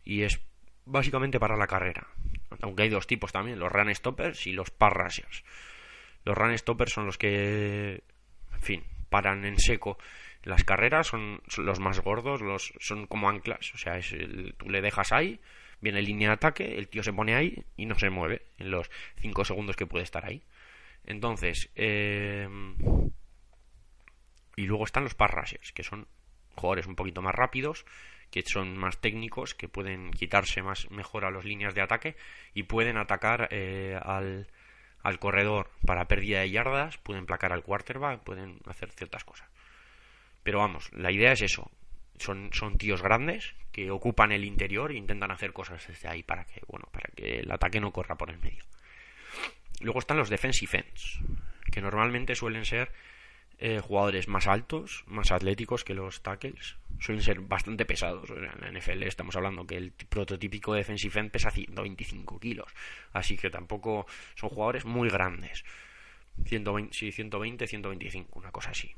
Y 0.03 0.23
es 0.23 0.39
básicamente 0.85 1.39
para 1.39 1.57
la 1.57 1.67
carrera. 1.67 2.07
Aunque 2.61 2.83
hay 2.83 2.89
dos 2.89 3.05
tipos 3.05 3.31
también, 3.31 3.59
los 3.59 3.71
run 3.71 3.93
stoppers 3.93 4.47
y 4.47 4.53
los 4.53 4.71
pass 4.71 5.21
Los 6.25 6.37
run 6.37 6.57
stoppers 6.57 6.91
son 6.91 7.05
los 7.05 7.17
que, 7.17 8.03
en 8.53 8.61
fin, 8.61 8.83
paran 9.09 9.45
en 9.45 9.59
seco 9.59 9.97
las 10.43 10.63
carreras 10.63 11.07
son, 11.07 11.41
los 11.57 11.79
más 11.79 11.99
gordos, 11.99 12.41
los 12.41 12.73
son 12.79 13.07
como 13.07 13.29
anclas, 13.29 13.73
o 13.73 13.77
sea, 13.77 13.97
es 13.97 14.15
tú 14.57 14.69
le 14.69 14.81
dejas 14.81 15.11
ahí, 15.11 15.39
viene 15.81 16.01
línea 16.01 16.29
de 16.29 16.33
ataque, 16.35 16.77
el 16.77 16.87
tío 16.87 17.03
se 17.03 17.13
pone 17.13 17.35
ahí 17.35 17.63
y 17.77 17.85
no 17.85 17.95
se 17.95 18.09
mueve 18.09 18.43
en 18.57 18.71
los 18.71 18.89
5 19.17 19.45
segundos 19.45 19.75
que 19.75 19.85
puede 19.85 20.03
estar 20.03 20.25
ahí. 20.25 20.43
Entonces, 21.05 21.69
em, 21.75 22.75
y 24.55 24.65
luego 24.65 24.85
están 24.85 25.03
los 25.03 25.15
pass 25.15 25.55
que 25.73 25.83
son 25.83 26.07
jugadores 26.55 26.87
un 26.87 26.95
poquito 26.95 27.21
más 27.21 27.33
rápidos, 27.35 27.85
que 28.31 28.43
son 28.43 28.77
más 28.77 28.99
técnicos, 28.99 29.55
que 29.55 29.67
pueden 29.67 30.11
quitarse 30.11 30.61
más 30.61 30.89
mejor 30.91 31.25
a 31.25 31.31
las 31.31 31.45
líneas 31.45 31.73
de 31.73 31.81
ataque 31.81 32.15
y 32.53 32.63
pueden 32.63 32.97
atacar 32.97 33.47
eh, 33.51 33.99
al, 34.01 34.47
al 35.01 35.19
corredor 35.19 35.71
para 35.85 36.07
pérdida 36.07 36.41
de 36.41 36.51
yardas, 36.51 36.97
pueden 36.97 37.25
placar 37.25 37.53
al 37.53 37.63
quarterback, 37.63 38.21
pueden 38.21 38.59
hacer 38.65 38.91
ciertas 38.91 39.23
cosas. 39.23 39.49
Pero 40.49 40.61
vamos, 40.61 40.91
la 40.93 41.11
idea 41.11 41.33
es 41.33 41.43
eso. 41.43 41.69
Son, 42.17 42.49
son 42.53 42.79
tíos 42.79 43.03
grandes 43.03 43.53
que 43.71 43.91
ocupan 43.91 44.31
el 44.31 44.43
interior 44.43 44.91
e 44.91 44.97
intentan 44.97 45.29
hacer 45.29 45.53
cosas 45.53 45.87
desde 45.87 46.09
ahí 46.09 46.23
para 46.23 46.43
que, 46.43 46.59
bueno, 46.65 46.87
para 46.91 47.07
que 47.15 47.41
el 47.41 47.51
ataque 47.51 47.79
no 47.79 47.91
corra 47.91 48.15
por 48.15 48.31
el 48.31 48.39
medio. 48.39 48.63
Luego 49.81 49.99
están 49.99 50.17
los 50.17 50.27
defensive 50.27 50.79
ends, 50.79 51.19
que 51.71 51.81
normalmente 51.81 52.33
suelen 52.33 52.65
ser 52.65 52.91
eh, 53.59 53.79
jugadores 53.79 54.27
más 54.27 54.47
altos, 54.47 55.03
más 55.05 55.31
atléticos 55.31 55.83
que 55.83 55.93
los 55.93 56.23
tackles. 56.23 56.77
Suelen 56.99 57.21
ser 57.21 57.41
bastante 57.41 57.85
pesados. 57.85 58.31
En 58.31 58.41
la 58.41 58.71
NFL 58.71 59.03
estamos 59.03 59.35
hablando 59.35 59.67
que 59.67 59.77
el 59.77 59.91
prototípico 59.91 60.73
defensive 60.73 61.19
end 61.19 61.29
pesa 61.29 61.51
125 61.51 62.39
kilos. 62.39 62.73
Así 63.13 63.37
que 63.37 63.51
tampoco 63.51 64.07
son 64.33 64.49
jugadores 64.49 64.83
muy 64.83 65.09
grandes. 65.09 65.63
120, 66.43 66.97
sí, 66.97 67.11
120, 67.11 67.67
125, 67.67 68.39
una 68.39 68.51
cosa 68.51 68.71
así. 68.71 68.95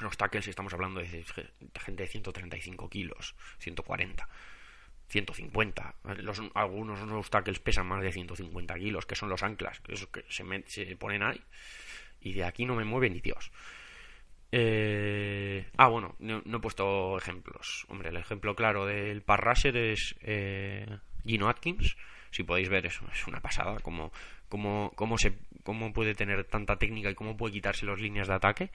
Los 0.00 0.16
tackles 0.16 0.48
estamos 0.48 0.72
hablando 0.74 1.00
de 1.00 1.06
gente 1.06 2.02
de 2.02 2.08
135 2.08 2.88
kilos, 2.88 3.34
140, 3.58 4.28
150. 5.08 5.94
Los, 6.18 6.42
algunos 6.54 7.00
de 7.00 7.06
los 7.06 7.30
tackles 7.30 7.60
pesan 7.60 7.86
más 7.86 8.02
de 8.02 8.12
150 8.12 8.74
kilos, 8.74 9.06
que 9.06 9.14
son 9.14 9.28
los 9.28 9.42
anclas, 9.42 9.80
que, 9.80 9.94
que 9.94 10.24
se, 10.28 10.96
ponen 10.96 11.22
ahí. 11.22 11.40
Y 12.20 12.32
de 12.34 12.44
aquí 12.44 12.66
no 12.66 12.74
me 12.74 12.84
mueve 12.84 13.08
ni 13.08 13.20
Dios. 13.20 13.50
Eh, 14.52 15.66
ah, 15.76 15.88
bueno, 15.88 16.16
no, 16.18 16.42
he 16.44 16.60
puesto 16.60 17.16
ejemplos. 17.16 17.86
Hombre, 17.88 18.10
el 18.10 18.16
ejemplo 18.16 18.54
claro 18.54 18.86
del 18.86 19.22
Parrasher 19.22 19.76
es 19.76 20.14
eh, 20.20 20.98
Gino 21.24 21.48
Atkins. 21.48 21.96
Si 22.30 22.42
podéis 22.42 22.68
ver 22.68 22.86
es 22.86 23.00
una 23.26 23.40
pasada. 23.40 23.78
Cómo, 23.80 24.12
cómo, 24.48 24.92
cómo, 24.94 25.16
se, 25.16 25.38
cómo 25.62 25.92
puede 25.92 26.14
tener 26.14 26.44
tanta 26.44 26.76
técnica 26.76 27.10
y 27.10 27.14
cómo 27.14 27.36
puede 27.36 27.54
quitarse 27.54 27.86
las 27.86 27.98
líneas 27.98 28.28
de 28.28 28.34
ataque 28.34 28.70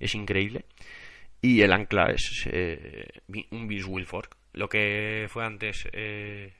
es 0.00 0.14
increíble. 0.14 0.64
Y 1.40 1.62
el 1.62 1.72
ancla 1.72 2.10
es 2.10 2.48
eh, 2.50 3.08
un 3.50 3.68
Vince 3.68 3.88
Wilfork. 3.88 4.36
Lo 4.52 4.68
que 4.68 5.26
fue 5.30 5.44
antes 5.44 5.88
eh, 5.92 6.52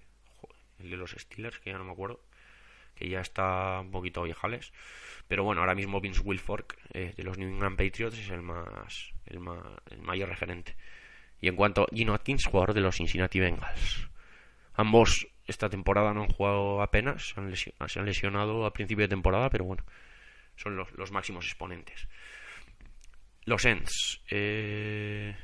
el 0.78 0.90
de 0.90 0.96
los 0.96 1.10
Steelers, 1.10 1.58
que 1.58 1.70
ya 1.70 1.78
no 1.78 1.84
me 1.84 1.92
acuerdo, 1.92 2.20
que 2.94 3.08
ya 3.08 3.20
está 3.20 3.80
un 3.80 3.90
poquito 3.90 4.22
viejales. 4.22 4.72
Pero 5.28 5.44
bueno, 5.44 5.60
ahora 5.60 5.74
mismo 5.74 6.00
Vince 6.00 6.22
Wilfork 6.22 6.78
eh, 6.92 7.12
de 7.16 7.24
los 7.24 7.36
New 7.36 7.48
England 7.48 7.76
Patriots 7.76 8.18
es 8.18 8.30
el 8.30 8.42
más, 8.42 9.12
el 9.26 9.40
más 9.40 9.58
el 9.90 10.00
mayor 10.02 10.28
referente. 10.28 10.76
Y 11.40 11.48
en 11.48 11.56
cuanto 11.56 11.82
a 11.82 11.86
Gino 11.94 12.14
Atkins, 12.14 12.46
jugador 12.46 12.74
de 12.74 12.80
los 12.80 12.96
Cincinnati 12.96 13.40
Bengals. 13.40 14.08
Ambos 14.74 15.26
esta 15.46 15.68
temporada 15.68 16.14
no 16.14 16.22
han 16.22 16.28
jugado 16.28 16.80
apenas, 16.80 17.28
se 17.28 17.40
han, 17.40 18.06
lesionado, 18.06 18.64
a 18.64 18.72
principio 18.72 19.04
de 19.04 19.08
temporada, 19.08 19.50
pero 19.50 19.64
bueno, 19.64 19.84
son 20.56 20.76
los, 20.76 21.10
máximos 21.10 21.44
exponentes. 21.46 22.08
Los 23.44 23.64
Ends. 23.64 24.22
Eh, 24.30 25.34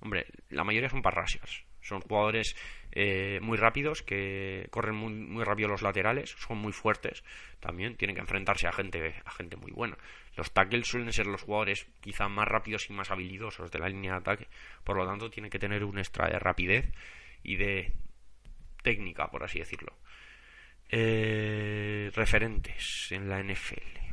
hombre, 0.00 0.26
la 0.50 0.64
mayoría 0.64 0.88
son 0.88 1.02
parrasias. 1.02 1.64
Son 1.80 2.00
jugadores 2.00 2.54
eh, 2.92 3.38
muy 3.42 3.56
rápidos 3.56 4.02
que 4.02 4.66
corren 4.70 4.94
muy, 4.94 5.12
muy 5.12 5.44
rápido 5.44 5.68
los 5.68 5.82
laterales, 5.82 6.30
son 6.38 6.58
muy 6.58 6.72
fuertes 6.72 7.24
también, 7.60 7.96
tienen 7.96 8.14
que 8.14 8.20
enfrentarse 8.20 8.66
a 8.66 8.72
gente, 8.72 9.14
a 9.24 9.30
gente 9.30 9.56
muy 9.56 9.70
buena. 9.70 9.96
Los 10.36 10.52
tackles 10.52 10.88
suelen 10.88 11.12
ser 11.12 11.26
los 11.26 11.42
jugadores 11.42 11.86
quizá 12.00 12.28
más 12.28 12.48
rápidos 12.48 12.90
y 12.90 12.92
más 12.92 13.10
habilidosos 13.10 13.70
de 13.70 13.78
la 13.78 13.88
línea 13.88 14.12
de 14.12 14.18
ataque, 14.18 14.48
por 14.84 14.96
lo 14.96 15.06
tanto 15.06 15.30
tienen 15.30 15.50
que 15.50 15.58
tener 15.58 15.84
un 15.84 15.98
extra 15.98 16.28
de 16.28 16.38
rapidez 16.38 16.92
y 17.42 17.56
de 17.56 17.92
técnica, 18.82 19.30
por 19.30 19.44
así 19.44 19.58
decirlo. 19.58 19.96
Eh, 20.90 22.10
referentes 22.14 23.12
en 23.12 23.28
la 23.28 23.40
NFL. 23.40 24.09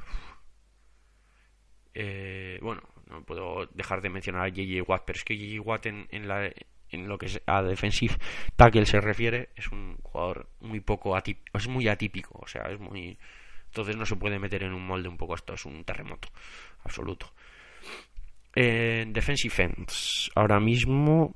Eh, 1.99 2.59
bueno, 2.61 2.83
no 3.09 3.23
puedo 3.23 3.65
dejar 3.73 4.01
de 4.01 4.09
mencionar 4.09 4.43
a 4.43 4.49
J.J. 4.49 4.83
Watt, 4.87 5.01
pero 5.03 5.17
es 5.17 5.23
que 5.23 5.35
J.J. 5.35 5.67
Watt 5.67 5.87
en, 5.87 6.27
la, 6.27 6.45
en 6.91 7.07
lo 7.07 7.17
que 7.17 7.41
a 7.47 7.63
defensive 7.63 8.13
tackle 8.55 8.85
se 8.85 9.01
refiere 9.01 9.49
es 9.55 9.71
un 9.71 9.97
jugador 10.03 10.47
muy 10.59 10.79
poco 10.79 11.15
atípico, 11.15 11.57
es 11.57 11.67
muy 11.67 11.87
atípico, 11.87 12.37
o 12.39 12.45
sea, 12.45 12.69
es 12.69 12.79
muy 12.79 13.17
entonces 13.65 13.97
no 13.97 14.05
se 14.05 14.15
puede 14.15 14.37
meter 14.37 14.61
en 14.61 14.73
un 14.73 14.85
molde 14.85 15.09
un 15.09 15.17
poco 15.17 15.33
esto, 15.33 15.55
es 15.55 15.65
un 15.65 15.83
terremoto 15.83 16.27
absoluto. 16.83 17.33
En 18.53 19.11
defensive 19.11 19.63
ends, 19.63 20.29
ahora 20.35 20.59
mismo 20.59 21.35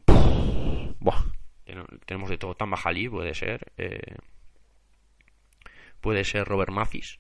buah, 1.00 1.24
tenemos 2.06 2.30
de 2.30 2.38
todo. 2.38 2.54
Tamba 2.54 2.78
puede 3.10 3.34
ser. 3.34 3.72
Eh, 3.78 4.16
puede 6.00 6.24
ser 6.24 6.46
Robert 6.46 6.72
Mathis 6.72 7.20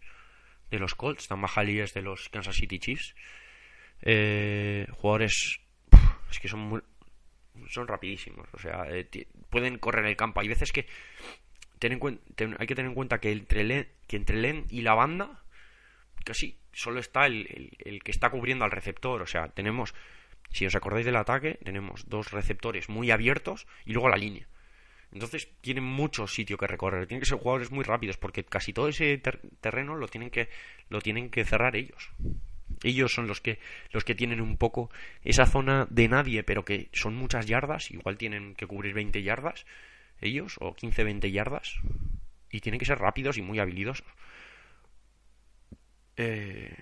de 0.71 0.79
los 0.79 0.95
Colts. 0.95 1.27
Tamba 1.27 1.51
es 1.65 1.93
de 1.93 2.01
los 2.01 2.29
Kansas 2.29 2.55
City 2.55 2.79
Chiefs. 2.79 3.15
Eh, 4.01 4.87
jugadores 4.91 5.59
es 6.31 6.39
que 6.39 6.47
son 6.47 6.83
son 7.69 7.87
rapidísimos. 7.87 8.47
O 8.53 8.59
sea, 8.59 8.85
eh, 8.89 9.07
pueden 9.49 9.77
correr 9.77 10.05
el 10.05 10.15
campo. 10.15 10.39
Hay 10.39 10.47
veces 10.47 10.71
que 10.71 10.87
hay 11.83 12.67
que 12.67 12.75
tener 12.75 12.89
en 12.89 12.93
cuenta 12.93 13.19
que 13.19 13.31
entre, 13.31 13.63
Len, 13.63 13.87
que 14.07 14.15
entre 14.15 14.37
Len 14.37 14.65
y 14.69 14.81
la 14.81 14.93
banda 14.93 15.43
casi 16.23 16.57
solo 16.73 16.99
está 16.99 17.25
el, 17.25 17.75
el 17.79 18.03
que 18.03 18.11
está 18.11 18.29
cubriendo 18.29 18.65
al 18.65 18.71
receptor. 18.71 19.21
O 19.21 19.27
sea, 19.27 19.49
tenemos 19.49 19.93
si 20.51 20.65
os 20.65 20.75
acordáis 20.75 21.05
del 21.05 21.15
ataque, 21.15 21.59
tenemos 21.63 22.09
dos 22.09 22.31
receptores 22.31 22.89
muy 22.89 23.11
abiertos 23.11 23.67
y 23.85 23.93
luego 23.93 24.09
la 24.09 24.17
línea. 24.17 24.47
Entonces 25.11 25.49
tienen 25.61 25.83
mucho 25.83 26.27
sitio 26.27 26.57
que 26.57 26.67
recorrer. 26.67 27.07
Tienen 27.07 27.21
que 27.21 27.29
ser 27.29 27.37
jugadores 27.37 27.71
muy 27.71 27.83
rápidos 27.83 28.17
porque 28.17 28.43
casi 28.43 28.73
todo 28.73 28.87
ese 28.87 29.17
terreno 29.59 29.95
lo 29.95 30.07
tienen 30.07 30.29
que 30.29 30.49
lo 30.89 31.01
tienen 31.01 31.29
que 31.29 31.43
cerrar 31.43 31.75
ellos. 31.75 32.11
Ellos 32.83 33.13
son 33.13 33.27
los 33.27 33.41
que 33.41 33.59
los 33.91 34.03
que 34.03 34.15
tienen 34.15 34.41
un 34.41 34.57
poco 34.57 34.89
esa 35.23 35.45
zona 35.45 35.87
de 35.89 36.07
nadie, 36.07 36.43
pero 36.43 36.63
que 36.65 36.89
son 36.93 37.15
muchas 37.15 37.45
yardas. 37.45 37.91
Igual 37.91 38.17
tienen 38.17 38.55
que 38.55 38.67
cubrir 38.67 38.93
20 38.93 39.21
yardas 39.21 39.65
ellos 40.21 40.55
o 40.59 40.73
15, 40.75 41.03
20 41.03 41.31
yardas 41.31 41.79
y 42.51 42.61
tienen 42.61 42.79
que 42.79 42.85
ser 42.85 42.99
rápidos 42.99 43.37
y 43.37 43.41
muy 43.41 43.59
habilidosos. 43.59 44.07
Eh, 46.17 46.77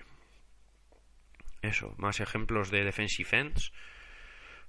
eso, 1.62 1.94
más 1.98 2.20
ejemplos 2.20 2.70
de 2.70 2.84
defensive 2.84 3.38
ends. 3.38 3.72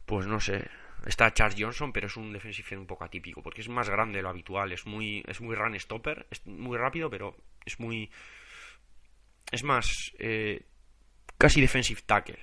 Pues 0.05 0.27
no 0.27 0.39
sé. 0.39 0.69
Está 1.05 1.33
Charles 1.33 1.59
Johnson, 1.59 1.91
pero 1.91 2.07
es 2.07 2.15
un 2.15 2.31
defensive 2.31 2.77
un 2.77 2.85
poco 2.85 3.03
atípico, 3.03 3.41
porque 3.41 3.61
es 3.61 3.69
más 3.69 3.89
grande 3.89 4.17
de 4.17 4.23
lo 4.23 4.29
habitual. 4.29 4.71
Es 4.71 4.85
muy, 4.85 5.23
es 5.27 5.41
muy 5.41 5.55
run 5.55 5.79
stopper, 5.79 6.27
es 6.29 6.45
muy 6.45 6.77
rápido, 6.77 7.09
pero 7.09 7.35
es 7.65 7.79
muy. 7.79 8.11
Es 9.51 9.63
más. 9.63 10.13
Eh, 10.19 10.63
casi 11.37 11.59
defensive 11.59 12.01
tackle. 12.05 12.39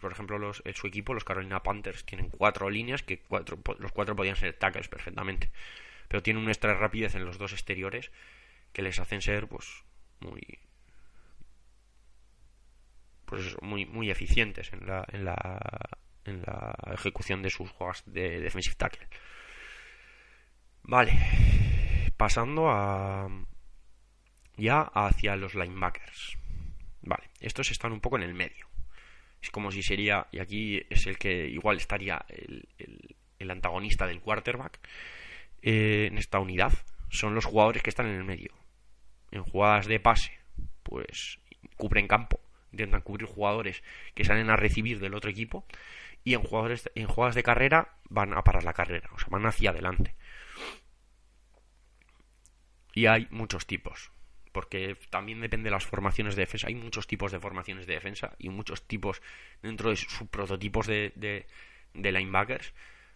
por 0.00 0.12
ejemplo, 0.12 0.52
su 0.52 0.86
equipo, 0.86 1.14
los 1.14 1.24
Carolina 1.24 1.62
Panthers, 1.62 2.04
tienen 2.04 2.28
cuatro 2.28 2.68
líneas 2.68 3.02
que 3.02 3.20
cuatro, 3.20 3.58
los 3.78 3.92
cuatro 3.92 4.14
podían 4.14 4.36
ser 4.36 4.52
tackles 4.54 4.88
perfectamente. 4.88 5.50
Pero 6.08 6.22
tienen 6.22 6.42
una 6.42 6.52
extra 6.52 6.74
rapidez 6.74 7.14
en 7.14 7.24
los 7.24 7.38
dos 7.38 7.52
exteriores 7.52 8.10
que 8.74 8.82
les 8.82 8.98
hacen 9.00 9.22
ser, 9.22 9.48
pues, 9.48 9.84
muy, 10.20 10.58
pues 13.24 13.56
muy, 13.62 13.86
muy 13.86 14.10
eficientes 14.10 14.72
en 14.72 14.86
la, 14.86 15.06
en 16.24 16.42
la 16.42 16.76
ejecución 16.92 17.42
de 17.42 17.50
sus 17.50 17.70
jugadas 17.70 18.02
de 18.06 18.40
defensive 18.40 18.76
tackle. 18.76 19.06
Vale, 20.82 21.12
pasando 22.16 22.68
a 22.70 23.28
ya 24.56 24.82
hacia 24.82 25.36
los 25.36 25.54
linebackers. 25.54 26.38
Vale, 27.02 27.30
estos 27.40 27.70
están 27.70 27.92
un 27.92 28.00
poco 28.00 28.16
en 28.16 28.22
el 28.22 28.34
medio. 28.34 28.68
Es 29.42 29.50
como 29.50 29.70
si 29.70 29.82
sería, 29.82 30.26
y 30.32 30.38
aquí 30.38 30.82
es 30.88 31.06
el 31.06 31.18
que 31.18 31.46
igual 31.46 31.76
estaría 31.76 32.24
el, 32.28 32.66
el, 33.38 33.50
antagonista 33.50 34.06
del 34.06 34.20
quarterback 34.20 34.80
eh, 35.60 36.08
en 36.10 36.18
esta 36.18 36.38
unidad. 36.38 36.72
Son 37.10 37.34
los 37.34 37.44
jugadores 37.44 37.82
que 37.82 37.90
están 37.90 38.06
en 38.06 38.16
el 38.16 38.24
medio. 38.24 38.54
En 39.30 39.42
jugadas 39.42 39.86
de 39.86 40.00
pase, 40.00 40.32
pues 40.82 41.38
cubren 41.76 42.06
campo 42.06 42.40
intentan 42.74 43.02
cubrir 43.02 43.26
jugadores 43.26 43.82
que 44.14 44.24
salen 44.24 44.50
a 44.50 44.56
recibir 44.56 44.98
del 44.98 45.14
otro 45.14 45.30
equipo 45.30 45.64
y 46.24 46.34
en 46.34 46.42
jugadores 46.42 46.90
en 46.94 47.06
jugadas 47.06 47.34
de 47.34 47.42
carrera 47.42 47.96
van 48.08 48.34
a 48.34 48.42
parar 48.42 48.64
la 48.64 48.72
carrera, 48.72 49.10
o 49.12 49.18
sea, 49.18 49.28
van 49.30 49.46
hacia 49.46 49.70
adelante. 49.70 50.14
Y 52.94 53.06
hay 53.06 53.28
muchos 53.30 53.66
tipos, 53.66 54.10
porque 54.52 54.96
también 55.10 55.40
depende 55.40 55.68
de 55.68 55.72
las 55.72 55.84
formaciones 55.84 56.36
de 56.36 56.42
defensa. 56.42 56.68
Hay 56.68 56.76
muchos 56.76 57.06
tipos 57.06 57.32
de 57.32 57.40
formaciones 57.40 57.86
de 57.86 57.94
defensa 57.94 58.34
y 58.38 58.48
muchos 58.48 58.86
tipos 58.86 59.20
dentro 59.62 59.90
de 59.90 59.96
sus 59.96 60.28
prototipos 60.28 60.86
de, 60.86 61.12
de, 61.16 61.46
de 61.92 62.12
linebackers. 62.12 62.72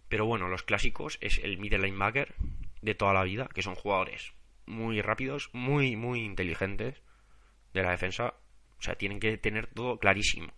Pero 0.09 0.25
bueno, 0.25 0.49
los 0.49 0.63
clásicos 0.63 1.17
es 1.21 1.39
el 1.39 1.57
middle 1.57 1.79
linebacker 1.79 2.35
de 2.81 2.95
toda 2.95 3.13
la 3.13 3.23
vida, 3.23 3.49
que 3.53 3.61
son 3.61 3.75
jugadores 3.75 4.33
muy 4.65 5.01
rápidos, 5.01 5.49
muy, 5.53 5.95
muy 5.95 6.21
inteligentes 6.21 7.01
de 7.73 7.83
la 7.83 7.91
defensa 7.91 8.35
o 8.79 8.81
sea, 8.81 8.95
tienen 8.95 9.19
que 9.19 9.37
tener 9.37 9.67
todo 9.67 9.99
clarísimo. 9.99 10.53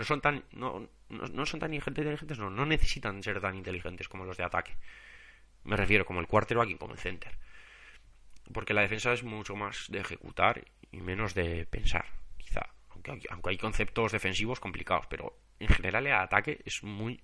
No 0.00 0.06
son 0.06 0.22
tan, 0.22 0.42
no, 0.52 0.88
no, 1.10 1.44
son 1.44 1.60
tan 1.60 1.74
inteligentes, 1.74 2.38
no, 2.38 2.48
no 2.48 2.64
necesitan 2.64 3.22
ser 3.22 3.38
tan 3.38 3.54
inteligentes 3.54 4.08
como 4.08 4.24
los 4.24 4.38
de 4.38 4.44
ataque. 4.44 4.74
Me 5.64 5.76
refiero 5.76 6.06
como 6.06 6.20
el 6.20 6.26
quarterback 6.26 6.70
y 6.70 6.76
como 6.76 6.94
el 6.94 6.98
center. 6.98 7.36
Porque 8.50 8.72
la 8.72 8.80
defensa 8.80 9.12
es 9.12 9.22
mucho 9.22 9.56
más 9.56 9.88
de 9.90 10.00
ejecutar 10.00 10.64
y 10.90 11.02
menos 11.02 11.34
de 11.34 11.66
pensar, 11.66 12.06
quizá. 12.38 12.70
Aunque, 12.88 13.20
aunque 13.28 13.50
hay 13.50 13.58
conceptos 13.58 14.12
defensivos 14.12 14.58
complicados, 14.58 15.06
pero 15.06 15.38
en 15.58 15.68
general 15.68 16.06
el 16.06 16.14
ataque 16.14 16.62
es 16.64 16.82
muy... 16.82 17.22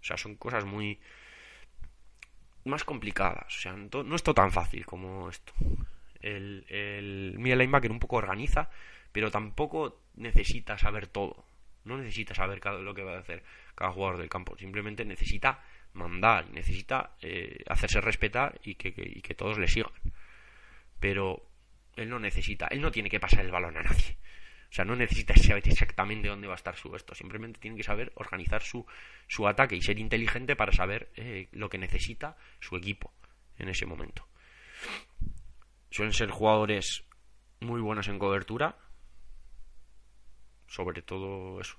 O 0.00 0.02
sea, 0.02 0.16
son 0.16 0.36
cosas 0.36 0.64
muy 0.64 0.98
más 2.64 2.82
complicadas. 2.82 3.54
O 3.58 3.60
sea, 3.60 3.74
no, 3.74 4.14
es 4.14 4.22
todo 4.22 4.36
tan 4.36 4.52
fácil 4.52 4.86
como 4.86 5.28
esto. 5.28 5.52
El, 6.22 6.64
el 6.70 7.34
middle 7.36 7.56
linebacker 7.56 7.92
un 7.92 8.00
poco 8.00 8.16
organiza, 8.16 8.70
pero 9.12 9.30
tampoco 9.30 10.00
necesita 10.14 10.78
saber 10.78 11.08
todo. 11.08 11.44
No 11.84 11.98
necesita 11.98 12.34
saber 12.34 12.60
cada, 12.60 12.78
lo 12.78 12.94
que 12.94 13.02
va 13.02 13.16
a 13.16 13.20
hacer 13.20 13.42
cada 13.74 13.92
jugador 13.92 14.18
del 14.18 14.28
campo. 14.28 14.56
Simplemente 14.56 15.04
necesita 15.04 15.62
mandar, 15.94 16.50
necesita 16.50 17.16
eh, 17.20 17.64
hacerse 17.68 18.00
respetar 18.00 18.60
y 18.62 18.74
que, 18.74 19.34
todos 19.34 19.58
le 19.58 19.68
sigan. 19.68 19.92
Pero 20.98 21.46
él 21.96 22.08
no 22.08 22.18
necesita, 22.18 22.66
él 22.70 22.80
no 22.80 22.90
tiene 22.90 23.08
que 23.08 23.20
pasar 23.20 23.44
el 23.44 23.50
balón 23.50 23.76
a 23.76 23.82
nadie. 23.82 24.16
O 24.70 24.72
sea, 24.72 24.84
no 24.84 24.94
necesita 24.94 25.34
saber 25.34 25.66
exactamente 25.66 26.28
dónde 26.28 26.46
va 26.46 26.54
a 26.54 26.56
estar 26.56 26.76
su 26.76 26.94
esto. 26.94 27.14
Simplemente 27.14 27.58
tiene 27.58 27.76
que 27.76 27.82
saber 27.82 28.12
organizar 28.14 28.62
su, 28.62 28.86
su 29.26 29.48
ataque 29.48 29.74
y 29.74 29.82
ser 29.82 29.98
inteligente 29.98 30.54
para 30.54 30.72
saber 30.72 31.10
eh, 31.16 31.48
lo 31.52 31.68
que 31.68 31.78
necesita 31.78 32.36
su 32.60 32.76
equipo 32.76 33.12
en 33.58 33.68
ese 33.68 33.84
momento. 33.84 34.28
Suelen 35.90 36.14
ser 36.14 36.30
jugadores 36.30 37.04
muy 37.60 37.80
buenos 37.80 38.06
en 38.06 38.18
cobertura, 38.18 38.76
sobre 40.70 41.02
todo 41.02 41.60
eso. 41.60 41.76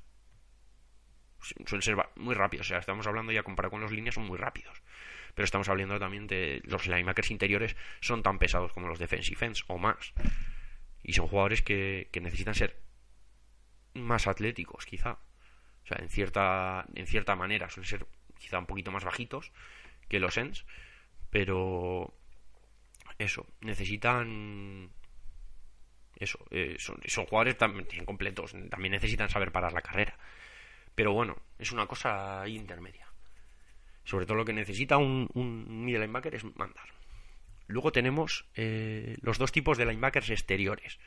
Suelen 1.65 1.81
ser 1.81 1.95
muy 2.17 2.35
rápidos, 2.35 2.67
o 2.67 2.69
sea, 2.69 2.77
estamos 2.77 3.07
hablando 3.07 3.31
ya 3.31 3.41
comparado 3.41 3.71
con 3.71 3.81
los 3.81 3.91
líneas, 3.91 4.13
son 4.13 4.25
muy 4.25 4.37
rápidos. 4.37 4.83
Pero 5.33 5.45
estamos 5.45 5.69
hablando 5.69 5.97
también 5.97 6.27
de 6.27 6.61
los 6.65 6.85
linebackers 6.85 7.31
interiores, 7.31 7.75
son 8.01 8.21
tan 8.21 8.37
pesados 8.37 8.73
como 8.73 8.87
los 8.87 8.99
defensive 8.99 9.43
ends 9.43 9.63
o 9.67 9.77
más. 9.77 10.13
Y 11.01 11.13
son 11.13 11.27
jugadores 11.27 11.63
que, 11.63 12.09
necesitan 12.21 12.53
ser 12.53 12.79
más 13.93 14.27
atléticos, 14.27 14.85
quizá. 14.85 15.13
O 15.83 15.87
sea, 15.87 15.97
en 15.99 16.09
cierta, 16.09 16.85
en 16.93 17.07
cierta 17.07 17.35
manera 17.35 17.69
suelen 17.69 17.89
ser 17.89 18.05
quizá 18.37 18.59
un 18.59 18.67
poquito 18.67 18.91
más 18.91 19.05
bajitos 19.05 19.51
que 20.09 20.19
los 20.19 20.37
ends, 20.37 20.65
pero 21.31 22.13
eso, 23.17 23.47
necesitan 23.61 24.91
eso, 26.21 26.45
eh, 26.51 26.75
son, 26.77 26.99
son, 27.05 27.25
jugadores 27.25 27.57
también 27.57 28.05
completos, 28.05 28.55
también 28.69 28.91
necesitan 28.91 29.27
saber 29.27 29.51
parar 29.51 29.73
la 29.73 29.81
carrera. 29.81 30.15
Pero 30.93 31.13
bueno, 31.13 31.35
es 31.57 31.71
una 31.71 31.87
cosa 31.87 32.47
intermedia. 32.47 33.07
Sobre 34.03 34.25
todo 34.25 34.37
lo 34.37 34.45
que 34.45 34.53
necesita 34.53 34.97
un, 34.97 35.29
un 35.33 35.83
middle 35.83 36.01
linebacker 36.01 36.35
es 36.35 36.43
mandar. 36.55 36.85
Luego 37.67 37.91
tenemos 37.91 38.45
eh, 38.55 39.17
los 39.21 39.39
dos 39.39 39.51
tipos 39.51 39.77
de 39.77 39.85
linebackers 39.85 40.29
exteriores. 40.29 40.99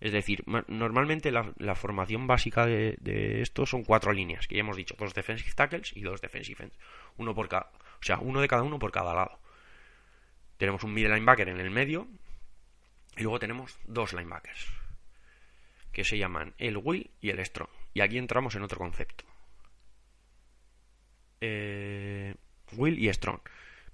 Es 0.00 0.12
decir, 0.12 0.44
normalmente 0.68 1.30
la, 1.30 1.74
formación 1.74 2.26
básica 2.26 2.66
de, 2.66 2.96
de, 3.00 3.42
estos 3.42 3.70
son 3.70 3.84
cuatro 3.84 4.12
líneas, 4.12 4.46
que 4.46 4.54
ya 4.54 4.60
hemos 4.60 4.76
dicho, 4.76 4.94
dos 4.98 5.12
defensive 5.12 5.52
tackles 5.54 5.96
y 5.96 6.02
dos 6.02 6.20
defensive 6.20 6.64
ends. 6.64 6.78
Uno 7.16 7.34
por 7.34 7.48
cada, 7.48 7.70
o 8.00 8.02
sea, 8.02 8.18
uno 8.18 8.40
de 8.40 8.48
cada 8.48 8.62
uno 8.62 8.78
por 8.78 8.92
cada 8.92 9.14
lado. 9.14 9.38
Tenemos 10.56 10.84
un 10.84 10.94
middle 10.94 11.14
linebacker 11.14 11.48
en 11.48 11.60
el 11.60 11.70
medio 11.70 12.08
y 13.18 13.22
luego 13.22 13.38
tenemos 13.38 13.78
dos 13.84 14.12
linebackers 14.12 14.66
que 15.92 16.04
se 16.04 16.16
llaman 16.16 16.54
el 16.58 16.76
will 16.76 17.10
y 17.20 17.30
el 17.30 17.44
strong. 17.44 17.70
Y 17.92 18.00
aquí 18.00 18.18
entramos 18.18 18.54
en 18.54 18.62
otro 18.62 18.78
concepto. 18.78 19.24
Eh, 21.40 22.34
will 22.72 22.98
y 22.98 23.12
strong. 23.12 23.40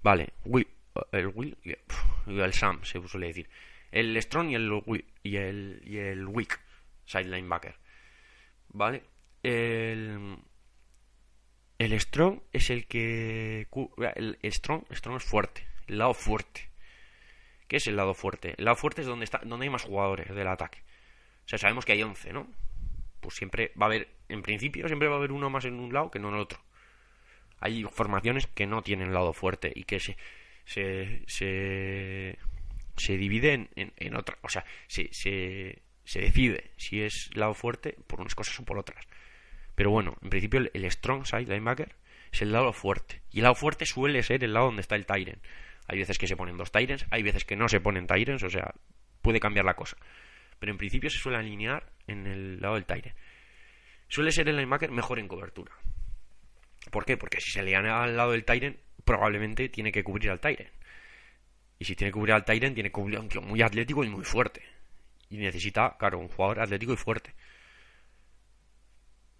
Vale, 0.02 0.34
will, 0.44 0.68
el 1.12 1.28
will 1.28 1.56
y 1.64 1.74
el 2.40 2.52
sam 2.52 2.84
se 2.84 3.00
suele 3.08 3.28
decir 3.28 3.48
el 3.94 4.20
strong 4.20 4.50
y 4.50 4.56
el, 4.56 4.82
y 5.22 5.36
el, 5.36 5.80
y 5.84 5.98
el 5.98 6.26
weak 6.26 6.60
side 7.04 7.28
linebacker. 7.28 7.76
¿Vale? 8.70 9.04
El, 9.42 10.36
el 11.78 12.00
strong 12.00 12.40
es 12.52 12.70
el 12.70 12.86
que. 12.86 13.68
El, 14.16 14.38
strong, 14.50 14.84
strong 14.90 15.16
es 15.18 15.24
fuerte. 15.24 15.64
El 15.86 15.98
lado 15.98 16.12
fuerte. 16.12 16.68
¿Qué 17.74 17.78
es 17.78 17.88
el 17.88 17.96
lado 17.96 18.14
fuerte? 18.14 18.54
El 18.56 18.66
lado 18.66 18.76
fuerte 18.76 19.00
es 19.00 19.08
donde, 19.08 19.24
está, 19.24 19.40
donde 19.42 19.66
hay 19.66 19.70
más 19.70 19.82
jugadores 19.82 20.32
del 20.32 20.46
ataque. 20.46 20.78
O 21.44 21.48
sea, 21.48 21.58
sabemos 21.58 21.84
que 21.84 21.90
hay 21.90 22.04
11, 22.04 22.32
¿no? 22.32 22.46
Pues 23.18 23.34
siempre 23.34 23.72
va 23.76 23.86
a 23.86 23.88
haber, 23.88 24.10
en 24.28 24.42
principio, 24.42 24.86
siempre 24.86 25.08
va 25.08 25.16
a 25.16 25.18
haber 25.18 25.32
uno 25.32 25.50
más 25.50 25.64
en 25.64 25.80
un 25.80 25.92
lado 25.92 26.08
que 26.08 26.20
no 26.20 26.28
en 26.28 26.34
el 26.34 26.40
otro. 26.42 26.60
Hay 27.58 27.82
formaciones 27.82 28.46
que 28.46 28.64
no 28.64 28.82
tienen 28.82 29.12
lado 29.12 29.32
fuerte 29.32 29.72
y 29.74 29.82
que 29.82 29.98
se, 29.98 30.16
se, 30.66 32.38
se 32.96 33.16
divide 33.16 33.68
en, 33.74 34.14
otra, 34.14 34.38
o 34.42 34.48
sea, 34.48 34.64
se, 34.86 35.08
se, 35.12 35.82
se, 36.04 36.20
decide 36.20 36.70
si 36.76 37.02
es 37.02 37.28
lado 37.34 37.54
fuerte 37.54 37.96
por 38.06 38.20
unas 38.20 38.36
cosas 38.36 38.56
o 38.60 38.64
por 38.64 38.78
otras. 38.78 39.04
Pero 39.74 39.90
bueno, 39.90 40.16
en 40.22 40.30
principio 40.30 40.60
el, 40.72 40.90
strong 40.92 41.26
side 41.26 41.46
linebacker 41.46 41.96
es 42.30 42.40
el 42.40 42.52
lado 42.52 42.72
fuerte. 42.72 43.22
Y 43.32 43.38
el 43.38 43.42
lado 43.42 43.56
fuerte 43.56 43.84
suele 43.84 44.22
ser 44.22 44.44
el 44.44 44.54
lado 44.54 44.66
donde 44.66 44.82
está 44.82 44.94
el 44.94 45.06
Tyrant. 45.06 45.42
Hay 45.86 45.98
veces 45.98 46.18
que 46.18 46.26
se 46.26 46.36
ponen 46.36 46.56
dos 46.56 46.72
Tyrants, 46.72 47.06
hay 47.10 47.22
veces 47.22 47.44
que 47.44 47.56
no 47.56 47.68
se 47.68 47.80
ponen 47.80 48.06
Tyrants, 48.06 48.42
o 48.42 48.50
sea, 48.50 48.74
puede 49.22 49.40
cambiar 49.40 49.64
la 49.64 49.74
cosa. 49.74 49.96
Pero 50.58 50.72
en 50.72 50.78
principio 50.78 51.10
se 51.10 51.18
suele 51.18 51.38
alinear 51.38 51.92
en 52.06 52.26
el 52.26 52.60
lado 52.60 52.74
del 52.74 52.86
Tyrant. 52.86 53.16
Suele 54.08 54.30
ser 54.30 54.48
el 54.48 54.56
linebacker 54.56 54.90
mejor 54.90 55.18
en 55.18 55.28
cobertura. 55.28 55.72
¿Por 56.90 57.04
qué? 57.04 57.16
Porque 57.16 57.40
si 57.40 57.50
se 57.50 57.62
le 57.62 57.74
al 57.74 58.16
lado 58.16 58.32
del 58.32 58.44
Tyrant, 58.44 58.76
probablemente 59.04 59.68
tiene 59.68 59.92
que 59.92 60.04
cubrir 60.04 60.30
al 60.30 60.40
Tyrant. 60.40 60.70
Y 61.78 61.84
si 61.84 61.96
tiene 61.96 62.10
que 62.10 62.14
cubrir 62.14 62.34
al 62.34 62.44
Tyrant, 62.44 62.74
tiene 62.74 62.88
que 62.88 62.92
cubrir 62.92 63.18
un 63.18 63.28
tío 63.28 63.42
muy 63.42 63.60
atlético 63.62 64.04
y 64.04 64.08
muy 64.08 64.24
fuerte. 64.24 64.62
Y 65.28 65.38
necesita, 65.38 65.96
claro, 65.98 66.18
un 66.18 66.28
jugador 66.28 66.60
atlético 66.60 66.92
y 66.92 66.96
fuerte. 66.96 67.34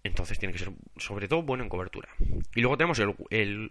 Entonces 0.05 0.37
tiene 0.37 0.53
que 0.53 0.59
ser, 0.59 0.71
sobre 0.97 1.27
todo, 1.27 1.41
bueno 1.41 1.63
en 1.63 1.69
cobertura. 1.69 2.09
Y 2.53 2.61
luego 2.61 2.77
tenemos 2.77 2.99
el, 2.99 3.15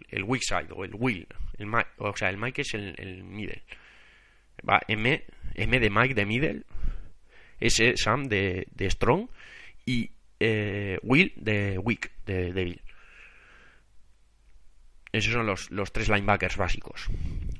el, 0.09 0.23
weak 0.25 0.41
side, 0.41 0.67
o 0.71 0.83
el 0.83 0.91
will. 0.93 1.25
El, 1.57 1.71
o 1.97 2.17
sea, 2.17 2.29
el 2.29 2.37
Mike 2.37 2.61
es 2.61 2.73
el, 2.73 2.93
el 2.97 3.23
middle. 3.23 3.63
Va 4.69 4.81
M, 4.89 5.23
M 5.53 5.79
de 5.79 5.89
Mike 5.89 6.13
de 6.13 6.25
middle. 6.25 6.63
S 7.61 7.95
Sam 7.95 8.25
de, 8.25 8.67
de 8.69 8.89
strong. 8.89 9.29
Y 9.85 10.11
eh, 10.41 10.99
Will 11.03 11.31
de 11.37 11.77
weak, 11.77 12.11
de 12.25 12.51
débil. 12.51 12.81
Esos 15.13 15.31
son 15.31 15.45
los, 15.45 15.71
los 15.71 15.93
tres 15.93 16.09
linebackers 16.09 16.57
básicos. 16.57 17.07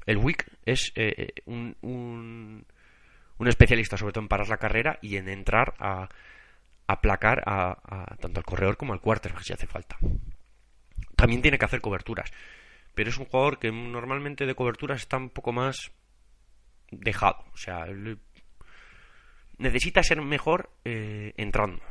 El 0.06 0.18
Wick 0.18 0.52
es 0.66 0.92
eh, 0.96 1.14
eh, 1.18 1.42
un, 1.46 1.78
un, 1.80 3.48
especialista 3.48 3.96
sobre 3.96 4.12
todo 4.12 4.24
en 4.24 4.28
parar 4.28 4.50
la 4.50 4.58
carrera 4.58 5.00
y 5.02 5.16
en 5.16 5.30
entrar 5.30 5.76
a 5.80 6.10
aplacar 6.88 7.44
a, 7.46 8.16
tanto 8.20 8.40
al 8.40 8.46
corredor 8.46 8.78
como 8.78 8.94
al 8.94 9.02
quarterback 9.02 9.44
si 9.44 9.54
hace 9.54 9.68
falta. 9.68 9.98
También 11.16 11.42
tiene 11.42 11.58
que 11.58 11.66
hacer 11.66 11.82
coberturas, 11.82 12.32
pero 12.94 13.10
es 13.10 13.18
un 13.18 13.26
jugador 13.26 13.60
que 13.60 13.72
normalmente 13.72 14.46
de 14.46 14.56
coberturas 14.56 15.02
está 15.02 15.18
un 15.18 15.30
poco 15.30 15.52
más 15.52 15.92
dejado. 16.92 17.44
O 17.54 17.58
sea, 17.58 17.88
necesita 19.58 20.04
ser 20.04 20.22
mejor 20.22 20.72
eh, 20.84 21.34
entrando. 21.38 21.82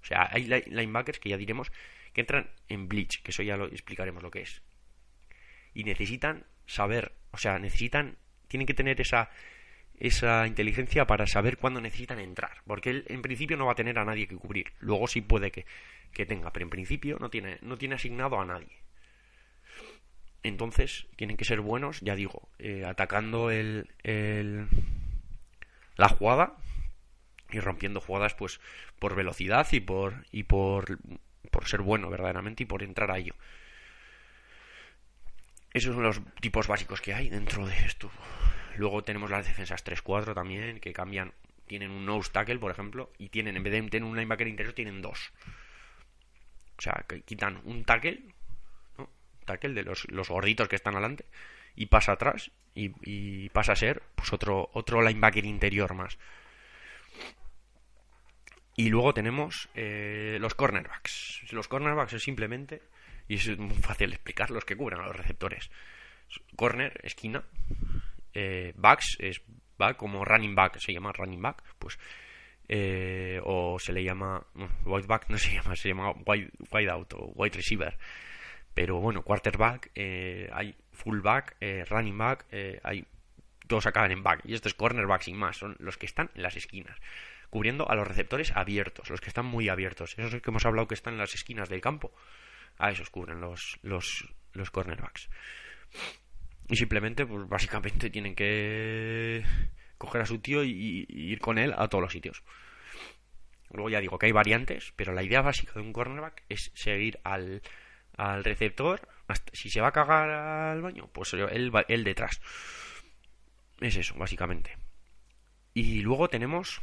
O 0.00 0.04
sea, 0.04 0.28
hay 0.30 0.44
linebackers 0.44 1.18
que 1.18 1.28
ya 1.28 1.36
diremos 1.36 1.70
que 2.12 2.22
entran 2.22 2.50
en 2.68 2.88
bleach, 2.88 3.22
que 3.22 3.30
eso 3.30 3.42
ya 3.42 3.56
lo 3.56 3.66
explicaremos 3.66 4.22
lo 4.22 4.30
que 4.30 4.42
es. 4.42 4.62
Y 5.74 5.84
necesitan 5.84 6.46
saber, 6.66 7.12
o 7.30 7.38
sea, 7.38 7.58
necesitan, 7.58 8.16
tienen 8.48 8.66
que 8.66 8.74
tener 8.74 9.00
esa, 9.00 9.30
esa 9.98 10.46
inteligencia 10.46 11.06
para 11.06 11.26
saber 11.26 11.56
cuándo 11.56 11.80
necesitan 11.80 12.20
entrar, 12.20 12.62
porque 12.66 12.90
él 12.90 13.04
en 13.08 13.22
principio 13.22 13.56
no 13.56 13.66
va 13.66 13.72
a 13.72 13.76
tener 13.76 13.98
a 13.98 14.04
nadie 14.04 14.28
que 14.28 14.36
cubrir, 14.36 14.72
luego 14.78 15.06
sí 15.06 15.20
puede 15.20 15.50
que, 15.50 15.66
que 16.12 16.26
tenga, 16.26 16.52
pero 16.52 16.64
en 16.64 16.70
principio 16.70 17.18
no 17.20 17.30
tiene, 17.30 17.58
no 17.62 17.76
tiene 17.76 17.96
asignado 17.96 18.40
a 18.40 18.44
nadie. 18.44 18.82
Entonces 20.42 21.06
tienen 21.16 21.36
que 21.36 21.44
ser 21.44 21.60
buenos, 21.60 22.00
ya 22.00 22.14
digo, 22.14 22.48
eh, 22.58 22.84
atacando 22.84 23.50
el, 23.50 23.90
el, 24.04 24.68
la 25.96 26.08
jugada 26.08 26.54
y 27.50 27.58
rompiendo 27.60 28.00
jugadas 28.00 28.34
pues 28.34 28.60
por 28.98 29.16
velocidad 29.16 29.66
y 29.72 29.80
por 29.80 30.26
y 30.30 30.44
por, 30.44 30.98
por 31.50 31.66
ser 31.66 31.82
bueno 31.82 32.08
verdaderamente 32.08 32.62
y 32.62 32.66
por 32.66 32.82
entrar 32.82 33.10
a 33.10 33.18
ello. 33.18 33.34
Esos 35.72 35.94
son 35.94 36.04
los 36.04 36.20
tipos 36.40 36.66
básicos 36.66 37.00
que 37.00 37.14
hay 37.14 37.28
dentro 37.28 37.66
de 37.66 37.76
esto. 37.84 38.10
Luego 38.78 39.02
tenemos 39.02 39.28
las 39.28 39.44
defensas 39.44 39.84
3-4 39.84 40.34
también, 40.34 40.78
que 40.78 40.92
cambian. 40.92 41.32
Tienen 41.66 41.90
un 41.90 42.06
nose 42.06 42.30
tackle, 42.32 42.60
por 42.60 42.70
ejemplo, 42.70 43.10
y 43.18 43.28
tienen, 43.28 43.56
en 43.56 43.64
vez 43.64 43.72
de 43.72 43.82
tener 43.90 44.08
un 44.08 44.16
linebacker 44.16 44.46
interior, 44.46 44.72
tienen 44.72 45.02
dos. 45.02 45.32
O 46.78 46.80
sea, 46.80 47.04
que 47.08 47.22
quitan 47.22 47.60
un 47.64 47.84
tackle, 47.84 48.22
¿no? 48.96 49.10
tackle 49.44 49.74
de 49.74 49.82
los, 49.82 50.08
los 50.12 50.28
gorditos 50.28 50.68
que 50.68 50.76
están 50.76 50.94
adelante, 50.94 51.24
y 51.74 51.86
pasa 51.86 52.12
atrás, 52.12 52.52
y, 52.72 53.48
pasa 53.48 53.72
a 53.72 53.76
ser 53.76 54.00
pues 54.14 54.32
otro, 54.32 54.70
otro 54.72 55.02
linebacker 55.02 55.44
interior 55.44 55.92
más. 55.94 56.16
Y 58.76 58.90
luego 58.90 59.12
tenemos 59.12 59.68
eh, 59.74 60.38
los 60.40 60.54
cornerbacks. 60.54 61.42
Los 61.50 61.66
cornerbacks 61.66 62.12
es 62.12 62.22
simplemente 62.22 62.80
y 63.26 63.34
es 63.34 63.58
muy 63.58 63.74
fácil 63.74 64.10
de 64.10 64.14
explicar 64.14 64.52
los 64.52 64.64
que 64.64 64.76
cubren 64.76 65.00
a 65.00 65.06
los 65.06 65.16
receptores. 65.16 65.68
Corner, 66.54 67.00
esquina, 67.02 67.42
eh, 68.38 68.72
backs 68.76 69.16
es 69.18 69.42
back 69.76 69.96
como 69.96 70.24
running 70.24 70.54
back, 70.54 70.78
se 70.78 70.92
llama 70.92 71.12
running 71.12 71.42
back, 71.42 71.62
pues 71.78 71.98
eh, 72.68 73.40
o 73.44 73.78
se 73.78 73.92
le 73.92 74.04
llama 74.04 74.46
white 74.84 75.06
back, 75.06 75.28
no 75.28 75.38
se 75.38 75.54
llama, 75.54 75.74
se 75.74 75.88
llama 75.88 76.12
wide, 76.26 76.90
out 76.90 77.12
o 77.14 77.32
wide 77.34 77.56
receiver. 77.56 77.98
Pero 78.74 79.00
bueno, 79.00 79.22
quarterback, 79.22 79.90
eh, 79.94 80.48
hay 80.52 80.76
fullback, 80.92 81.56
eh, 81.60 81.84
running 81.88 82.16
back, 82.16 82.46
eh, 82.52 82.80
hay 82.84 83.04
todos 83.66 83.86
acaban 83.86 84.12
en 84.12 84.22
back 84.22 84.40
y 84.44 84.54
esto 84.54 84.68
es 84.68 84.74
cornerback 84.74 85.22
sin 85.22 85.36
más, 85.36 85.58
son 85.58 85.76
los 85.78 85.98
que 85.98 86.06
están 86.06 86.30
en 86.34 86.42
las 86.42 86.56
esquinas 86.56 86.96
cubriendo 87.50 87.90
a 87.90 87.94
los 87.94 88.06
receptores 88.06 88.54
abiertos, 88.54 89.10
los 89.10 89.20
que 89.20 89.28
están 89.28 89.46
muy 89.46 89.68
abiertos, 89.68 90.14
esos 90.18 90.40
que 90.40 90.50
hemos 90.50 90.66
hablado 90.66 90.86
que 90.86 90.94
están 90.94 91.14
en 91.14 91.20
las 91.20 91.34
esquinas 91.34 91.68
del 91.68 91.80
campo, 91.80 92.12
a 92.78 92.90
esos 92.90 93.10
cubren 93.10 93.40
los, 93.40 93.78
los, 93.82 94.28
los 94.52 94.70
cornerbacks. 94.70 95.28
Y 96.68 96.76
simplemente, 96.76 97.26
pues 97.26 97.48
básicamente 97.48 98.10
tienen 98.10 98.34
que 98.34 99.44
coger 99.96 100.22
a 100.22 100.26
su 100.26 100.38
tío 100.38 100.62
y, 100.64 101.06
ir 101.08 101.40
con 101.40 101.58
él 101.58 101.74
a 101.76 101.88
todos 101.88 102.02
los 102.02 102.12
sitios. 102.12 102.42
Luego 103.70 103.90
ya 103.90 104.00
digo 104.00 104.18
que 104.18 104.26
hay 104.26 104.32
variantes, 104.32 104.92
pero 104.96 105.12
la 105.12 105.22
idea 105.22 105.42
básica 105.42 105.74
de 105.74 105.80
un 105.80 105.92
cornerback 105.92 106.44
es 106.48 106.70
seguir 106.74 107.20
al, 107.24 107.62
al 108.16 108.44
receptor. 108.44 109.06
si 109.52 109.68
se 109.70 109.80
va 109.80 109.88
a 109.88 109.92
cagar 109.92 110.30
al 110.30 110.80
baño, 110.80 111.10
pues 111.12 111.34
él, 111.34 111.72
él 111.88 112.04
detrás. 112.04 112.40
Es 113.80 113.96
eso, 113.96 114.14
básicamente. 114.16 114.76
Y 115.74 116.00
luego 116.00 116.28
tenemos 116.28 116.80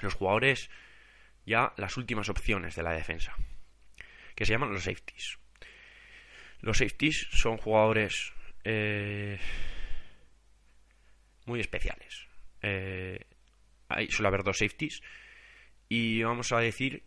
los 0.00 0.14
jugadores 0.14 0.70
ya 1.44 1.72
las 1.76 1.96
últimas 1.96 2.28
opciones 2.28 2.76
de 2.76 2.82
la 2.82 2.92
defensa 2.92 3.34
que 4.34 4.46
se 4.46 4.52
llaman 4.52 4.72
los 4.72 4.84
safeties. 4.84 5.38
Los 6.60 6.78
safeties 6.78 7.28
son 7.32 7.58
jugadores 7.58 8.32
eh, 8.64 9.38
muy 11.46 11.60
especiales. 11.60 12.26
Eh, 12.62 13.24
hay, 13.88 14.08
suele 14.10 14.28
haber 14.28 14.44
dos 14.44 14.58
safeties 14.58 15.02
y 15.88 16.22
vamos 16.22 16.52
a 16.52 16.60
decir 16.60 17.04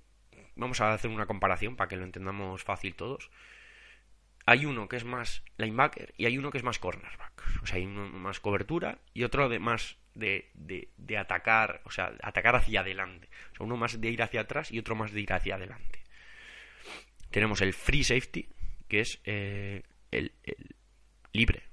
vamos 0.55 0.81
a 0.81 0.93
hacer 0.93 1.11
una 1.11 1.25
comparación 1.25 1.75
para 1.75 1.87
que 1.87 1.97
lo 1.97 2.03
entendamos 2.03 2.63
fácil 2.63 2.95
todos. 2.95 3.29
Hay 4.45 4.65
uno 4.65 4.87
que 4.87 4.97
es 4.97 5.05
más 5.05 5.43
linebacker 5.57 6.13
y 6.17 6.25
hay 6.25 6.37
uno 6.37 6.51
que 6.51 6.59
es 6.59 6.63
más 6.63 6.79
cornerback. 6.79 7.43
O 7.63 7.65
sea, 7.65 7.77
hay 7.77 7.85
uno 7.85 8.07
más 8.07 8.39
cobertura 8.39 8.99
y 9.13 9.23
otro 9.23 9.49
de 9.49 9.59
más 9.59 9.97
de, 10.13 10.51
de, 10.53 11.17
atacar, 11.17 11.81
o 11.83 11.91
sea, 11.91 12.13
atacar 12.21 12.55
hacia 12.55 12.81
adelante. 12.81 13.27
O 13.53 13.55
sea, 13.55 13.65
uno 13.65 13.75
más 13.75 13.99
de 13.99 14.09
ir 14.09 14.21
hacia 14.21 14.41
atrás 14.41 14.71
y 14.71 14.79
otro 14.79 14.95
más 14.95 15.11
de 15.11 15.21
ir 15.21 15.33
hacia 15.33 15.55
adelante. 15.55 16.03
Tenemos 17.31 17.61
el 17.61 17.73
free 17.73 18.03
safety, 18.03 18.47
que 18.87 19.01
es 19.01 19.19
eh, 19.25 19.83
el, 20.11 20.31
libre. 21.35 21.63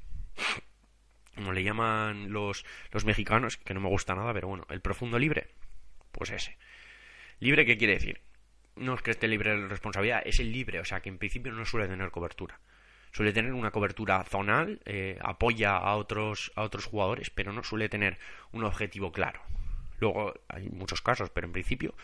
Como 1.34 1.52
le 1.52 1.64
llaman 1.64 2.32
los, 2.32 2.64
los 2.90 3.04
mexicanos, 3.04 3.56
que 3.56 3.74
no 3.74 3.80
me 3.80 3.88
gusta 3.88 4.14
nada, 4.14 4.32
pero 4.34 4.48
bueno, 4.48 4.66
el 4.68 4.80
profundo 4.80 5.18
libre, 5.18 5.48
pues 6.12 6.30
ese. 6.30 6.56
¿Libre 7.40 7.64
qué 7.64 7.78
quiere 7.78 7.94
decir? 7.94 8.20
No 8.76 8.94
es 8.94 9.02
que 9.02 9.10
esté 9.10 9.28
libre 9.28 9.56
de 9.56 9.68
responsabilidad, 9.68 10.22
es 10.24 10.40
el 10.40 10.52
libre, 10.52 10.80
o 10.80 10.84
sea 10.84 11.00
que 11.00 11.08
en 11.08 11.18
principio 11.18 11.52
no 11.52 11.64
suele 11.64 11.88
tener 11.88 12.10
cobertura. 12.10 12.60
Suele 13.12 13.32
tener 13.32 13.52
una 13.52 13.70
cobertura 13.70 14.24
zonal, 14.24 14.80
eh, 14.86 15.18
apoya 15.22 15.76
a 15.76 15.96
otros, 15.96 16.52
a 16.54 16.62
otros 16.62 16.86
jugadores, 16.86 17.30
pero 17.30 17.52
no 17.52 17.62
suele 17.62 17.88
tener 17.88 18.18
un 18.52 18.64
objetivo 18.64 19.12
claro. 19.12 19.42
Luego 20.00 20.34
hay 20.48 20.68
muchos 20.70 21.02
casos, 21.02 21.30
pero 21.30 21.46
en 21.46 21.52
principio 21.52 21.94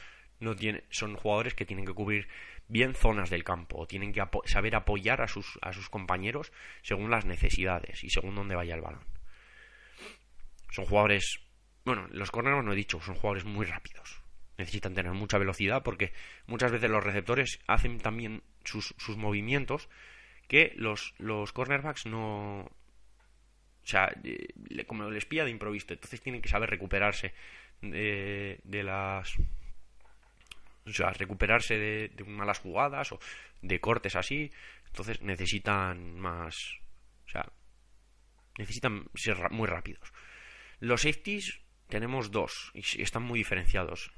no 0.41 0.55
tiene, 0.57 0.84
son 0.91 1.16
jugadores 1.16 1.55
que 1.55 1.66
tienen 1.66 1.84
que 1.84 1.95
cubrir 1.95 2.28
bien 2.68 2.95
zonas 2.95 3.30
del 3.30 3.45
campo, 3.45 3.78
o 3.78 3.86
tienen 3.86 4.12
que 4.12 4.22
saber 4.45 4.76
apoyar 4.76 5.22
a 5.22 5.28
sus, 5.28 5.59
a 5.62 5.72
sus 5.72 5.89
compañeros 5.89 6.53
según 6.82 7.11
las 7.11 7.24
necesidades 7.24 8.05
y 8.05 8.11
según 8.11 8.34
dónde 8.34 8.55
vaya 8.55 8.74
el 8.74 8.82
balón. 8.82 9.05
Son 10.70 10.84
jugadores, 10.84 11.41
bueno, 11.84 12.07
los 12.11 12.30
corneros 12.30 12.64
no 12.64 12.72
he 12.72 12.76
dicho, 12.76 13.01
son 13.01 13.14
jugadores 13.14 13.45
muy 13.45 13.64
rápidos. 13.64 14.22
Necesitan 14.59 14.95
tener 14.95 15.12
mucha 15.12 15.39
velocidad 15.39 15.82
porque 15.82 16.12
muchas 16.47 16.72
veces 16.72 16.91
los 16.91 17.03
receptores 17.03 17.61
hacen 17.66 17.99
también 17.99 18.43
sus, 18.64 18.95
sus 18.99 19.16
movimientos 19.16 19.89
que 20.47 20.72
los, 20.76 21.14
los 21.18 21.53
cornerbacks 21.53 22.07
no... 22.07 22.61
O 22.61 23.91
sea, 23.91 24.12
como 24.86 25.11
les 25.11 25.24
pilla 25.24 25.45
de 25.45 25.51
improviso, 25.51 25.86
entonces 25.91 26.20
tienen 26.20 26.43
que 26.43 26.51
saber 26.51 26.68
recuperarse 26.68 27.32
de, 27.80 28.61
de 28.64 28.82
las... 28.82 29.34
O 30.89 30.93
sea, 30.93 31.11
recuperarse 31.11 31.78
de, 31.78 32.24
malas 32.26 32.61
jugadas 32.61 33.12
o 33.12 33.20
de 33.62 33.80
cortes 33.80 34.16
así. 34.16 34.51
Entonces 34.86 35.20
necesitan 35.22 36.18
más... 36.18 36.57
O 37.26 37.30
sea, 37.30 37.53
necesitan 38.57 39.09
ser 39.14 39.51
muy 39.51 39.66
rápidos. 39.66 40.12
Los 40.80 41.03
safeties 41.03 41.61
tenemos 41.89 42.30
dos 42.30 42.70
y 42.74 43.03
están 43.03 43.22
muy 43.22 43.39
diferenciados. 43.39 44.11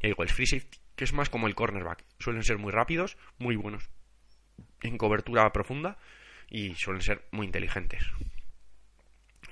Ya 0.00 0.08
digo, 0.08 0.22
el 0.22 0.28
free 0.28 0.46
safety, 0.46 0.78
que 0.96 1.04
es 1.04 1.12
más 1.12 1.28
como 1.28 1.46
el 1.46 1.54
cornerback. 1.54 2.04
Suelen 2.18 2.42
ser 2.42 2.58
muy 2.58 2.72
rápidos, 2.72 3.16
muy 3.38 3.56
buenos 3.56 3.90
en 4.82 4.98
cobertura 4.98 5.50
profunda 5.52 5.98
y 6.48 6.74
suelen 6.74 7.02
ser 7.02 7.26
muy 7.32 7.46
inteligentes. 7.46 8.04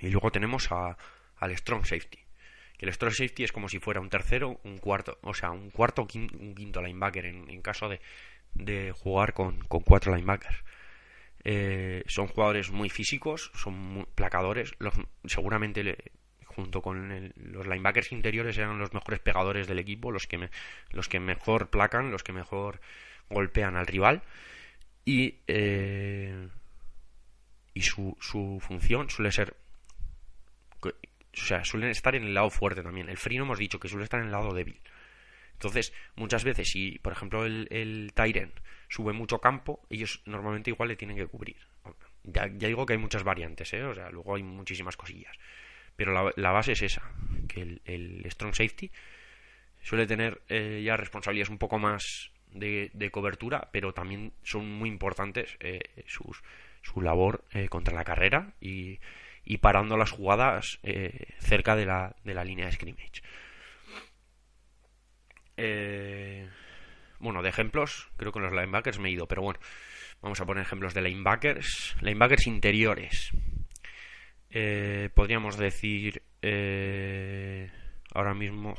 Y 0.01 0.11
luego 0.11 0.30
tenemos 0.30 0.68
al 0.70 1.57
strong 1.57 1.85
safety. 1.85 2.18
El 2.83 2.93
strong 2.93 3.12
safety 3.12 3.45
es 3.45 3.53
como 3.53 3.68
si 3.68 3.78
fuera 3.78 4.01
un 4.01 4.11
tercero, 4.11 4.59
un 4.64 4.78
cuarto, 4.78 5.16
o 5.22 5.33
sea, 5.35 5.53
un 5.53 5.70
cuarto 5.70 6.03
o 6.03 6.09
un 6.12 6.53
quinto 6.57 6.83
linebacker 6.83 7.26
en, 7.26 7.62
caso 7.62 7.89
de, 7.89 8.91
jugar 8.91 9.35
con, 9.35 9.61
cuatro 9.68 10.12
linebackers. 10.12 10.64
Eh, 11.45 12.03
son 12.09 12.26
jugadores 12.26 12.72
muy 12.72 12.91
físicos, 12.91 13.53
son 13.55 14.09
placadores. 14.16 14.74
Seguramente 15.26 16.11
junto 16.45 16.83
con 16.83 17.33
los 17.37 17.68
linebackers 17.68 18.11
interiores 18.11 18.59
eran 18.59 18.80
los 18.80 18.93
mejores 18.93 19.20
pegadores 19.20 19.68
del 19.68 19.78
equipo, 19.78 20.11
los 20.11 20.26
que, 20.26 20.51
los 20.91 21.09
que 21.09 21.20
mejor 21.20 21.70
placan, 21.70 22.11
los 22.11 22.24
que 22.24 22.33
mejor 22.33 22.80
golpean 23.30 23.76
al 23.76 23.87
rival 23.87 24.22
y, 25.05 25.37
eh, 25.47 26.49
y 27.74 27.83
su 27.83 28.59
función 28.61 29.09
suele 29.09 29.30
ser 29.30 29.57
o 31.35 31.41
sea, 31.41 31.64
suelen 31.64 31.91
estar 31.91 32.14
en 32.14 32.24
el 32.24 32.35
lado 32.35 32.51
fuerte 32.51 32.83
también. 32.83 33.09
El 33.09 33.16
free 33.16 33.39
no 33.39 33.45
hemos 33.45 33.59
dicho 33.59 33.80
que 33.80 33.89
suele 33.89 34.05
estar 34.05 34.20
en 34.20 34.26
el 34.26 34.33
lado 34.33 34.53
débil. 34.53 34.80
Entonces, 35.55 35.93
muchas 36.16 36.45
veces, 36.45 36.68
si 36.68 36.99
por 36.99 37.12
ejemplo 37.12 37.45
el, 37.45 37.68
el 37.70 38.12
Tyren 38.14 38.53
sube 38.89 39.12
mucho 39.12 39.39
campo, 39.39 39.87
ellos 39.91 40.22
normalmente 40.26 40.70
igual 40.70 40.89
le 40.89 40.97
tienen 40.97 41.16
que 41.16 41.26
cubrir. 41.26 41.57
Ya, 42.24 42.47
digo 42.47 42.87
que 42.87 42.93
hay 42.95 42.99
muchas 42.99 43.24
variantes, 43.24 43.72
¿eh? 43.72 43.83
o 43.83 43.95
sea, 43.95 44.11
luego 44.11 44.37
hay 44.37 44.43
muchísimas 44.43 44.97
cosillas. 44.97 45.37
Pero 45.97 46.12
la, 46.12 46.33
la 46.37 46.53
base 46.53 46.72
es 46.72 46.83
esa, 46.83 47.03
que 47.49 47.62
el, 47.62 47.83
el 47.85 48.30
Strong 48.30 48.55
Safety 48.55 48.91
suele 49.83 50.07
tener 50.07 50.41
eh, 50.49 50.83
ya 50.85 50.97
responsabilidades 50.97 51.51
un 51.51 51.59
poco 51.59 51.78
más 51.78 52.30
de, 52.53 53.11
cobertura, 53.11 53.68
pero 53.72 53.93
también 53.93 54.33
son 54.43 54.70
muy 54.70 54.89
importantes 54.89 55.57
eh, 55.61 55.80
sus, 56.07 56.43
su 56.83 57.01
labor 57.01 57.45
eh, 57.53 57.68
contra 57.68 57.95
la 57.95 58.05
carrera 58.05 58.55
y, 58.61 59.01
y, 59.45 59.59
parando 59.59 59.97
las 59.97 60.11
jugadas 60.11 60.78
eh, 60.82 61.34
cerca 61.38 61.76
de 61.76 61.86
la, 61.86 62.16
de 62.24 62.34
la 62.34 62.45
línea 62.45 62.66
de 62.66 62.72
scrimmage. 62.72 63.22
bueno, 67.18 67.43
de 67.43 67.49
ejemplos, 67.49 68.11
creo 68.16 68.32
que 68.32 68.40
con 68.40 68.43
los 68.43 68.53
linebackers 68.53 68.99
me 68.99 69.09
he 69.09 69.12
ido, 69.12 69.28
pero 69.28 69.43
bueno, 69.43 69.61
vamos 70.20 70.40
a 70.40 70.47
poner 70.47 70.62
ejemplos 70.62 70.95
de 70.95 71.03
linebackers. 71.03 71.97
Linebackers 72.01 72.47
interiores. 72.47 73.30
podríamos 75.14 75.57
decir 75.57 76.22
ahora 78.14 78.34
mismo, 78.34 78.74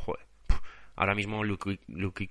ahora 0.96 1.16
mismo 1.16 1.44
Luke, 1.44 1.80
Luke 1.88 2.28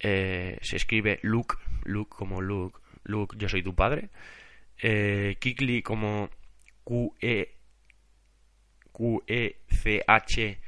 eh, 0.00 0.58
se 0.62 0.76
escribe 0.76 1.18
Luke, 1.22 1.56
Luke 1.84 2.14
como 2.16 2.40
Luke, 2.40 2.78
Luke, 3.04 3.36
yo 3.38 3.48
soy 3.48 3.62
tu 3.62 3.74
padre. 3.74 4.10
Eh, 4.80 5.36
Kikli 5.40 5.82
como 5.82 6.30
Q-E 6.88 7.54
Q-E-C-H 8.92 10.58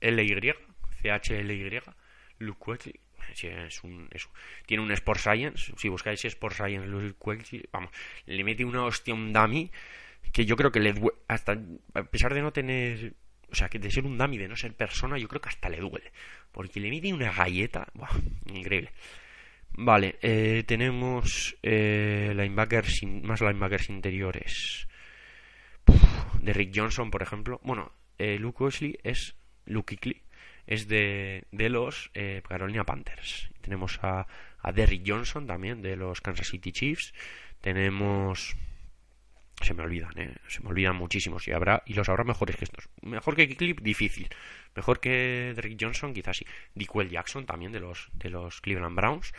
L-Y 0.00 0.54
C-H-L-Y 1.00 1.80
Luke 2.38 2.92
es 3.42 3.84
un, 3.84 4.08
tiene 4.66 4.82
un 4.82 4.90
Sport 4.90 5.20
Science 5.20 5.72
si 5.76 5.88
buscáis 5.88 6.24
Sport 6.24 6.56
Science 6.56 6.88
Luke 6.88 7.68
vamos 7.70 7.90
le 8.26 8.42
mete 8.42 8.64
una 8.64 8.84
hostia 8.84 9.14
un 9.14 9.32
dummy 9.32 9.70
que 10.32 10.44
yo 10.44 10.56
creo 10.56 10.72
que 10.72 10.80
le 10.80 10.92
hasta 11.28 11.56
a 11.94 12.02
pesar 12.02 12.34
de 12.34 12.42
no 12.42 12.52
tener 12.52 13.14
o 13.48 13.54
sea, 13.54 13.68
que 13.68 13.78
de 13.78 13.92
ser 13.92 14.04
un 14.04 14.18
dummy, 14.18 14.38
de 14.38 14.48
no 14.48 14.56
ser 14.56 14.74
persona, 14.74 15.18
yo 15.18 15.28
creo 15.28 15.40
que 15.40 15.50
hasta 15.50 15.68
le 15.68 15.78
duele. 15.78 16.10
Porque 16.50 16.80
le 16.80 16.90
mide 16.90 17.14
una 17.14 17.32
galleta. 17.32 17.86
Increíble. 18.46 18.90
Vale, 19.72 20.16
eh, 20.22 20.64
tenemos 20.66 21.56
eh, 21.62 22.32
linebackers, 22.34 23.02
más 23.22 23.40
linebackers 23.40 23.90
interiores. 23.90 24.88
de 26.40 26.52
Rick 26.52 26.72
Johnson, 26.74 27.10
por 27.10 27.22
ejemplo. 27.22 27.60
Bueno, 27.62 27.92
eh, 28.18 28.38
Luke 28.38 28.64
Wesley 28.64 28.98
es. 29.02 29.34
Luke 29.66 29.96
Kickley 29.96 30.22
es 30.66 30.88
de, 30.88 31.44
de 31.52 31.68
los 31.68 32.10
eh, 32.14 32.42
Carolina 32.48 32.84
Panthers. 32.84 33.50
Tenemos 33.60 33.98
a, 34.02 34.26
a 34.58 34.72
Derrick 34.72 35.02
Johnson 35.06 35.46
también, 35.46 35.82
de 35.82 35.96
los 35.96 36.20
Kansas 36.20 36.48
City 36.48 36.72
Chiefs. 36.72 37.12
Tenemos 37.60 38.56
se 39.62 39.74
me 39.74 39.82
olvidan, 39.82 40.12
¿eh? 40.18 40.34
se 40.48 40.60
me 40.60 40.68
olvidan 40.68 40.96
muchísimos 40.96 41.48
y 41.48 41.52
habrá 41.52 41.82
y 41.86 41.94
los 41.94 42.08
habrá 42.08 42.24
mejores 42.24 42.56
que 42.56 42.64
estos. 42.64 42.88
Mejor 43.02 43.34
que 43.34 43.48
Clip, 43.56 43.80
difícil. 43.80 44.28
Mejor 44.74 45.00
que 45.00 45.52
Drake 45.56 45.76
Johnson, 45.80 46.12
quizás 46.12 46.36
sí. 46.36 46.46
Dickwell 46.74 47.08
Jackson 47.08 47.46
también 47.46 47.72
de 47.72 47.80
los 47.80 48.10
de 48.12 48.30
los 48.30 48.60
Cleveland 48.60 48.96
Browns. 48.96 49.32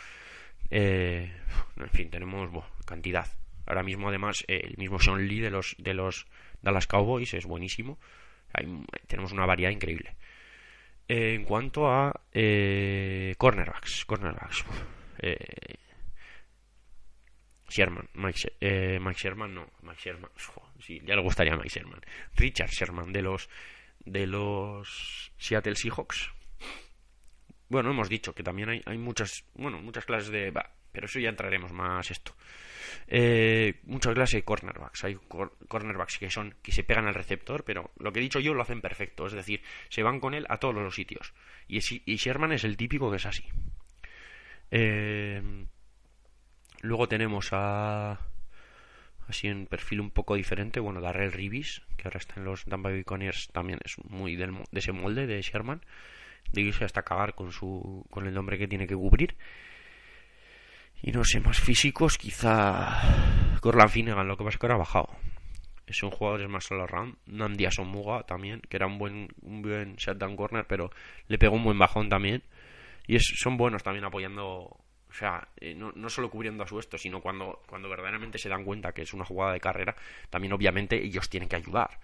Eh, 0.71 1.31
en 1.77 1.89
fin, 1.89 2.09
tenemos 2.09 2.49
cantidad. 2.85 3.27
Ahora 3.67 3.83
mismo, 3.83 4.09
además, 4.09 4.43
eh, 4.47 4.61
el 4.63 4.77
mismo 4.77 4.99
Sean 4.99 5.27
Lee 5.27 5.39
de 5.39 5.51
los 5.51 5.75
de 5.77 5.93
los 5.93 6.25
Dallas 6.61 6.87
Cowboys 6.87 7.33
es 7.33 7.45
buenísimo. 7.45 7.99
tenemos 9.07 9.31
una 9.31 9.45
variedad 9.45 9.71
increíble. 9.71 10.15
en 11.07 11.45
cuanto 11.45 11.87
a 11.87 12.11
cornerbacks, 13.37 14.05
cornerbacks. 14.05 14.65
Sherman, 17.69 18.07
Mike, 18.13 18.55
eh, 18.61 18.99
Mike, 19.01 19.19
Sherman, 19.19 19.53
no, 19.53 19.71
Mike 19.81 20.01
Sherman, 20.01 20.31
sí, 20.79 21.01
ya 21.05 21.15
le 21.15 21.21
gustaría 21.21 21.55
Mike 21.55 21.69
Sherman. 21.69 22.01
Richard 22.35 22.69
Sherman 22.69 23.11
de 23.11 23.21
los 23.21 23.49
de 24.05 24.25
los 24.25 25.31
Seattle 25.37 25.75
Seahawks. 25.75 26.31
Bueno, 27.69 27.91
hemos 27.91 28.07
dicho 28.07 28.33
que 28.33 28.43
también 28.43 28.69
hay, 28.69 28.81
hay 28.85 28.97
muchas, 28.97 29.43
bueno, 29.55 29.81
muchas 29.81 30.05
clases 30.05 30.29
de, 30.29 30.53
pero 30.91 31.05
eso 31.05 31.19
ya 31.19 31.29
entraremos 31.29 31.73
más 31.73 32.09
esto. 32.09 32.33
Eh, 33.07 33.81
muchas 33.83 34.13
clases 34.13 34.39
de 34.39 34.43
cornerbacks. 34.43 35.03
Hay 35.03 35.17
cornerbacks 35.67 36.17
que 36.17 36.29
son 36.29 36.55
que 36.61 36.71
se 36.71 36.83
pegan 36.83 37.07
al 37.07 37.13
receptor, 37.13 37.65
pero 37.65 37.91
lo 37.99 38.13
que 38.13 38.19
he 38.19 38.23
dicho 38.23 38.39
yo 38.39 38.53
lo 38.53 38.61
hacen 38.61 38.81
perfecto, 38.81 39.27
es 39.27 39.33
decir, 39.33 39.61
se 39.89 40.03
van 40.03 40.19
con 40.19 40.33
él 40.33 40.45
a 40.49 40.57
todos 40.57 40.75
los 40.75 40.95
sitios. 40.95 41.33
Y, 41.67 41.79
y 42.05 42.15
Sherman 42.15 42.53
es 42.53 42.63
el 42.63 42.77
típico 42.77 43.11
que 43.11 43.17
es 43.17 43.25
así. 43.25 43.43
Eh, 44.71 45.67
Luego 46.87 47.09
tenemos 47.09 47.49
a. 47.51 48.17
así 49.27 49.49
en 49.49 49.65
perfil 49.67 49.99
un 49.99 50.09
poco 50.09 50.35
diferente. 50.35 50.79
Bueno, 50.79 51.01
Darrell 51.01 51.33
Rivis, 51.33 51.81
que 51.97 52.07
ahora 52.07 52.17
está 52.17 52.35
en 52.37 52.45
los 52.45 52.63
Tampa 52.63 52.89
también 53.51 53.79
es 53.83 53.97
muy 54.05 54.37
de 54.37 54.49
ese 54.71 54.93
molde 54.93 55.27
de 55.27 55.41
Sherman, 55.41 55.81
de 56.53 56.61
irse 56.61 56.85
hasta 56.85 57.01
cagar 57.01 57.35
con, 57.35 57.51
su, 57.51 58.05
con 58.09 58.25
el 58.25 58.33
nombre 58.33 58.57
que 58.57 58.69
tiene 58.69 58.87
que 58.87 58.95
cubrir. 58.95 59.35
Y 61.03 61.11
no 61.11 61.25
sé, 61.25 61.41
más 61.41 61.59
físicos, 61.59 62.17
quizá 62.17 63.57
Corlan 63.59 63.89
Finnegan, 63.89 64.25
lo 64.25 64.37
que 64.37 64.45
pasa 64.45 64.55
es 64.55 64.59
que 64.59 64.65
ahora 64.65 64.75
ha 64.75 64.79
bajado. 64.79 65.09
Es 65.87 66.01
un 66.03 66.11
jugador 66.11 66.47
más 66.47 66.71
all 66.71 66.87
round. 66.87 67.17
Nandia 67.25 67.69
Somuga 67.69 68.23
también, 68.23 68.61
que 68.61 68.77
era 68.77 68.87
un 68.87 68.97
buen, 68.97 69.27
un 69.41 69.61
buen 69.61 69.97
shutdown 69.97 70.37
corner, 70.37 70.65
pero 70.65 70.89
le 71.27 71.37
pegó 71.37 71.57
un 71.57 71.65
buen 71.65 71.77
bajón 71.77 72.07
también. 72.07 72.43
Y 73.07 73.17
es, 73.17 73.23
son 73.35 73.57
buenos 73.57 73.83
también 73.83 74.05
apoyando, 74.05 74.77
o 75.09 75.13
sea, 75.13 75.47
eh, 75.57 75.73
no, 75.73 75.91
no, 75.95 76.09
solo 76.09 76.29
cubriendo 76.29 76.63
a 76.63 76.67
su 76.67 76.79
esto, 76.79 76.97
sino 76.97 77.21
cuando, 77.21 77.61
cuando 77.67 77.89
verdaderamente 77.89 78.37
se 78.37 78.49
dan 78.49 78.63
cuenta 78.63 78.93
que 78.93 79.03
es 79.03 79.13
una 79.13 79.25
jugada 79.25 79.53
de 79.53 79.59
carrera, 79.59 79.95
también 80.29 80.53
obviamente 80.53 81.03
ellos 81.03 81.29
tienen 81.29 81.49
que 81.49 81.55
ayudar. 81.55 81.99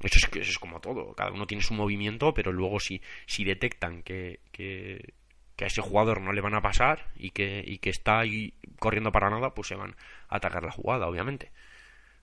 Eso 0.00 0.18
es, 0.18 0.36
eso 0.36 0.50
es 0.50 0.58
como 0.58 0.80
todo, 0.80 1.14
cada 1.14 1.30
uno 1.30 1.46
tiene 1.46 1.62
su 1.62 1.74
movimiento, 1.74 2.32
pero 2.32 2.52
luego 2.52 2.80
si, 2.80 3.02
si 3.26 3.44
detectan 3.44 4.02
que, 4.02 4.40
que, 4.50 5.14
a 5.60 5.66
ese 5.66 5.82
jugador 5.82 6.22
no 6.22 6.32
le 6.32 6.40
van 6.40 6.54
a 6.54 6.62
pasar 6.62 7.10
y 7.16 7.32
que, 7.32 7.62
y 7.66 7.78
que 7.78 7.90
está 7.90 8.20
ahí 8.20 8.54
corriendo 8.78 9.12
para 9.12 9.28
nada, 9.28 9.52
pues 9.52 9.68
se 9.68 9.74
van 9.74 9.94
a 10.30 10.36
atacar 10.36 10.62
la 10.62 10.72
jugada, 10.72 11.06
obviamente. 11.06 11.52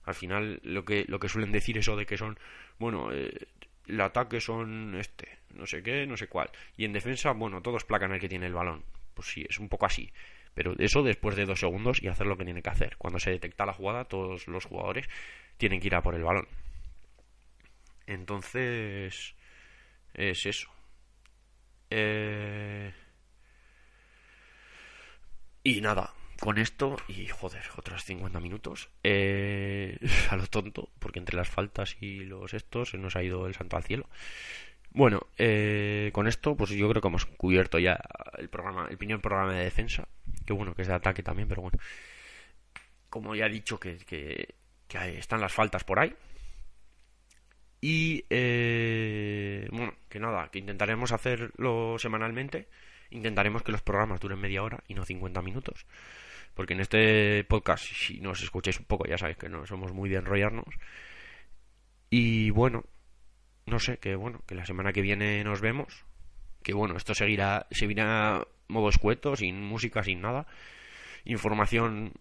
Al 0.04 0.16
final, 0.16 0.60
lo 0.64 0.84
que, 0.84 1.04
lo 1.06 1.20
que 1.20 1.28
suelen 1.28 1.52
decir 1.52 1.78
eso 1.78 1.94
de 1.94 2.04
que 2.04 2.18
son, 2.18 2.36
bueno, 2.80 3.12
eh, 3.12 3.46
el 3.86 4.00
ataque 4.00 4.40
son 4.40 4.96
este, 4.96 5.38
no 5.54 5.66
sé 5.66 5.84
qué, 5.84 6.04
no 6.04 6.16
sé 6.16 6.26
cuál. 6.26 6.50
Y 6.76 6.84
en 6.84 6.92
defensa, 6.92 7.30
bueno, 7.32 7.62
todos 7.62 7.84
placan 7.84 8.12
el 8.12 8.20
que 8.20 8.28
tiene 8.28 8.46
el 8.46 8.54
balón. 8.54 8.82
Pues 9.18 9.32
sí, 9.32 9.44
es 9.48 9.58
un 9.58 9.68
poco 9.68 9.84
así. 9.84 10.12
Pero 10.54 10.76
eso 10.78 11.02
después 11.02 11.34
de 11.34 11.44
dos 11.44 11.58
segundos 11.58 12.00
y 12.00 12.06
hacer 12.06 12.28
lo 12.28 12.36
que 12.36 12.44
tiene 12.44 12.62
que 12.62 12.70
hacer. 12.70 12.96
Cuando 12.98 13.18
se 13.18 13.30
detecta 13.30 13.66
la 13.66 13.72
jugada, 13.72 14.04
todos 14.04 14.46
los 14.46 14.64
jugadores 14.64 15.08
tienen 15.56 15.80
que 15.80 15.88
ir 15.88 15.96
a 15.96 16.02
por 16.02 16.14
el 16.14 16.22
balón. 16.22 16.46
Entonces, 18.06 19.34
es 20.14 20.46
eso. 20.46 20.70
Eh... 21.90 22.94
Y 25.64 25.80
nada, 25.80 26.14
con 26.38 26.58
esto, 26.58 26.96
y 27.08 27.26
joder, 27.26 27.64
otros 27.76 28.04
50 28.04 28.38
minutos, 28.38 28.88
eh, 29.02 29.98
a 30.30 30.36
lo 30.36 30.46
tonto, 30.46 30.90
porque 31.00 31.18
entre 31.18 31.36
las 31.36 31.48
faltas 31.48 31.96
y 32.00 32.20
los 32.20 32.54
estos 32.54 32.90
se 32.90 32.98
nos 32.98 33.16
ha 33.16 33.24
ido 33.24 33.48
el 33.48 33.56
santo 33.56 33.76
al 33.76 33.82
cielo. 33.82 34.08
Bueno, 34.90 35.26
eh, 35.36 36.10
con 36.12 36.26
esto, 36.26 36.56
pues 36.56 36.70
yo 36.70 36.88
creo 36.88 37.02
que 37.02 37.08
hemos 37.08 37.26
cubierto 37.26 37.78
ya 37.78 37.98
el 38.38 38.48
programa, 38.48 38.88
el 38.90 38.98
primer 38.98 39.20
programa 39.20 39.52
de 39.54 39.64
defensa, 39.64 40.08
que 40.46 40.52
bueno, 40.52 40.74
que 40.74 40.82
es 40.82 40.88
de 40.88 40.94
ataque 40.94 41.22
también, 41.22 41.48
pero 41.48 41.62
bueno, 41.62 41.78
como 43.10 43.34
ya 43.34 43.46
he 43.46 43.50
dicho, 43.50 43.78
que, 43.78 43.98
que, 43.98 44.54
están 45.18 45.40
las 45.40 45.52
faltas 45.52 45.84
por 45.84 45.98
ahí. 46.00 46.14
Y 47.80 48.24
eh, 48.30 49.68
bueno, 49.70 49.94
que 50.08 50.18
nada, 50.18 50.50
que 50.50 50.58
intentaremos 50.58 51.12
hacerlo 51.12 51.96
semanalmente 51.98 52.68
intentaremos 53.10 53.62
que 53.62 53.72
los 53.72 53.82
programas 53.82 54.20
duren 54.20 54.38
media 54.38 54.62
hora 54.62 54.82
y 54.88 54.94
no 54.94 55.04
50 55.04 55.42
minutos. 55.42 55.86
Porque 56.54 56.74
en 56.74 56.80
este 56.80 57.44
podcast, 57.44 57.84
si 57.84 58.20
nos 58.20 58.42
escucháis 58.42 58.78
un 58.78 58.86
poco, 58.86 59.06
ya 59.06 59.18
sabéis 59.18 59.38
que 59.38 59.48
no 59.48 59.66
somos 59.66 59.92
muy 59.92 60.08
de 60.08 60.16
enrollarnos. 60.16 60.74
Y 62.10 62.50
bueno, 62.50 62.84
no 63.68 63.78
sé, 63.78 63.98
que 63.98 64.14
bueno, 64.14 64.42
que 64.46 64.54
la 64.54 64.66
semana 64.66 64.92
que 64.92 65.02
viene 65.02 65.42
nos 65.44 65.60
vemos. 65.60 66.04
Que 66.62 66.74
bueno, 66.74 66.96
esto 66.96 67.14
seguirá, 67.14 67.66
seguirá 67.70 68.46
modo 68.68 68.88
escueto, 68.88 69.36
sin 69.36 69.62
música, 69.62 70.02
sin 70.02 70.20
nada. 70.20 70.46
Información 71.24 72.12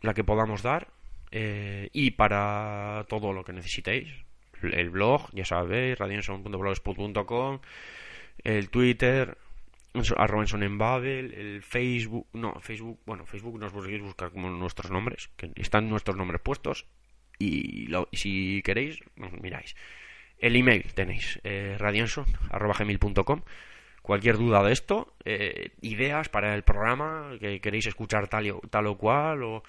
la 0.00 0.14
que 0.14 0.24
podamos 0.24 0.62
dar. 0.62 0.88
Eh, 1.30 1.88
y 1.92 2.12
para 2.12 3.06
todo 3.08 3.32
lo 3.32 3.44
que 3.44 3.52
necesitéis. 3.52 4.08
El 4.62 4.90
blog, 4.90 5.30
ya 5.32 5.44
sabéis, 5.44 5.98
radianson.blogspot.com, 5.98 7.58
el 8.44 8.70
Twitter, 8.70 9.36
arroba 10.16 10.44
en 10.44 10.78
Babel, 10.78 11.34
el 11.34 11.62
Facebook, 11.62 12.28
no, 12.32 12.54
Facebook, 12.60 13.00
bueno, 13.04 13.26
Facebook 13.26 13.58
nos 13.58 13.72
podéis 13.72 14.00
buscar 14.00 14.30
como 14.30 14.48
nuestros 14.48 14.90
nombres, 14.90 15.28
que 15.36 15.50
están 15.56 15.88
nuestros 15.88 16.16
nombres 16.16 16.40
puestos 16.40 16.86
y, 17.38 17.88
si 18.12 18.62
queréis, 18.62 19.00
miráis. 19.40 19.74
El 20.44 20.56
email 20.56 20.92
tenéis, 20.92 21.40
eh, 21.42 21.78
Cualquier 24.02 24.36
duda 24.36 24.62
de 24.62 24.72
esto, 24.74 25.14
eh, 25.24 25.70
ideas 25.80 26.28
para 26.28 26.54
el 26.54 26.62
programa, 26.62 27.30
que 27.40 27.62
queréis 27.62 27.86
escuchar 27.86 28.28
tal, 28.28 28.50
o, 28.50 28.60
tal 28.68 28.86
o 28.88 28.98
cual, 28.98 29.42
o... 29.42 29.56
O 29.56 29.64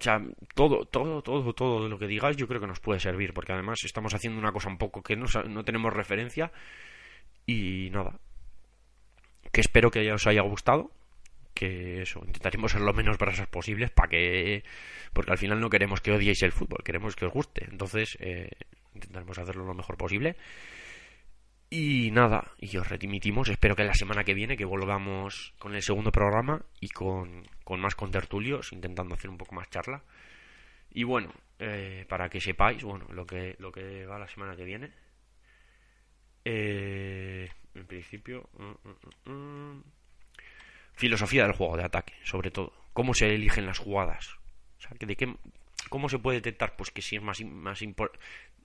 sea, 0.00 0.22
todo, 0.54 0.86
todo, 0.86 1.20
todo, 1.20 1.52
todo 1.52 1.88
lo 1.90 1.98
que 1.98 2.06
digáis 2.06 2.38
yo 2.38 2.48
creo 2.48 2.62
que 2.62 2.68
nos 2.68 2.80
puede 2.80 3.00
servir, 3.00 3.34
porque 3.34 3.52
además 3.52 3.80
estamos 3.84 4.14
haciendo 4.14 4.38
una 4.38 4.52
cosa 4.52 4.70
un 4.70 4.78
poco 4.78 5.02
que 5.02 5.14
no, 5.14 5.26
no 5.46 5.62
tenemos 5.62 5.92
referencia 5.92 6.50
y 7.44 7.90
nada, 7.90 8.18
que 9.52 9.60
espero 9.60 9.90
que 9.90 10.10
os 10.10 10.26
haya 10.26 10.40
gustado 10.40 10.90
que 11.52 12.02
eso 12.02 12.22
intentaremos 12.24 12.70
ser 12.70 12.82
lo 12.82 12.94
menos 12.94 13.18
brasas 13.18 13.48
posibles 13.48 13.90
para 13.90 14.08
que 14.08 14.62
porque 15.12 15.32
al 15.32 15.38
final 15.38 15.58
no 15.58 15.68
queremos 15.68 16.00
que 16.00 16.12
odiéis 16.12 16.40
el 16.44 16.52
fútbol 16.52 16.84
queremos 16.84 17.16
que 17.16 17.26
os 17.26 17.32
guste. 17.32 17.66
Entonces 17.68 18.16
eh, 18.20 18.50
intentaremos 18.98 19.38
hacerlo 19.38 19.64
lo 19.64 19.74
mejor 19.74 19.96
posible 19.96 20.36
y 21.70 22.10
nada 22.12 22.52
y 22.58 22.76
os 22.76 22.88
retimitimos 22.88 23.48
espero 23.48 23.76
que 23.76 23.84
la 23.84 23.94
semana 23.94 24.24
que 24.24 24.34
viene 24.34 24.56
que 24.56 24.64
volvamos 24.64 25.54
con 25.58 25.74
el 25.74 25.82
segundo 25.82 26.10
programa 26.10 26.62
y 26.80 26.88
con, 26.88 27.46
con 27.64 27.80
más 27.80 27.94
contertulios 27.94 28.72
intentando 28.72 29.14
hacer 29.14 29.30
un 29.30 29.38
poco 29.38 29.54
más 29.54 29.68
charla 29.70 30.02
y 30.90 31.04
bueno 31.04 31.32
eh, 31.58 32.06
para 32.08 32.28
que 32.28 32.40
sepáis 32.40 32.82
bueno 32.82 33.06
lo 33.12 33.26
que 33.26 33.56
lo 33.58 33.70
que 33.70 34.06
va 34.06 34.18
la 34.18 34.28
semana 34.28 34.56
que 34.56 34.64
viene 34.64 34.90
eh, 36.44 37.50
en 37.74 37.86
principio. 37.86 38.48
Mm, 38.56 39.30
mm, 39.30 39.32
mm, 39.32 39.84
filosofía 40.94 41.44
del 41.44 41.52
juego 41.52 41.76
de 41.76 41.84
ataque, 41.84 42.14
sobre 42.24 42.50
todo. 42.50 42.72
Cómo 42.92 43.14
se 43.14 43.26
eligen 43.26 43.66
las 43.66 43.78
jugadas. 43.78 44.36
O 44.78 44.80
sea, 44.80 44.92
de 44.98 45.16
qué, 45.16 45.36
cómo 45.88 46.08
se 46.08 46.18
puede 46.18 46.38
detectar 46.38 46.76
pues 46.76 46.90
que 46.90 47.02
si 47.02 47.16
es 47.16 47.22
más, 47.22 47.40
más 47.42 47.82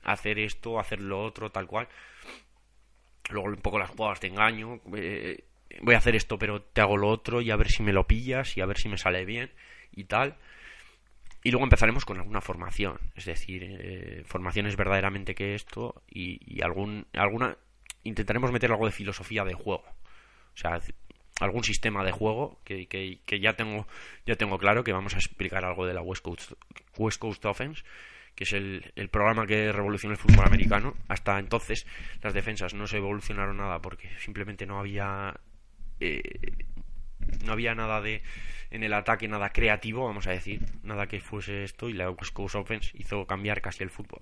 hacer 0.03 0.39
esto, 0.39 0.79
hacer 0.79 0.99
lo 0.99 1.23
otro, 1.23 1.51
tal 1.51 1.67
cual. 1.67 1.87
Luego 3.29 3.49
un 3.49 3.57
poco 3.57 3.79
las 3.79 3.89
jugadas 3.89 4.19
de 4.21 4.27
engaño. 4.27 4.81
Eh, 4.95 5.43
voy 5.81 5.95
a 5.95 5.97
hacer 5.97 6.15
esto, 6.15 6.37
pero 6.37 6.61
te 6.61 6.81
hago 6.81 6.97
lo 6.97 7.09
otro 7.09 7.41
y 7.41 7.51
a 7.51 7.55
ver 7.55 7.69
si 7.69 7.83
me 7.83 7.93
lo 7.93 8.05
pillas 8.05 8.57
y 8.57 8.61
a 8.61 8.65
ver 8.65 8.77
si 8.77 8.89
me 8.89 8.97
sale 8.97 9.25
bien 9.25 9.51
y 9.91 10.05
tal. 10.05 10.37
Y 11.43 11.51
luego 11.51 11.65
empezaremos 11.65 12.05
con 12.05 12.17
alguna 12.17 12.39
formación, 12.39 12.99
es 13.15 13.25
decir, 13.25 13.63
eh, 13.65 14.23
formaciones 14.25 14.77
verdaderamente 14.77 15.35
que 15.35 15.55
esto 15.55 16.01
y, 16.09 16.61
algún, 16.61 17.05
alguna 17.13 17.57
intentaremos 18.03 18.51
meter 18.53 18.71
algo 18.71 18.85
de 18.85 18.93
filosofía 18.93 19.43
de 19.43 19.53
juego. 19.53 19.83
O 19.83 20.57
sea, 20.57 20.79
algún 21.41 21.63
sistema 21.65 22.05
de 22.05 22.11
juego 22.11 22.61
que, 22.63 22.87
que, 22.87 23.39
ya 23.41 23.53
tengo 23.53 23.87
ya 24.25 24.35
tengo 24.35 24.57
claro 24.57 24.85
que 24.85 24.93
vamos 24.93 25.15
a 25.15 25.17
explicar 25.17 25.65
algo 25.65 25.85
de 25.85 25.93
la 25.93 26.01
West 26.01 26.23
Coast, 26.23 26.53
West 26.97 27.19
Coast 27.19 27.45
Offense 27.45 27.83
que 28.35 28.45
es 28.45 28.53
el, 28.53 28.91
el 28.95 29.09
programa 29.09 29.45
que 29.45 29.71
revolucionó 29.71 30.13
el 30.13 30.19
fútbol 30.19 30.45
americano 30.45 30.95
hasta 31.07 31.37
entonces 31.39 31.85
las 32.21 32.33
defensas 32.33 32.73
no 32.73 32.87
se 32.87 32.97
evolucionaron 32.97 33.57
nada 33.57 33.79
porque 33.79 34.09
simplemente 34.19 34.65
no 34.65 34.79
había 34.79 35.39
eh, 35.99 36.21
no 37.45 37.53
había 37.53 37.75
nada 37.75 38.01
de 38.01 38.23
en 38.71 38.83
el 38.83 38.93
ataque 38.93 39.27
nada 39.27 39.49
creativo 39.51 40.05
vamos 40.05 40.25
a 40.27 40.31
decir 40.31 40.61
nada 40.83 41.07
que 41.07 41.19
fuese 41.19 41.63
esto 41.63 41.89
y 41.89 41.93
la 41.93 42.09
West 42.09 42.33
Coast 42.33 42.55
Offense 42.55 42.91
hizo 42.95 43.25
cambiar 43.27 43.61
casi 43.61 43.83
el 43.83 43.91
fútbol 43.91 44.21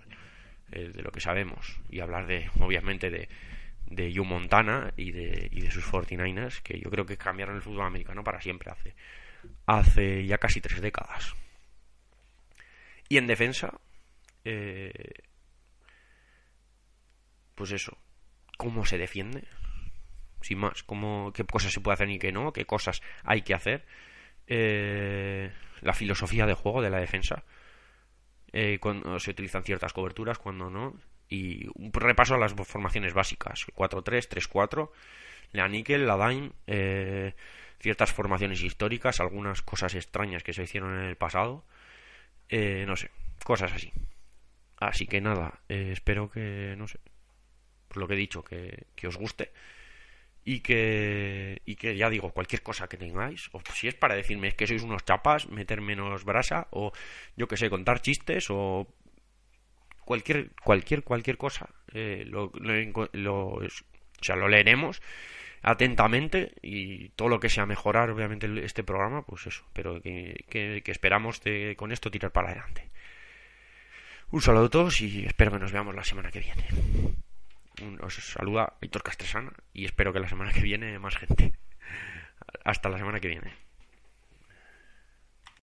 eh, 0.72 0.92
de 0.94 1.02
lo 1.02 1.12
que 1.12 1.22
sabemos 1.22 1.80
y 1.90 2.02
hablar 2.02 2.28
de 2.28 2.50
obviamente 2.60 3.10
de 3.10 3.30
de 3.92 4.14
Montana 4.22 4.94
y 4.96 5.12
de, 5.12 5.50
y 5.52 5.62
de 5.62 5.72
sus 5.72 5.86
49ers, 5.86 6.62
que 6.62 6.80
yo 6.80 6.90
creo 6.90 7.06
que 7.06 7.18
cambiaron 7.18 7.56
el 7.56 7.62
fútbol 7.62 7.86
americano 7.86 8.24
para 8.24 8.42
siempre, 8.42 8.72
hace, 8.72 8.96
hace 9.66 10.26
ya 10.26 10.38
casi 10.38 10.62
tres 10.62 10.82
décadas. 10.82 11.36
Y 13.12 13.18
en 13.18 13.28
defensa, 13.28 13.74
eh, 14.46 14.94
pues 17.56 17.74
eso, 17.74 17.98
cómo 18.56 18.86
se 18.86 18.98
defiende, 18.98 19.44
sin 20.40 20.60
más, 20.60 20.82
cómo, 20.84 21.34
qué 21.34 21.44
cosas 21.44 21.74
se 21.74 21.82
puede 21.82 21.96
hacer 21.96 22.10
y 22.10 22.20
qué 22.20 22.32
no, 22.32 22.54
qué 22.54 22.64
cosas 22.64 23.02
hay 23.26 23.42
que 23.42 23.54
hacer, 23.54 23.86
eh, 24.48 25.52
la 25.82 25.92
filosofía 25.92 26.46
de 26.46 26.54
juego 26.54 26.82
de 26.82 26.90
la 26.90 27.02
defensa, 27.02 27.44
eh, 28.54 28.80
cuando 28.80 29.20
se 29.20 29.32
utilizan 29.32 29.66
ciertas 29.66 29.92
coberturas, 29.92 30.38
cuando 30.38 30.70
no, 30.70 30.96
y 31.28 31.68
un 31.76 31.92
repaso 31.92 32.36
a 32.36 32.40
las 32.40 32.54
formaciones 32.54 33.14
básicas 33.14 33.66
4-3, 33.76 34.30
3-4 34.30 34.90
la 35.52 35.68
níquel, 35.68 36.08
la 36.08 36.30
dime 36.30 36.54
eh, 36.66 37.36
ciertas 37.78 38.14
formaciones 38.14 38.64
históricas 38.64 39.20
algunas 39.20 39.62
cosas 39.62 39.96
extrañas 39.96 40.44
que 40.44 40.54
se 40.54 40.64
hicieron 40.64 40.98
en 40.98 41.08
el 41.08 41.18
pasado 41.18 41.66
eh, 42.52 42.86
no 42.86 42.96
sé, 42.96 43.10
cosas 43.44 43.74
así. 43.74 43.92
Así 44.78 45.08
que 45.08 45.22
nada, 45.22 45.62
eh, 45.70 45.90
espero 45.92 46.30
que 46.30 46.76
no 46.78 46.88
sé 46.88 47.00
por 47.92 47.98
lo 47.98 48.08
que 48.08 48.14
he 48.14 48.18
dicho, 48.18 48.44
que, 48.44 48.88
que 48.96 49.08
os 49.08 49.18
guste 49.18 49.52
y 50.46 50.62
que, 50.62 51.62
y 51.66 51.76
que 51.76 51.98
ya 51.98 52.10
digo, 52.10 52.32
cualquier 52.32 52.64
cosa 52.64 52.88
que 52.88 52.98
tengáis, 52.98 53.50
o 53.52 53.62
si 53.74 53.90
es 53.90 53.96
para 53.96 54.16
decirme 54.16 54.56
que 54.56 54.66
sois 54.66 54.82
unos 54.82 55.04
chapas, 55.04 55.50
meter 55.50 55.82
menos 55.82 56.24
brasa, 56.24 56.68
o 56.72 56.94
yo 57.36 57.48
que 57.48 57.58
sé, 57.58 57.70
contar 57.70 58.02
chistes, 58.02 58.48
o 58.50 58.88
cualquier, 60.06 60.52
cualquier, 60.64 61.04
cualquier 61.04 61.38
cosa, 61.38 61.70
eh, 61.94 62.24
lo, 62.26 62.52
lo, 62.56 63.46
o 63.54 63.62
sea, 64.22 64.36
lo 64.36 64.48
leeremos 64.48 65.02
atentamente 65.62 66.54
y 66.62 67.10
todo 67.10 67.30
lo 67.30 67.40
que 67.40 67.50
sea 67.50 67.66
mejorar 67.66 68.10
obviamente 68.10 68.48
este 68.64 68.84
programa 68.84 69.24
pues 69.24 69.48
eso. 69.48 69.64
Pero 69.74 70.02
que, 70.02 70.46
que, 70.50 70.82
esperamos 70.92 71.42
de, 71.42 71.76
con 71.78 71.92
esto 71.92 72.12
tirar 72.12 72.32
para 72.32 72.50
adelante. 72.50 72.90
Un 74.32 74.42
saludo 74.42 74.66
a 74.66 74.70
todos 74.70 75.02
y 75.02 75.26
espero 75.26 75.52
que 75.52 75.60
nos 75.60 75.72
veamos 75.72 75.96
la 75.96 76.04
semana 76.04 76.32
que 76.32 76.40
viene. 76.40 76.66
Os 78.02 78.16
saluda 78.16 78.74
Víctor 78.80 79.04
Castresana 79.04 79.54
y 79.74 79.86
espero 79.86 80.14
que 80.14 80.20
la 80.20 80.30
semana 80.30 80.54
que 80.54 80.62
viene 80.62 80.98
más 81.00 81.18
gente. 81.18 81.54
Hasta 82.64 82.90
la 82.90 82.98
semana 82.98 83.20
que 83.20 83.28
viene 83.28 83.71